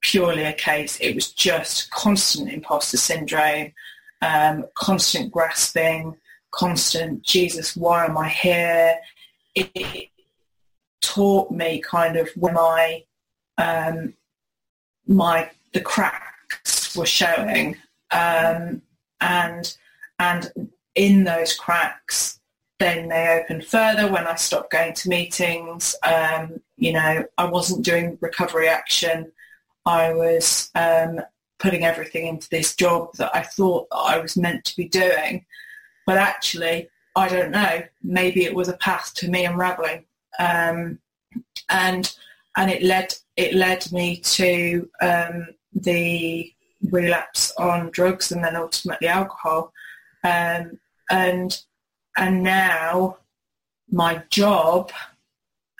purely 0.02 0.44
a 0.44 0.52
case. 0.52 0.98
It 1.00 1.14
was 1.14 1.32
just 1.32 1.90
constant 1.90 2.52
imposter 2.52 2.96
syndrome, 2.96 3.72
um, 4.22 4.66
constant 4.74 5.32
grasping, 5.32 6.16
constant 6.50 7.22
Jesus, 7.22 7.76
why 7.76 8.04
am 8.04 8.16
I 8.16 8.28
here? 8.28 8.98
It, 9.54 10.10
taught 11.02 11.50
me 11.50 11.80
kind 11.80 12.16
of 12.16 12.28
when 12.36 12.54
my 12.54 13.04
um, 13.58 14.14
my 15.06 15.50
the 15.72 15.80
cracks 15.80 16.96
were 16.96 17.06
showing, 17.06 17.76
um, 18.10 18.82
and 19.20 19.76
and 20.18 20.70
in 20.94 21.24
those 21.24 21.54
cracks, 21.54 22.40
then 22.78 23.08
they 23.08 23.40
opened 23.40 23.66
further 23.66 24.10
when 24.10 24.26
I 24.26 24.34
stopped 24.36 24.72
going 24.72 24.94
to 24.94 25.08
meetings. 25.08 25.94
Um, 26.02 26.60
you 26.76 26.92
know, 26.92 27.24
I 27.36 27.44
wasn't 27.44 27.84
doing 27.84 28.18
recovery 28.20 28.68
action. 28.68 29.30
I 29.84 30.12
was 30.12 30.70
um, 30.74 31.20
putting 31.58 31.84
everything 31.84 32.26
into 32.26 32.48
this 32.48 32.74
job 32.74 33.12
that 33.18 33.34
I 33.34 33.42
thought 33.42 33.88
I 33.92 34.18
was 34.18 34.36
meant 34.36 34.64
to 34.64 34.76
be 34.76 34.88
doing, 34.88 35.44
but 36.06 36.18
actually, 36.18 36.88
I 37.14 37.28
don't 37.28 37.50
know. 37.50 37.82
Maybe 38.02 38.44
it 38.44 38.54
was 38.54 38.68
a 38.68 38.76
path 38.78 39.14
to 39.16 39.30
me 39.30 39.44
unraveling 39.44 40.04
um, 40.38 40.98
and 41.68 42.14
and 42.56 42.70
it 42.70 42.82
led 42.82 43.14
it 43.36 43.54
led 43.54 43.90
me 43.92 44.16
to 44.18 44.88
um, 45.00 45.48
the 45.74 46.52
relapse 46.90 47.52
on 47.58 47.90
drugs 47.90 48.32
and 48.32 48.42
then 48.44 48.56
ultimately 48.56 49.08
alcohol, 49.08 49.72
um, 50.24 50.78
and 51.10 51.62
and 52.16 52.42
now 52.42 53.18
my 53.90 54.22
job, 54.30 54.90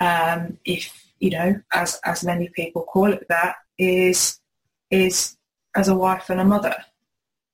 um, 0.01 0.59
if 0.65 1.13
you 1.19 1.31
know, 1.31 1.61
as 1.73 2.01
as 2.05 2.25
many 2.25 2.49
people 2.49 2.83
call 2.83 3.13
it, 3.13 3.27
that 3.29 3.57
is 3.79 4.41
is 4.91 5.37
as 5.75 5.89
a 5.89 5.95
wife 5.95 6.31
and 6.31 6.41
a 6.41 6.45
mother, 6.45 6.77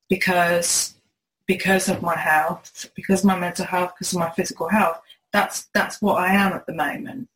because 0.09 0.95
because 1.45 1.89
of 1.89 2.01
my 2.01 2.17
health, 2.17 2.89
because 2.95 3.23
my 3.23 3.37
mental 3.37 3.65
health, 3.65 3.93
because 3.97 4.13
of 4.13 4.19
my 4.19 4.29
physical 4.31 4.69
health, 4.69 5.01
that's 5.31 5.67
that's 5.73 6.01
what 6.01 6.21
I 6.21 6.33
am 6.33 6.53
at 6.53 6.65
the 6.65 6.73
moment. 6.73 7.29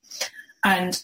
And 0.63 1.03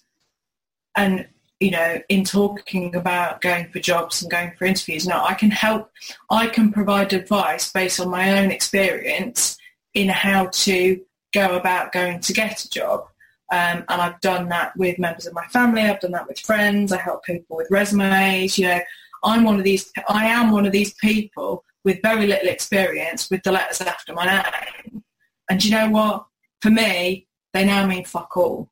and 0.96 1.28
you 1.64 1.72
know, 1.72 2.00
in 2.10 2.24
talking 2.24 2.96
about 2.96 3.42
going 3.42 3.70
for 3.72 3.80
jobs 3.80 4.22
and 4.22 4.30
going 4.32 4.52
for 4.58 4.66
interviews, 4.66 5.08
no, 5.08 5.24
I 5.24 5.34
can 5.34 5.52
help. 5.52 5.92
I 6.30 6.48
can 6.48 6.72
provide 6.72 7.14
advice 7.14 7.72
based 7.72 8.00
on 8.00 8.10
my 8.10 8.40
own 8.40 8.52
experience 8.52 9.58
in 9.94 10.10
how 10.10 10.48
to 10.48 11.02
go 11.34 11.56
about 11.56 11.92
going 11.92 12.20
to 12.20 12.34
get 12.34 12.64
a 12.64 12.70
job. 12.70 13.06
Um, 13.52 13.86
and 13.88 14.02
I've 14.02 14.20
done 14.22 14.50
that 14.50 14.76
with 14.78 15.00
members 15.00 15.28
of 15.28 15.34
my 15.34 15.46
family. 15.48 15.82
I've 15.84 16.00
done 16.00 16.12
that 16.12 16.28
with 16.28 16.40
friends. 16.40 16.92
I 16.92 16.98
help 16.98 17.24
people 17.24 17.58
with 17.58 17.68
resumes. 17.70 18.58
You 18.58 18.68
know, 18.68 18.80
I'm 19.24 19.44
one 19.44 19.58
of 19.58 19.64
these. 19.64 19.92
I 20.10 20.26
am 20.26 20.52
one 20.52 20.66
of 20.66 20.72
these 20.72 20.94
people 20.96 21.64
with 21.84 22.02
very 22.02 22.28
little 22.28 22.50
experience 22.50 23.30
with 23.30 23.44
the 23.44 23.52
letters 23.52 23.82
after 23.82 24.14
my 24.14 24.26
name. 24.26 25.04
And 25.50 25.64
you 25.64 25.72
know 25.72 25.90
what? 25.90 26.26
for 26.64 26.72
me, 26.72 27.28
they 27.54 27.66
now 27.66 27.86
mean 27.86 28.06
fuck 28.06 28.38
all 28.38 28.70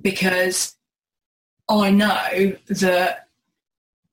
because 0.00 0.74
I 1.70 1.90
know 1.90 2.56
that 2.68 3.28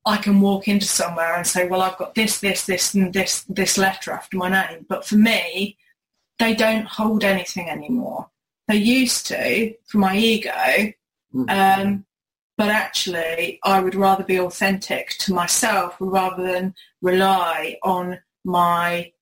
I 0.06 0.16
can 0.16 0.40
walk 0.40 0.68
into 0.68 0.86
somewhere 0.86 1.36
and 1.36 1.46
say, 1.46 1.68
well, 1.68 1.82
I've 1.82 1.98
got 1.98 2.14
this, 2.14 2.40
this, 2.40 2.64
this, 2.64 2.94
and 2.94 3.12
this, 3.12 3.42
this 3.48 3.76
letter 3.76 4.12
after 4.12 4.36
my 4.36 4.48
name. 4.48 4.86
But 4.88 5.04
for 5.04 5.16
me, 5.16 5.76
they 6.38 6.54
don't 6.54 6.86
hold 6.86 7.24
anything 7.24 7.68
anymore. 7.68 8.30
They 8.68 8.76
used 8.76 9.26
to 9.26 9.74
for 9.86 9.98
my 9.98 10.16
ego, 10.16 10.50
mm. 11.34 11.50
um, 11.50 12.04
but 12.56 12.68
actually, 12.68 13.58
I 13.64 13.80
would 13.80 13.94
rather 13.94 14.24
be 14.24 14.38
authentic 14.38 15.10
to 15.20 15.34
myself 15.34 15.96
rather 16.00 16.42
than 16.42 16.74
rely 17.00 17.78
on 17.82 18.18
my 18.44 19.12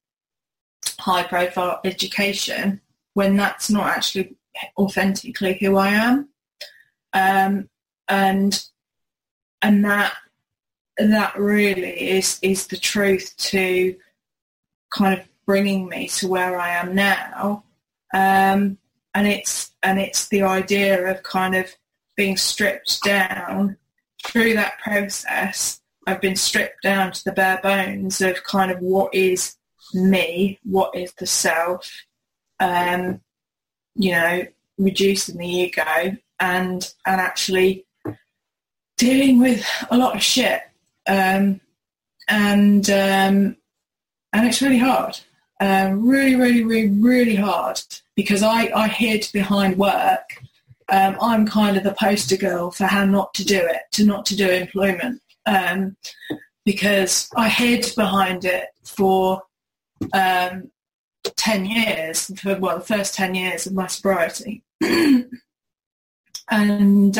high-profile 0.98 1.80
education 1.84 2.80
when 3.14 3.36
that's 3.36 3.70
not 3.70 3.86
actually 3.88 4.36
authentically 4.76 5.58
who 5.60 5.76
I 5.76 5.88
am. 5.88 6.28
Um, 7.12 7.68
and 8.08 8.64
and 9.62 9.84
that 9.84 10.14
that 10.98 11.38
really 11.38 12.16
is 12.16 12.38
is 12.42 12.66
the 12.66 12.76
truth 12.76 13.36
to 13.36 13.96
kind 14.90 15.18
of 15.18 15.26
bringing 15.46 15.88
me 15.88 16.08
to 16.08 16.28
where 16.28 16.58
I 16.58 16.70
am 16.70 16.94
now. 16.94 17.64
Um, 18.12 18.78
and 19.14 19.26
it's 19.26 19.72
and 19.82 19.98
it's 19.98 20.28
the 20.28 20.42
idea 20.42 21.10
of 21.10 21.22
kind 21.22 21.54
of 21.54 21.74
being 22.16 22.36
stripped 22.36 23.02
down 23.02 23.76
through 24.24 24.54
that 24.54 24.78
process. 24.78 25.80
I've 26.06 26.20
been 26.20 26.36
stripped 26.36 26.82
down 26.82 27.12
to 27.12 27.24
the 27.24 27.32
bare 27.32 27.60
bones 27.62 28.20
of 28.20 28.44
kind 28.44 28.70
of 28.70 28.80
what 28.80 29.14
is 29.14 29.56
me, 29.92 30.58
what 30.62 30.94
is 30.94 31.12
the 31.14 31.26
self, 31.26 31.90
um, 32.60 33.20
you 33.94 34.12
know, 34.12 34.46
reducing 34.78 35.38
the 35.38 35.48
ego 35.48 36.16
and 36.38 36.94
and 37.06 37.20
actually 37.20 37.85
dealing 38.96 39.38
with 39.38 39.64
a 39.90 39.96
lot 39.96 40.16
of 40.16 40.22
shit. 40.22 40.62
Um, 41.06 41.60
and 42.28 42.88
um, 42.90 43.56
and 44.32 44.46
it's 44.46 44.60
really 44.60 44.78
hard. 44.78 45.18
Um, 45.60 46.06
really, 46.06 46.34
really, 46.34 46.64
really, 46.64 46.90
really 46.90 47.36
hard 47.36 47.80
because 48.14 48.42
I, 48.42 48.70
I 48.74 48.88
hid 48.88 49.28
behind 49.32 49.78
work. 49.78 50.42
Um, 50.88 51.16
I'm 51.20 51.46
kind 51.46 51.76
of 51.76 51.82
the 51.82 51.96
poster 51.98 52.36
girl 52.36 52.70
for 52.70 52.84
how 52.84 53.06
not 53.06 53.32
to 53.34 53.44
do 53.44 53.56
it, 53.56 53.82
to 53.92 54.04
not 54.04 54.26
to 54.26 54.36
do 54.36 54.48
employment, 54.48 55.22
um, 55.46 55.96
because 56.64 57.30
I 57.34 57.48
hid 57.48 57.86
behind 57.96 58.44
it 58.44 58.66
for 58.84 59.42
um, 60.12 60.70
10 61.36 61.64
years, 61.64 62.30
for, 62.38 62.58
well, 62.58 62.78
the 62.78 62.84
first 62.84 63.14
10 63.14 63.34
years 63.34 63.66
of 63.66 63.72
my 63.72 63.86
sobriety. 63.86 64.62
and 66.50 67.18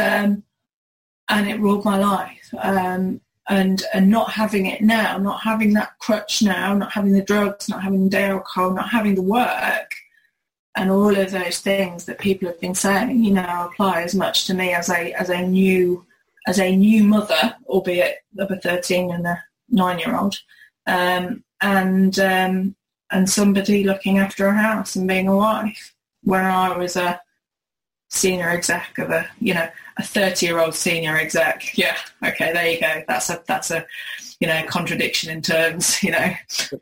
and 1.29 1.49
it 1.49 1.61
ruled 1.61 1.85
my 1.85 1.99
life. 1.99 2.53
Um, 2.61 3.21
and 3.49 3.83
and 3.95 4.11
not 4.11 4.33
having 4.33 4.67
it 4.67 4.81
now, 4.81 5.19
not 5.19 5.41
having 5.41 5.73
that 5.75 5.99
crutch 6.01 6.43
now, 6.43 6.75
not 6.75 6.93
having 6.93 7.13
the 7.13 7.23
drugs, 7.23 7.69
not 7.69 7.83
having 7.83 8.09
the 8.09 8.21
alcohol, 8.21 8.73
not 8.73 8.89
having 8.89 9.15
the 9.15 9.23
work, 9.23 9.95
and 10.77 10.91
all 10.91 11.17
of 11.17 11.31
those 11.31 11.61
things 11.61 12.05
that 12.05 12.19
people 12.19 12.49
have 12.49 12.61
been 12.61 12.75
saying, 12.75 13.25
you 13.25 13.33
know, 13.33 13.69
apply 13.71 14.03
as 14.03 14.15
much 14.15 14.47
to 14.47 14.55
me 14.55 14.73
as 14.75 14.91
a 14.91 15.13
as 15.13 15.31
a 15.31 15.47
new 15.47 16.05
as 16.47 16.59
a 16.59 16.75
new 16.77 17.05
mother, 17.05 17.57
albeit 17.67 18.19
of 18.39 18.51
a 18.51 18.57
thirteen 18.57 19.13
and 19.13 19.27
a 19.27 19.43
nine 19.69 19.99
year 19.99 20.17
old. 20.17 20.39
Um, 20.87 21.45
and 21.61 22.19
um, 22.19 22.77
and 23.11 23.31
somebody 23.31 23.85
looking 23.85 24.19
after 24.19 24.47
a 24.47 24.55
house 24.55 24.97
and 24.97 25.09
being 25.09 25.29
a 25.29 25.37
wife. 25.37 25.93
Where 26.25 26.51
I 26.51 26.77
was 26.77 26.97
a 26.97 27.21
senior 28.17 28.49
exec 28.49 28.99
of 28.99 29.11
a 29.11 29.29
you 29.41 29.55
know 29.55 29.69
a 29.99 30.03
30 30.03 30.47
year 30.47 30.59
old 30.59 30.75
senior 30.75 31.17
exec. 31.17 31.77
Yeah 31.77 31.97
okay 32.25 32.53
there 32.53 32.69
you 32.69 32.81
go. 32.81 33.03
That's 33.09 33.31
a 33.31 33.43
that's 33.47 33.71
a 33.71 33.87
you 34.41 34.47
know 34.47 34.65
contradiction 34.67 35.31
in 35.31 35.43
terms 35.43 36.03
you 36.03 36.11
know 36.11 36.33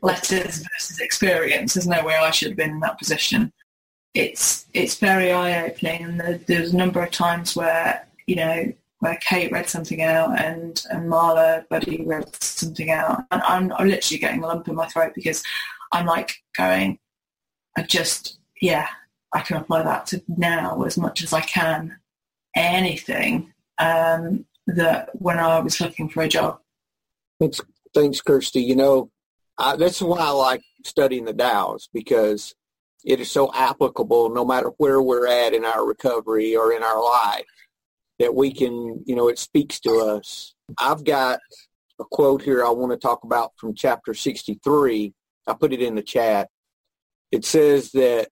letters 0.01 0.63
versus 0.63 0.99
experience. 0.99 1.73
There's 1.73 1.87
no 1.87 2.03
way 2.03 2.15
i 2.15 2.31
should 2.31 2.49
have 2.49 2.57
been 2.57 2.71
in 2.71 2.79
that 2.81 2.97
position. 2.97 3.51
It's 4.13 4.65
it's 4.73 4.97
very 4.97 5.31
eye 5.31 5.65
opening 5.65 6.03
and 6.03 6.19
there, 6.19 6.39
there's 6.47 6.73
a 6.73 6.77
number 6.77 7.03
of 7.03 7.11
times 7.11 7.55
where 7.55 8.07
you 8.27 8.37
know 8.37 8.73
where 8.99 9.17
Kate 9.21 9.51
read 9.51 9.69
something 9.69 10.01
out 10.01 10.39
and 10.39 10.81
and 10.89 11.09
Marla 11.09 11.67
Buddy 11.69 12.03
read 12.05 12.33
something 12.41 12.89
out. 12.89 13.25
And 13.31 13.41
I'm, 13.43 13.71
I'm 13.73 13.87
literally 13.87 14.19
getting 14.19 14.43
a 14.43 14.47
lump 14.47 14.67
in 14.67 14.75
my 14.75 14.87
throat 14.87 15.11
because 15.13 15.43
I'm 15.91 16.05
like 16.05 16.41
going 16.57 16.97
I 17.77 17.83
just 17.83 18.39
yeah 18.61 18.87
I 19.35 19.41
can 19.41 19.57
apply 19.57 19.83
that 19.83 20.05
to 20.07 20.23
now 20.29 20.83
as 20.83 20.97
much 20.97 21.21
as 21.21 21.33
I 21.33 21.41
can 21.41 21.97
anything 22.55 23.53
um, 23.77 24.45
that 24.65 25.09
when 25.13 25.39
I 25.39 25.59
was 25.59 25.81
looking 25.81 26.07
for 26.07 26.23
a 26.23 26.29
job. 26.29 26.61
Thanks, 27.41 27.59
thanks 27.93 28.21
Kirsty. 28.21 28.61
You 28.61 28.77
know, 28.77 29.11
that's 29.59 30.01
why 30.01 30.19
I 30.19 30.29
like 30.29 30.63
studying 30.85 31.25
the 31.25 31.33
Dows 31.33 31.89
because 31.93 32.55
it 33.03 33.19
is 33.19 33.29
so 33.29 33.53
applicable 33.53 34.29
no 34.29 34.45
matter 34.45 34.69
where 34.77 35.01
we're 35.01 35.27
at 35.27 35.53
in 35.53 35.65
our 35.65 35.85
recovery 35.85 36.55
or 36.55 36.71
in 36.71 36.81
our 36.81 37.03
life 37.03 37.43
that 38.19 38.33
we 38.33 38.53
can, 38.53 39.03
you 39.05 39.17
know, 39.17 39.27
it 39.27 39.37
speaks 39.37 39.81
to 39.81 39.97
us. 39.97 40.55
I've 40.79 41.03
got 41.03 41.41
a 41.99 42.05
quote 42.05 42.41
here 42.41 42.65
I 42.65 42.69
want 42.69 42.93
to 42.93 42.97
talk 42.97 43.25
about 43.25 43.51
from 43.57 43.75
chapter 43.75 44.13
63. 44.13 45.13
I 45.45 45.53
put 45.53 45.73
it 45.73 45.81
in 45.81 45.95
the 45.95 46.01
chat. 46.01 46.47
It 47.33 47.43
says 47.43 47.91
that 47.91 48.29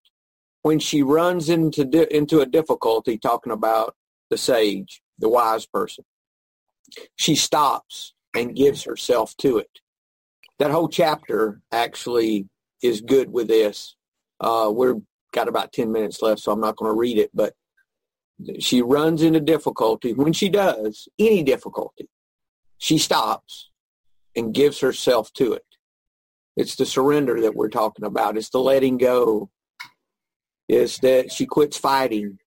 when 0.64 0.80
she 0.80 1.04
runs 1.04 1.50
into 1.50 1.86
di- 1.86 2.08
into 2.10 2.42
a 2.42 2.46
difficulty, 2.46 3.18
talking 3.18 3.54
about 3.54 3.96
the 4.30 4.38
sage, 4.38 5.04
the 5.20 5.30
wise 5.30 5.66
person, 5.66 6.06
she 7.16 7.36
stops 7.36 8.14
and 8.36 8.56
gives 8.56 8.84
herself 8.84 9.38
to 9.38 9.60
it. 9.60 9.80
That 10.60 10.72
whole 10.72 10.88
chapter 10.88 11.62
actually 11.72 12.48
is 12.82 13.02
good 13.02 13.32
with 13.32 13.48
this. 13.48 13.96
Uh, 14.40 14.72
we're 14.74 14.96
got 15.34 15.48
about 15.48 15.74
10 15.74 15.92
minutes 15.92 16.22
left, 16.22 16.42
so 16.42 16.52
I'm 16.52 16.62
not 16.62 16.78
going 16.78 16.90
to 16.90 16.98
read 16.98 17.18
it, 17.18 17.32
but 17.34 17.54
she 18.60 18.82
runs 18.82 19.22
into 19.22 19.40
difficulty. 19.40 20.14
When 20.14 20.34
she 20.34 20.50
does, 20.50 21.08
any 21.20 21.44
difficulty, 21.44 22.08
she 22.78 22.98
stops 22.98 23.70
and 24.36 24.54
gives 24.54 24.80
herself 24.80 25.32
to 25.34 25.54
it. 25.54 25.66
It's 26.56 26.76
the 26.76 26.86
surrender 26.86 27.42
that 27.42 27.56
we're 27.56 27.70
talking 27.70 28.06
about. 28.06 28.38
It's 28.38 28.50
the 28.50 28.60
letting 28.60 28.98
go 28.98 29.50
is 30.68 30.98
that 31.00 31.32
she 31.32 31.46
quits 31.46 31.78
fighting. 31.78 32.40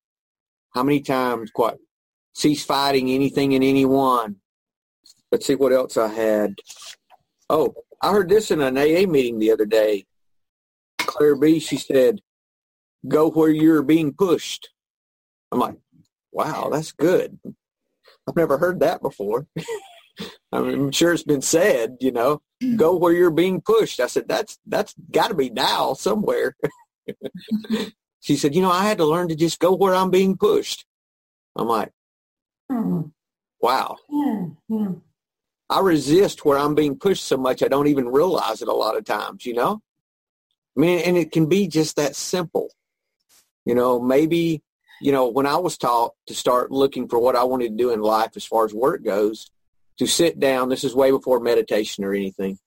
How 0.74 0.82
many 0.82 1.00
times 1.00 1.50
quite 1.50 1.76
cease 2.34 2.64
fighting 2.64 3.10
anything 3.10 3.54
and 3.54 3.64
anyone? 3.64 4.36
Let's 5.32 5.46
see 5.46 5.54
what 5.54 5.72
else 5.72 5.96
I 5.96 6.08
had. 6.08 6.54
Oh, 7.48 7.74
I 8.02 8.12
heard 8.12 8.28
this 8.28 8.50
in 8.50 8.60
an 8.60 8.76
AA 8.76 9.10
meeting 9.10 9.38
the 9.38 9.52
other 9.52 9.66
day. 9.66 10.04
Claire 10.98 11.36
B, 11.36 11.58
she 11.58 11.76
said, 11.76 12.20
go 13.08 13.30
where 13.30 13.50
you're 13.50 13.82
being 13.82 14.12
pushed. 14.12 14.68
I'm 15.50 15.60
like, 15.60 15.76
wow, 16.32 16.68
that's 16.70 16.92
good. 16.92 17.38
I've 18.28 18.36
never 18.36 18.58
heard 18.58 18.80
that 18.80 19.00
before. 19.00 19.46
I'm 20.52 20.90
sure 20.92 21.12
it's 21.12 21.22
been 21.22 21.42
said, 21.42 21.96
you 22.00 22.10
know, 22.10 22.40
go 22.76 22.96
where 22.96 23.12
you're 23.12 23.30
being 23.30 23.60
pushed. 23.60 24.00
I 24.00 24.06
said, 24.06 24.28
that's, 24.28 24.58
that's 24.66 24.94
got 25.10 25.28
to 25.28 25.34
be 25.34 25.50
now 25.50 25.94
somewhere. 25.94 26.56
she 28.26 28.34
said, 28.34 28.56
you 28.56 28.60
know, 28.60 28.72
I 28.72 28.84
had 28.84 28.98
to 28.98 29.04
learn 29.04 29.28
to 29.28 29.36
just 29.36 29.60
go 29.60 29.72
where 29.72 29.94
I'm 29.94 30.10
being 30.10 30.36
pushed. 30.36 30.84
I'm 31.54 31.68
like, 31.68 31.92
hmm. 32.68 33.02
wow. 33.60 33.98
I 35.70 35.78
resist 35.78 36.44
where 36.44 36.58
I'm 36.58 36.74
being 36.74 36.98
pushed 36.98 37.22
so 37.22 37.36
much 37.36 37.62
I 37.62 37.68
don't 37.68 37.86
even 37.86 38.08
realize 38.08 38.62
it 38.62 38.68
a 38.68 38.74
lot 38.74 38.96
of 38.96 39.04
times, 39.04 39.46
you 39.46 39.54
know? 39.54 39.80
I 40.76 40.80
mean, 40.80 40.98
and 41.06 41.16
it 41.16 41.30
can 41.30 41.46
be 41.46 41.68
just 41.68 41.94
that 41.96 42.16
simple. 42.16 42.72
You 43.64 43.76
know, 43.76 44.00
maybe, 44.00 44.60
you 45.00 45.12
know, 45.12 45.28
when 45.28 45.46
I 45.46 45.58
was 45.58 45.78
taught 45.78 46.14
to 46.26 46.34
start 46.34 46.72
looking 46.72 47.06
for 47.06 47.20
what 47.20 47.36
I 47.36 47.44
wanted 47.44 47.68
to 47.68 47.76
do 47.76 47.90
in 47.90 48.00
life 48.00 48.32
as 48.34 48.44
far 48.44 48.64
as 48.64 48.74
work 48.74 49.04
goes, 49.04 49.52
to 49.98 50.06
sit 50.08 50.40
down, 50.40 50.68
this 50.68 50.82
is 50.82 50.96
way 50.96 51.12
before 51.12 51.38
meditation 51.38 52.02
or 52.02 52.12
anything, 52.12 52.58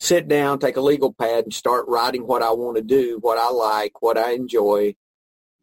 sit 0.00 0.28
down, 0.28 0.58
take 0.58 0.76
a 0.76 0.80
legal 0.80 1.12
pad, 1.12 1.44
and 1.44 1.54
start 1.54 1.86
writing 1.88 2.26
what 2.26 2.42
I 2.42 2.50
want 2.50 2.76
to 2.76 2.82
do, 2.82 3.18
what 3.20 3.38
I 3.38 3.50
like, 3.50 4.00
what 4.00 4.18
I 4.18 4.32
enjoy. 4.32 4.94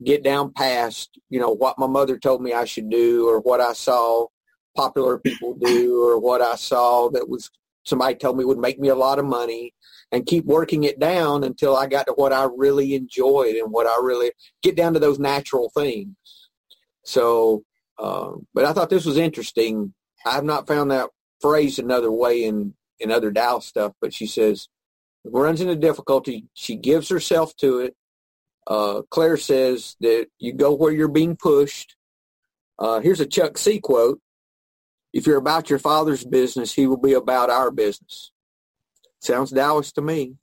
Get 0.03 0.23
down 0.23 0.51
past, 0.51 1.17
you 1.29 1.39
know, 1.39 1.51
what 1.51 1.79
my 1.79 1.88
mother 1.88 2.17
told 2.19 2.41
me 2.41 2.51
I 2.51 2.65
should 2.65 2.89
do, 2.89 3.29
or 3.29 3.39
what 3.39 3.61
I 3.61 3.73
saw 3.73 4.27
popular 4.75 5.17
people 5.17 5.55
do, 5.55 6.03
or 6.03 6.19
what 6.19 6.41
I 6.41 6.55
saw 6.55 7.09
that 7.11 7.29
was 7.29 7.49
somebody 7.86 8.15
told 8.15 8.38
me 8.38 8.43
would 8.43 8.57
make 8.57 8.79
me 8.79 8.89
a 8.89 8.95
lot 8.95 9.19
of 9.19 9.25
money, 9.25 9.73
and 10.11 10.25
keep 10.25 10.45
working 10.45 10.83
it 10.83 10.99
down 10.99 11.43
until 11.43 11.75
I 11.77 11.88
got 11.88 12.07
to 12.07 12.13
what 12.13 12.33
I 12.33 12.47
really 12.55 12.93
enjoyed 12.93 13.55
and 13.55 13.71
what 13.71 13.88
I 13.88 13.97
really 14.03 14.31
get 14.61 14.75
down 14.75 14.93
to 14.93 14.99
those 14.99 15.19
natural 15.19 15.71
things. 15.75 16.15
So, 17.05 17.63
um, 17.97 18.47
but 18.53 18.65
I 18.65 18.73
thought 18.73 18.89
this 18.89 19.05
was 19.05 19.17
interesting. 19.17 19.93
I 20.25 20.31
have 20.31 20.43
not 20.43 20.67
found 20.67 20.91
that 20.91 21.09
phrase 21.39 21.79
another 21.79 22.11
way 22.11 22.43
in 22.43 22.73
in 23.00 23.12
other 23.12 23.32
Tao 23.32 23.60
stuff, 23.60 23.93
but 24.02 24.14
she 24.14 24.28
says 24.28 24.68
runs 25.26 25.62
into 25.62 25.76
difficulty. 25.76 26.48
She 26.54 26.76
gives 26.76 27.10
herself 27.10 27.56
to 27.58 27.80
it. 27.80 27.96
Uh, 28.68 29.02
Claire 29.10 29.38
says 29.38 29.96
that 30.02 30.28
you 30.39 30.54
go 30.54 30.74
where 30.74 30.91
you're 30.91 31.08
being 31.08 31.36
pushed. 31.36 31.96
Uh, 32.78 33.00
here's 33.00 33.20
a 33.20 33.26
Chuck 33.26 33.58
C 33.58 33.80
quote. 33.80 34.20
If 35.14 35.26
you're 35.26 35.38
about 35.38 35.70
your 35.70 35.80
father's 35.80 36.24
business, 36.24 36.74
he 36.74 36.88
will 36.88 36.98
be 36.98 37.14
about 37.14 37.50
our 37.50 37.72
business. 37.72 38.32
Sounds 39.22 39.52
Taoist 39.52 39.96
to 39.96 40.02
me. 40.02 40.36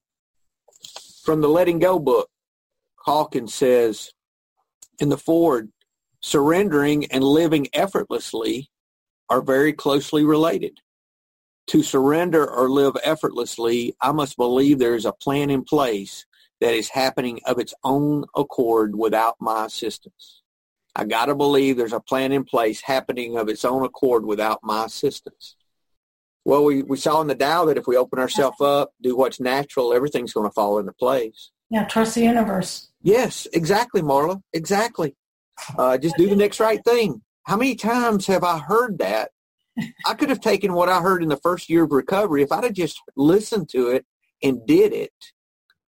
From 1.25 1.41
the 1.41 1.49
Letting 1.49 1.79
Go 1.79 1.99
book, 1.99 2.29
Hawkins 2.97 3.55
says, 3.55 4.11
in 4.99 5.09
the 5.09 5.19
Ford, 5.19 5.71
surrendering 6.21 7.07
and 7.07 7.23
living 7.23 7.69
effortlessly 7.73 8.71
are 9.29 9.43
very 9.43 9.73
closely 9.73 10.25
related. 10.25 10.81
To 11.69 11.83
surrender 11.83 12.49
or 12.49 12.69
live 12.69 12.97
effortlessly, 13.05 13.95
I 14.01 14.13
must 14.13 14.37
believe 14.37 14.79
there 14.79 14.95
is 14.95 15.05
a 15.05 15.13
plan 15.13 15.49
in 15.49 15.65
place 15.65 16.27
that 16.61 16.75
is 16.75 16.91
happening 16.91 17.41
of 17.47 17.59
its 17.59 17.75
own 17.83 18.25
accord 18.37 18.97
without 18.97 19.37
my 19.41 19.67
assistance. 19.67 20.43
I 20.95 21.05
got 21.05 21.27
to 21.27 21.35
believe 21.35 21.77
there's 21.77 21.93
a 21.93 22.01
plan 22.01 22.33
in 22.33 22.45
place 22.45 22.83
happening 22.83 23.37
of 23.37 23.49
its 23.49 23.65
own 23.65 23.85
accord 23.85 24.25
without 24.25 24.61
my 24.63 24.85
assistance. 24.85 25.57
Well, 26.45 26.65
we, 26.65 26.83
we 26.83 26.97
saw 26.97 27.21
in 27.21 27.29
the 27.29 27.35
Tao 27.35 27.65
that 27.67 27.79
if 27.79 27.87
we 27.87 27.97
open 27.97 28.19
ourselves 28.19 28.61
up, 28.61 28.93
do 29.01 29.17
what's 29.17 29.41
natural, 29.41 29.93
everything's 29.93 30.33
going 30.33 30.49
to 30.49 30.53
fall 30.53 30.79
into 30.79 30.93
place. 30.93 31.51
Yeah, 31.71 31.85
trust 31.85 32.15
the 32.15 32.23
universe. 32.23 32.91
Yes, 33.03 33.49
exactly, 33.53 34.03
Marla. 34.03 34.43
Exactly. 34.53 35.17
Uh, 35.77 35.99
just 35.99 36.17
do 36.17 36.29
the 36.29 36.37
next 36.37 36.61
right 36.61 36.85
thing. 36.85 37.23
How 37.45 37.57
many 37.57 37.75
times 37.75 38.27
have 38.27 38.45
I 38.45 38.59
heard 38.59 38.99
that 38.99 39.32
I 40.07 40.15
could 40.15 40.29
have 40.29 40.41
taken 40.41 40.73
what 40.73 40.89
I 40.89 41.01
heard 41.01 41.23
in 41.23 41.29
the 41.29 41.37
first 41.37 41.69
year 41.69 41.85
of 41.85 41.93
recovery 41.93 42.43
if 42.43 42.53
I'd 42.53 42.65
have 42.65 42.73
just 42.73 43.01
listened 43.17 43.69
to 43.71 43.89
it 43.89 44.07
and 44.43 44.67
did 44.67 44.93
it. 44.93 45.13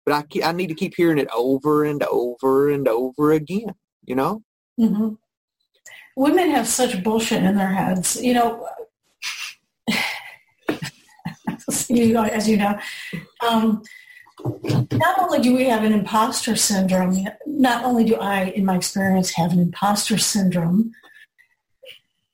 But 0.05 0.13
I, 0.13 0.49
I 0.49 0.51
need 0.51 0.67
to 0.67 0.75
keep 0.75 0.95
hearing 0.95 1.17
it 1.17 1.29
over 1.33 1.85
and 1.85 2.03
over 2.03 2.69
and 2.69 2.87
over 2.87 3.31
again, 3.31 3.73
you 4.03 4.15
know? 4.15 4.43
Mm-hmm. 4.79 5.13
Women 6.15 6.49
have 6.51 6.67
such 6.67 7.03
bullshit 7.03 7.43
in 7.43 7.55
their 7.55 7.73
heads. 7.73 8.21
You 8.21 8.33
know, 8.33 8.67
as 11.69 11.89
you 11.89 12.57
know, 12.57 12.77
um, 13.47 13.81
not 14.91 15.19
only 15.19 15.39
do 15.39 15.55
we 15.55 15.65
have 15.65 15.83
an 15.83 15.93
imposter 15.93 16.55
syndrome, 16.55 17.25
not 17.45 17.85
only 17.85 18.03
do 18.03 18.15
I, 18.15 18.45
in 18.45 18.65
my 18.65 18.75
experience, 18.75 19.31
have 19.31 19.53
an 19.53 19.59
imposter 19.59 20.17
syndrome, 20.17 20.91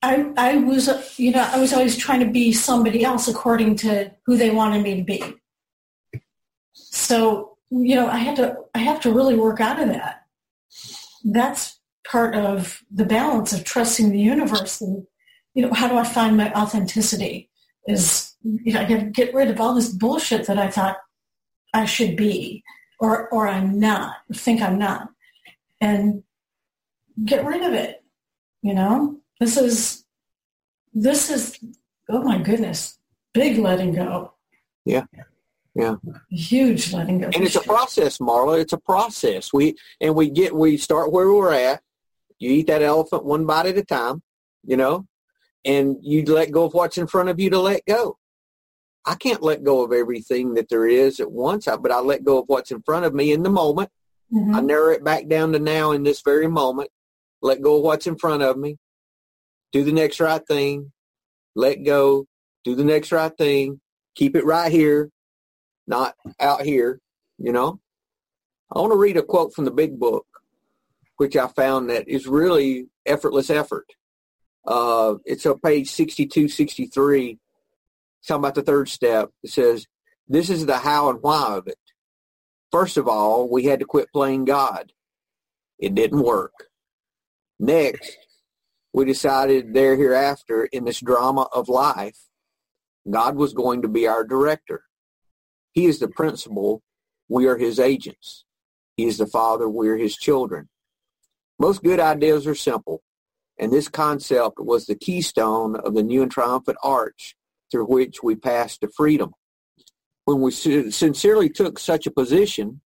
I, 0.01 0.31
I 0.37 0.55
was, 0.57 0.89
you 1.19 1.31
know, 1.31 1.41
I 1.41 1.59
was 1.59 1.73
always 1.73 1.97
trying 1.97 2.21
to 2.21 2.31
be 2.31 2.53
somebody 2.53 3.03
else 3.03 3.27
according 3.27 3.75
to 3.77 4.11
who 4.25 4.37
they 4.37 4.49
wanted 4.49 4.81
me 4.81 4.95
to 4.95 5.03
be. 5.03 5.21
So, 6.73 7.57
you 7.69 7.95
know, 7.95 8.07
I 8.07 8.17
had 8.17 8.37
to, 8.37 8.57
I 8.73 8.79
have 8.79 9.01
to 9.01 9.13
really 9.13 9.35
work 9.35 9.59
out 9.59 9.81
of 9.81 9.89
that. 9.89 10.25
That's 11.25 11.79
part 12.07 12.33
of 12.35 12.81
the 12.89 13.05
balance 13.05 13.51
of 13.51 13.65
trusting 13.65 14.11
the 14.11 14.19
universe 14.19 14.81
and, 14.81 15.05
you 15.53 15.63
know, 15.63 15.73
how 15.73 15.87
do 15.87 15.97
I 15.97 16.05
find 16.05 16.37
my 16.37 16.51
authenticity 16.53 17.49
is, 17.87 18.35
you 18.43 18.73
know, 18.73 18.81
I 18.81 18.85
got 18.85 18.99
to 18.99 19.05
get 19.05 19.33
rid 19.33 19.49
of 19.49 19.59
all 19.59 19.75
this 19.75 19.89
bullshit 19.89 20.47
that 20.47 20.57
I 20.57 20.69
thought 20.69 20.97
I 21.73 21.85
should 21.85 22.15
be 22.15 22.63
or, 22.99 23.27
or 23.29 23.47
I'm 23.47 23.79
not, 23.79 24.15
think 24.33 24.61
I'm 24.61 24.79
not 24.79 25.09
and 25.81 26.23
get 27.23 27.45
rid 27.45 27.63
of 27.63 27.73
it, 27.73 28.03
you 28.61 28.73
know? 28.73 29.18
This 29.39 29.57
is, 29.57 30.05
this 30.93 31.29
is, 31.29 31.59
oh 32.09 32.23
my 32.23 32.39
goodness, 32.39 32.99
big 33.33 33.57
letting 33.57 33.93
go. 33.93 34.33
Yeah. 34.85 35.05
Yeah. 35.75 35.95
Huge 36.29 36.93
letting 36.93 37.19
go. 37.19 37.27
And 37.27 37.43
it's 37.43 37.55
a 37.55 37.61
process, 37.61 38.17
Marla. 38.17 38.59
It's 38.59 38.73
a 38.73 38.77
process. 38.77 39.53
We 39.53 39.75
and 40.01 40.15
we 40.15 40.29
get 40.29 40.53
we 40.53 40.77
start 40.77 41.11
where 41.11 41.31
we're 41.31 41.53
at. 41.53 41.81
You 42.37 42.51
eat 42.51 42.67
that 42.67 42.81
elephant 42.81 43.23
one 43.23 43.45
bite 43.45 43.67
at 43.67 43.77
a 43.77 43.83
time, 43.83 44.21
you 44.65 44.75
know, 44.75 45.05
and 45.63 45.97
you 46.01 46.25
let 46.25 46.51
go 46.51 46.65
of 46.65 46.73
what's 46.73 46.97
in 46.97 47.07
front 47.07 47.29
of 47.29 47.39
you 47.39 47.49
to 47.51 47.59
let 47.59 47.85
go. 47.85 48.17
I 49.05 49.15
can't 49.15 49.43
let 49.43 49.63
go 49.63 49.83
of 49.83 49.93
everything 49.93 50.55
that 50.55 50.69
there 50.69 50.87
is 50.87 51.19
at 51.19 51.31
once, 51.31 51.65
but 51.65 51.91
I 51.91 51.99
let 51.99 52.23
go 52.23 52.39
of 52.39 52.45
what's 52.47 52.71
in 52.71 52.81
front 52.81 53.05
of 53.05 53.13
me 53.13 53.31
in 53.31 53.43
the 53.43 53.49
moment. 53.49 53.89
Mhm. 54.33 54.55
I 54.55 54.61
narrow 54.61 54.91
it 54.91 55.03
back 55.03 55.27
down 55.27 55.53
to 55.53 55.59
now 55.59 55.91
in 55.91 56.03
this 56.03 56.21
very 56.21 56.47
moment. 56.47 56.89
Let 57.41 57.61
go 57.61 57.77
of 57.77 57.83
what's 57.83 58.07
in 58.07 58.17
front 58.17 58.43
of 58.43 58.57
me. 58.57 58.77
Do 59.71 59.83
the 59.83 59.91
next 59.91 60.19
right 60.19 60.45
thing. 60.45 60.91
Let 61.55 61.83
go. 61.83 62.25
Do 62.63 62.75
the 62.75 62.83
next 62.83 63.11
right 63.11 63.35
thing. 63.35 63.79
Keep 64.15 64.35
it 64.35 64.45
right 64.45 64.71
here, 64.71 65.09
not 65.87 66.15
out 66.39 66.61
here, 66.61 66.99
you 67.37 67.53
know? 67.53 67.79
I 68.71 68.79
want 68.79 68.91
to 68.91 68.97
read 68.97 69.17
a 69.17 69.23
quote 69.23 69.53
from 69.53 69.65
the 69.65 69.71
big 69.71 69.99
book, 69.99 70.25
which 71.17 71.35
I 71.35 71.47
found 71.47 71.89
that 71.89 72.07
is 72.07 72.27
really 72.27 72.87
effortless 73.05 73.49
effort. 73.49 73.87
Uh, 74.65 75.15
it's 75.25 75.45
on 75.45 75.59
page 75.59 75.89
62, 75.89 76.49
63, 76.49 77.39
talking 78.27 78.39
about 78.39 78.55
the 78.55 78.61
third 78.61 78.89
step. 78.89 79.31
It 79.43 79.51
says, 79.51 79.87
this 80.27 80.49
is 80.49 80.65
the 80.65 80.77
how 80.77 81.09
and 81.09 81.19
why 81.21 81.55
of 81.55 81.67
it. 81.67 81.79
First 82.71 82.97
of 82.97 83.07
all, 83.07 83.49
we 83.49 83.65
had 83.65 83.79
to 83.79 83.85
quit 83.85 84.11
playing 84.13 84.45
God. 84.45 84.91
It 85.79 85.95
didn't 85.95 86.21
work. 86.21 86.53
Next, 87.59 88.15
we 88.93 89.05
decided 89.05 89.73
there 89.73 89.95
hereafter 89.95 90.65
in 90.65 90.85
this 90.85 90.99
drama 90.99 91.47
of 91.53 91.69
life, 91.69 92.17
God 93.09 93.35
was 93.35 93.53
going 93.53 93.81
to 93.81 93.87
be 93.87 94.07
our 94.07 94.23
director. 94.23 94.83
He 95.71 95.85
is 95.85 95.99
the 95.99 96.07
principal. 96.07 96.81
We 97.27 97.47
are 97.47 97.57
his 97.57 97.79
agents. 97.79 98.45
He 98.97 99.05
is 99.05 99.17
the 99.17 99.27
father. 99.27 99.69
We 99.69 99.89
are 99.89 99.97
his 99.97 100.15
children. 100.15 100.69
Most 101.59 101.83
good 101.83 101.99
ideas 101.99 102.47
are 102.47 102.55
simple, 102.55 103.01
and 103.59 103.71
this 103.71 103.89
concept 103.89 104.59
was 104.59 104.85
the 104.85 104.95
keystone 104.95 105.75
of 105.75 105.93
the 105.93 106.03
new 106.03 106.21
and 106.21 106.31
triumphant 106.31 106.77
arch 106.83 107.35
through 107.71 107.85
which 107.85 108.23
we 108.23 108.35
passed 108.35 108.81
to 108.81 108.87
freedom. 108.87 109.33
When 110.25 110.41
we 110.41 110.51
sincerely 110.51 111.49
took 111.49 111.77
such 111.79 112.07
a 112.07 112.11
position, 112.11 112.81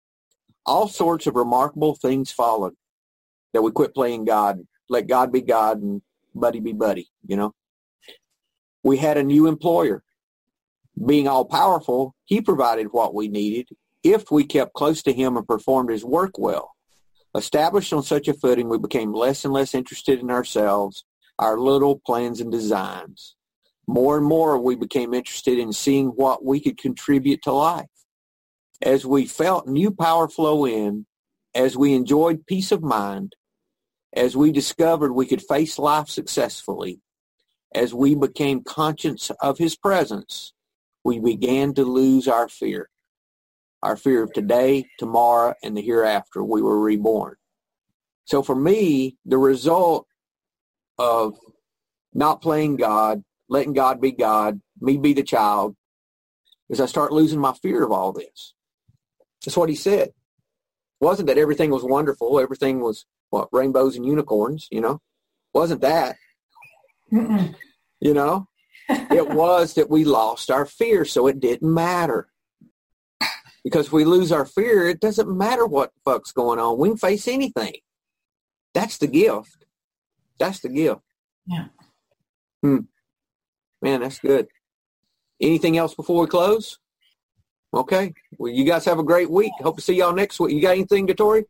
all 0.66 0.88
sorts 0.88 1.28
of 1.28 1.36
remarkable 1.36 1.96
things 1.96 2.32
followed. 2.32 2.74
That 3.54 3.62
we 3.62 3.72
quit 3.72 3.94
playing 3.94 4.26
God, 4.26 4.62
let 4.90 5.08
God 5.08 5.32
be 5.32 5.42
God 5.42 5.82
and 5.82 6.02
buddy 6.36 6.60
be 6.60 6.74
buddy, 6.74 7.10
you 7.26 7.36
know. 7.36 7.54
We 8.84 8.98
had 8.98 9.18
a 9.18 9.24
new 9.24 9.48
employer. 9.48 10.04
Being 11.04 11.28
all 11.28 11.46
powerful, 11.46 12.16
he 12.26 12.42
provided 12.42 12.88
what 12.92 13.14
we 13.14 13.28
needed 13.28 13.70
if 14.04 14.30
we 14.30 14.44
kept 14.44 14.74
close 14.74 15.02
to 15.04 15.14
him 15.14 15.38
and 15.38 15.48
performed 15.48 15.90
his 15.90 16.04
work 16.04 16.38
well. 16.38 16.72
Established 17.36 17.94
on 17.94 18.04
such 18.04 18.28
a 18.28 18.34
footing, 18.34 18.70
we 18.70 18.78
became 18.78 19.14
less 19.14 19.44
and 19.44 19.54
less 19.54 19.74
interested 19.74 20.20
in 20.20 20.30
ourselves, 20.30 21.04
our 21.40 21.58
little 21.58 22.00
plans 22.06 22.40
and 22.40 22.52
designs. 22.52 23.36
More 23.88 24.18
and 24.18 24.26
more, 24.26 24.60
we 24.60 24.76
became 24.76 25.14
interested 25.14 25.58
in 25.58 25.74
seeing 25.74 26.10
what 26.10 26.46
we 26.46 26.60
could 26.60 26.78
contribute 26.78 27.42
to 27.44 27.52
life. 27.52 27.88
As 28.82 29.06
we 29.06 29.26
felt 29.26 29.68
new 29.68 29.92
power 29.92 30.28
flow 30.28 30.66
in, 30.66 31.06
as 31.56 31.76
we 31.76 31.94
enjoyed 31.94 32.46
peace 32.46 32.72
of 32.72 32.84
mind, 32.84 33.36
as 34.16 34.38
we 34.38 34.52
discovered 34.52 35.14
we 35.14 35.26
could 35.26 35.42
face 35.42 35.80
life 35.80 36.10
successfully, 36.10 37.02
as 37.74 37.94
we 37.94 38.16
became 38.16 38.64
conscious 38.64 39.32
of 39.42 39.58
his 39.58 39.76
presence, 39.76 40.54
we 41.04 41.20
began 41.20 41.74
to 41.74 41.84
lose 41.84 42.28
our 42.28 42.48
fear. 42.48 42.90
Our 43.82 43.98
fear 43.98 44.24
of 44.24 44.32
today, 44.32 44.86
tomorrow, 44.98 45.56
and 45.64 45.76
the 45.76 45.82
hereafter. 45.82 46.44
We 46.44 46.62
were 46.62 46.80
reborn. 46.80 47.36
So 48.26 48.42
for 48.42 48.56
me, 48.56 49.18
the 49.26 49.38
result 49.38 50.08
of 50.98 51.38
not 52.14 52.42
playing 52.42 52.78
God, 52.78 53.24
letting 53.50 53.74
God 53.74 54.00
be 54.00 54.12
God, 54.12 54.62
me 54.80 54.98
be 54.98 55.14
the 55.14 55.24
child, 55.24 55.76
is 56.70 56.80
I 56.80 56.86
start 56.86 57.12
losing 57.12 57.40
my 57.40 57.54
fear 57.54 57.84
of 57.84 57.92
all 57.92 58.14
this. 58.14 58.54
That's 59.44 59.58
what 59.58 59.70
he 59.70 59.76
said. 59.76 60.14
Wasn't 61.04 61.28
that 61.28 61.38
everything 61.38 61.70
was 61.70 61.84
wonderful, 61.84 62.40
everything 62.40 62.80
was 62.80 63.06
what 63.30 63.50
rainbows 63.52 63.98
and 63.98 64.06
unicorns, 64.06 64.70
you 64.72 64.80
know. 64.80 65.02
Wasn't 65.54 65.82
that, 65.82 66.16
Mm-mm. 67.12 67.54
you 68.00 68.14
know? 68.14 68.48
it 68.90 69.30
was 69.30 69.74
that 69.74 69.90
we 69.90 70.06
lost 70.06 70.50
our 70.50 70.66
fear, 70.66 71.04
so 71.04 71.28
it 71.28 71.42
didn't 71.42 71.74
matter. 71.74 72.30
Because 73.66 73.88
if 73.88 73.92
we 73.92 74.06
lose 74.06 74.32
our 74.32 74.46
fear, 74.46 74.88
it 74.88 75.02
doesn't 75.02 75.38
matter 75.38 75.66
what 75.66 75.92
the 75.94 76.12
fuck's 76.12 76.32
going 76.32 76.58
on. 76.58 76.78
We 76.78 76.88
can 76.90 76.98
face 76.98 77.28
anything. 77.28 77.74
That's 78.74 78.98
the 78.98 79.08
gift. 79.08 79.66
That's 80.40 80.62
the 80.62 80.70
gift. 80.70 81.02
Yeah. 81.46 81.66
Hmm. 82.62 82.80
Man, 83.82 84.00
that's 84.00 84.20
good. 84.20 84.48
Anything 85.42 85.78
else 85.78 85.96
before 85.96 86.22
we 86.22 86.28
close? 86.28 86.80
Okay. 87.74 88.14
Well, 88.38 88.52
you 88.52 88.64
guys 88.66 88.86
have 88.86 89.00
a 89.00 89.04
great 89.04 89.30
week. 89.30 89.52
Hope 89.62 89.76
to 89.78 89.82
see 89.82 89.96
y'all 89.96 90.14
next 90.14 90.40
week. 90.40 90.54
You 90.54 90.62
got 90.62 90.72
anything, 90.72 91.08
Gatori? 91.08 91.44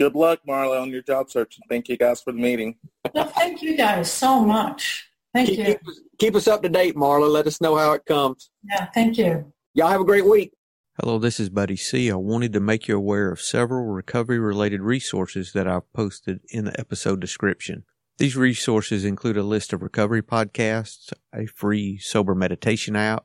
Good 0.00 0.14
luck, 0.14 0.40
Marla, 0.48 0.80
on 0.82 0.90
your 0.90 1.02
job 1.02 1.30
search. 1.30 1.58
Thank 1.68 1.88
you 1.88 1.96
guys 1.96 2.20
for 2.22 2.32
the 2.32 2.38
meeting. 2.38 2.76
No, 3.14 3.24
thank 3.24 3.62
you 3.62 3.76
guys 3.76 4.10
so 4.10 4.40
much. 4.40 5.08
Thank 5.34 5.50
Keep, 5.50 5.58
you. 5.58 5.64
keep, 5.66 5.88
us- 5.88 6.00
keep 6.18 6.34
us 6.34 6.48
up 6.48 6.62
to 6.62 6.68
date, 6.68 6.96
Marla. 6.96 7.30
Let 7.30 7.46
us 7.46 7.60
know 7.60 7.76
how 7.76 7.92
it 7.92 8.04
comes. 8.06 8.50
Yeah, 8.68 8.86
thank 8.94 9.18
you. 9.18 9.52
Y'all 9.74 9.88
have 9.88 10.00
a 10.00 10.04
great 10.04 10.26
week. 10.26 10.52
Hello, 11.00 11.18
this 11.18 11.38
is 11.38 11.48
Buddy 11.48 11.76
C. 11.76 12.10
I 12.10 12.16
wanted 12.16 12.52
to 12.54 12.60
make 12.60 12.88
you 12.88 12.96
aware 12.96 13.30
of 13.30 13.40
several 13.40 13.86
recovery 13.86 14.38
related 14.38 14.80
resources 14.80 15.52
that 15.52 15.68
I've 15.68 15.90
posted 15.92 16.40
in 16.48 16.64
the 16.64 16.78
episode 16.80 17.20
description. 17.20 17.84
These 18.18 18.36
resources 18.36 19.04
include 19.04 19.36
a 19.36 19.42
list 19.42 19.72
of 19.72 19.80
recovery 19.82 20.22
podcasts, 20.22 21.12
a 21.34 21.46
free 21.46 21.96
sober 21.98 22.34
meditation 22.34 22.96
app, 22.96 23.24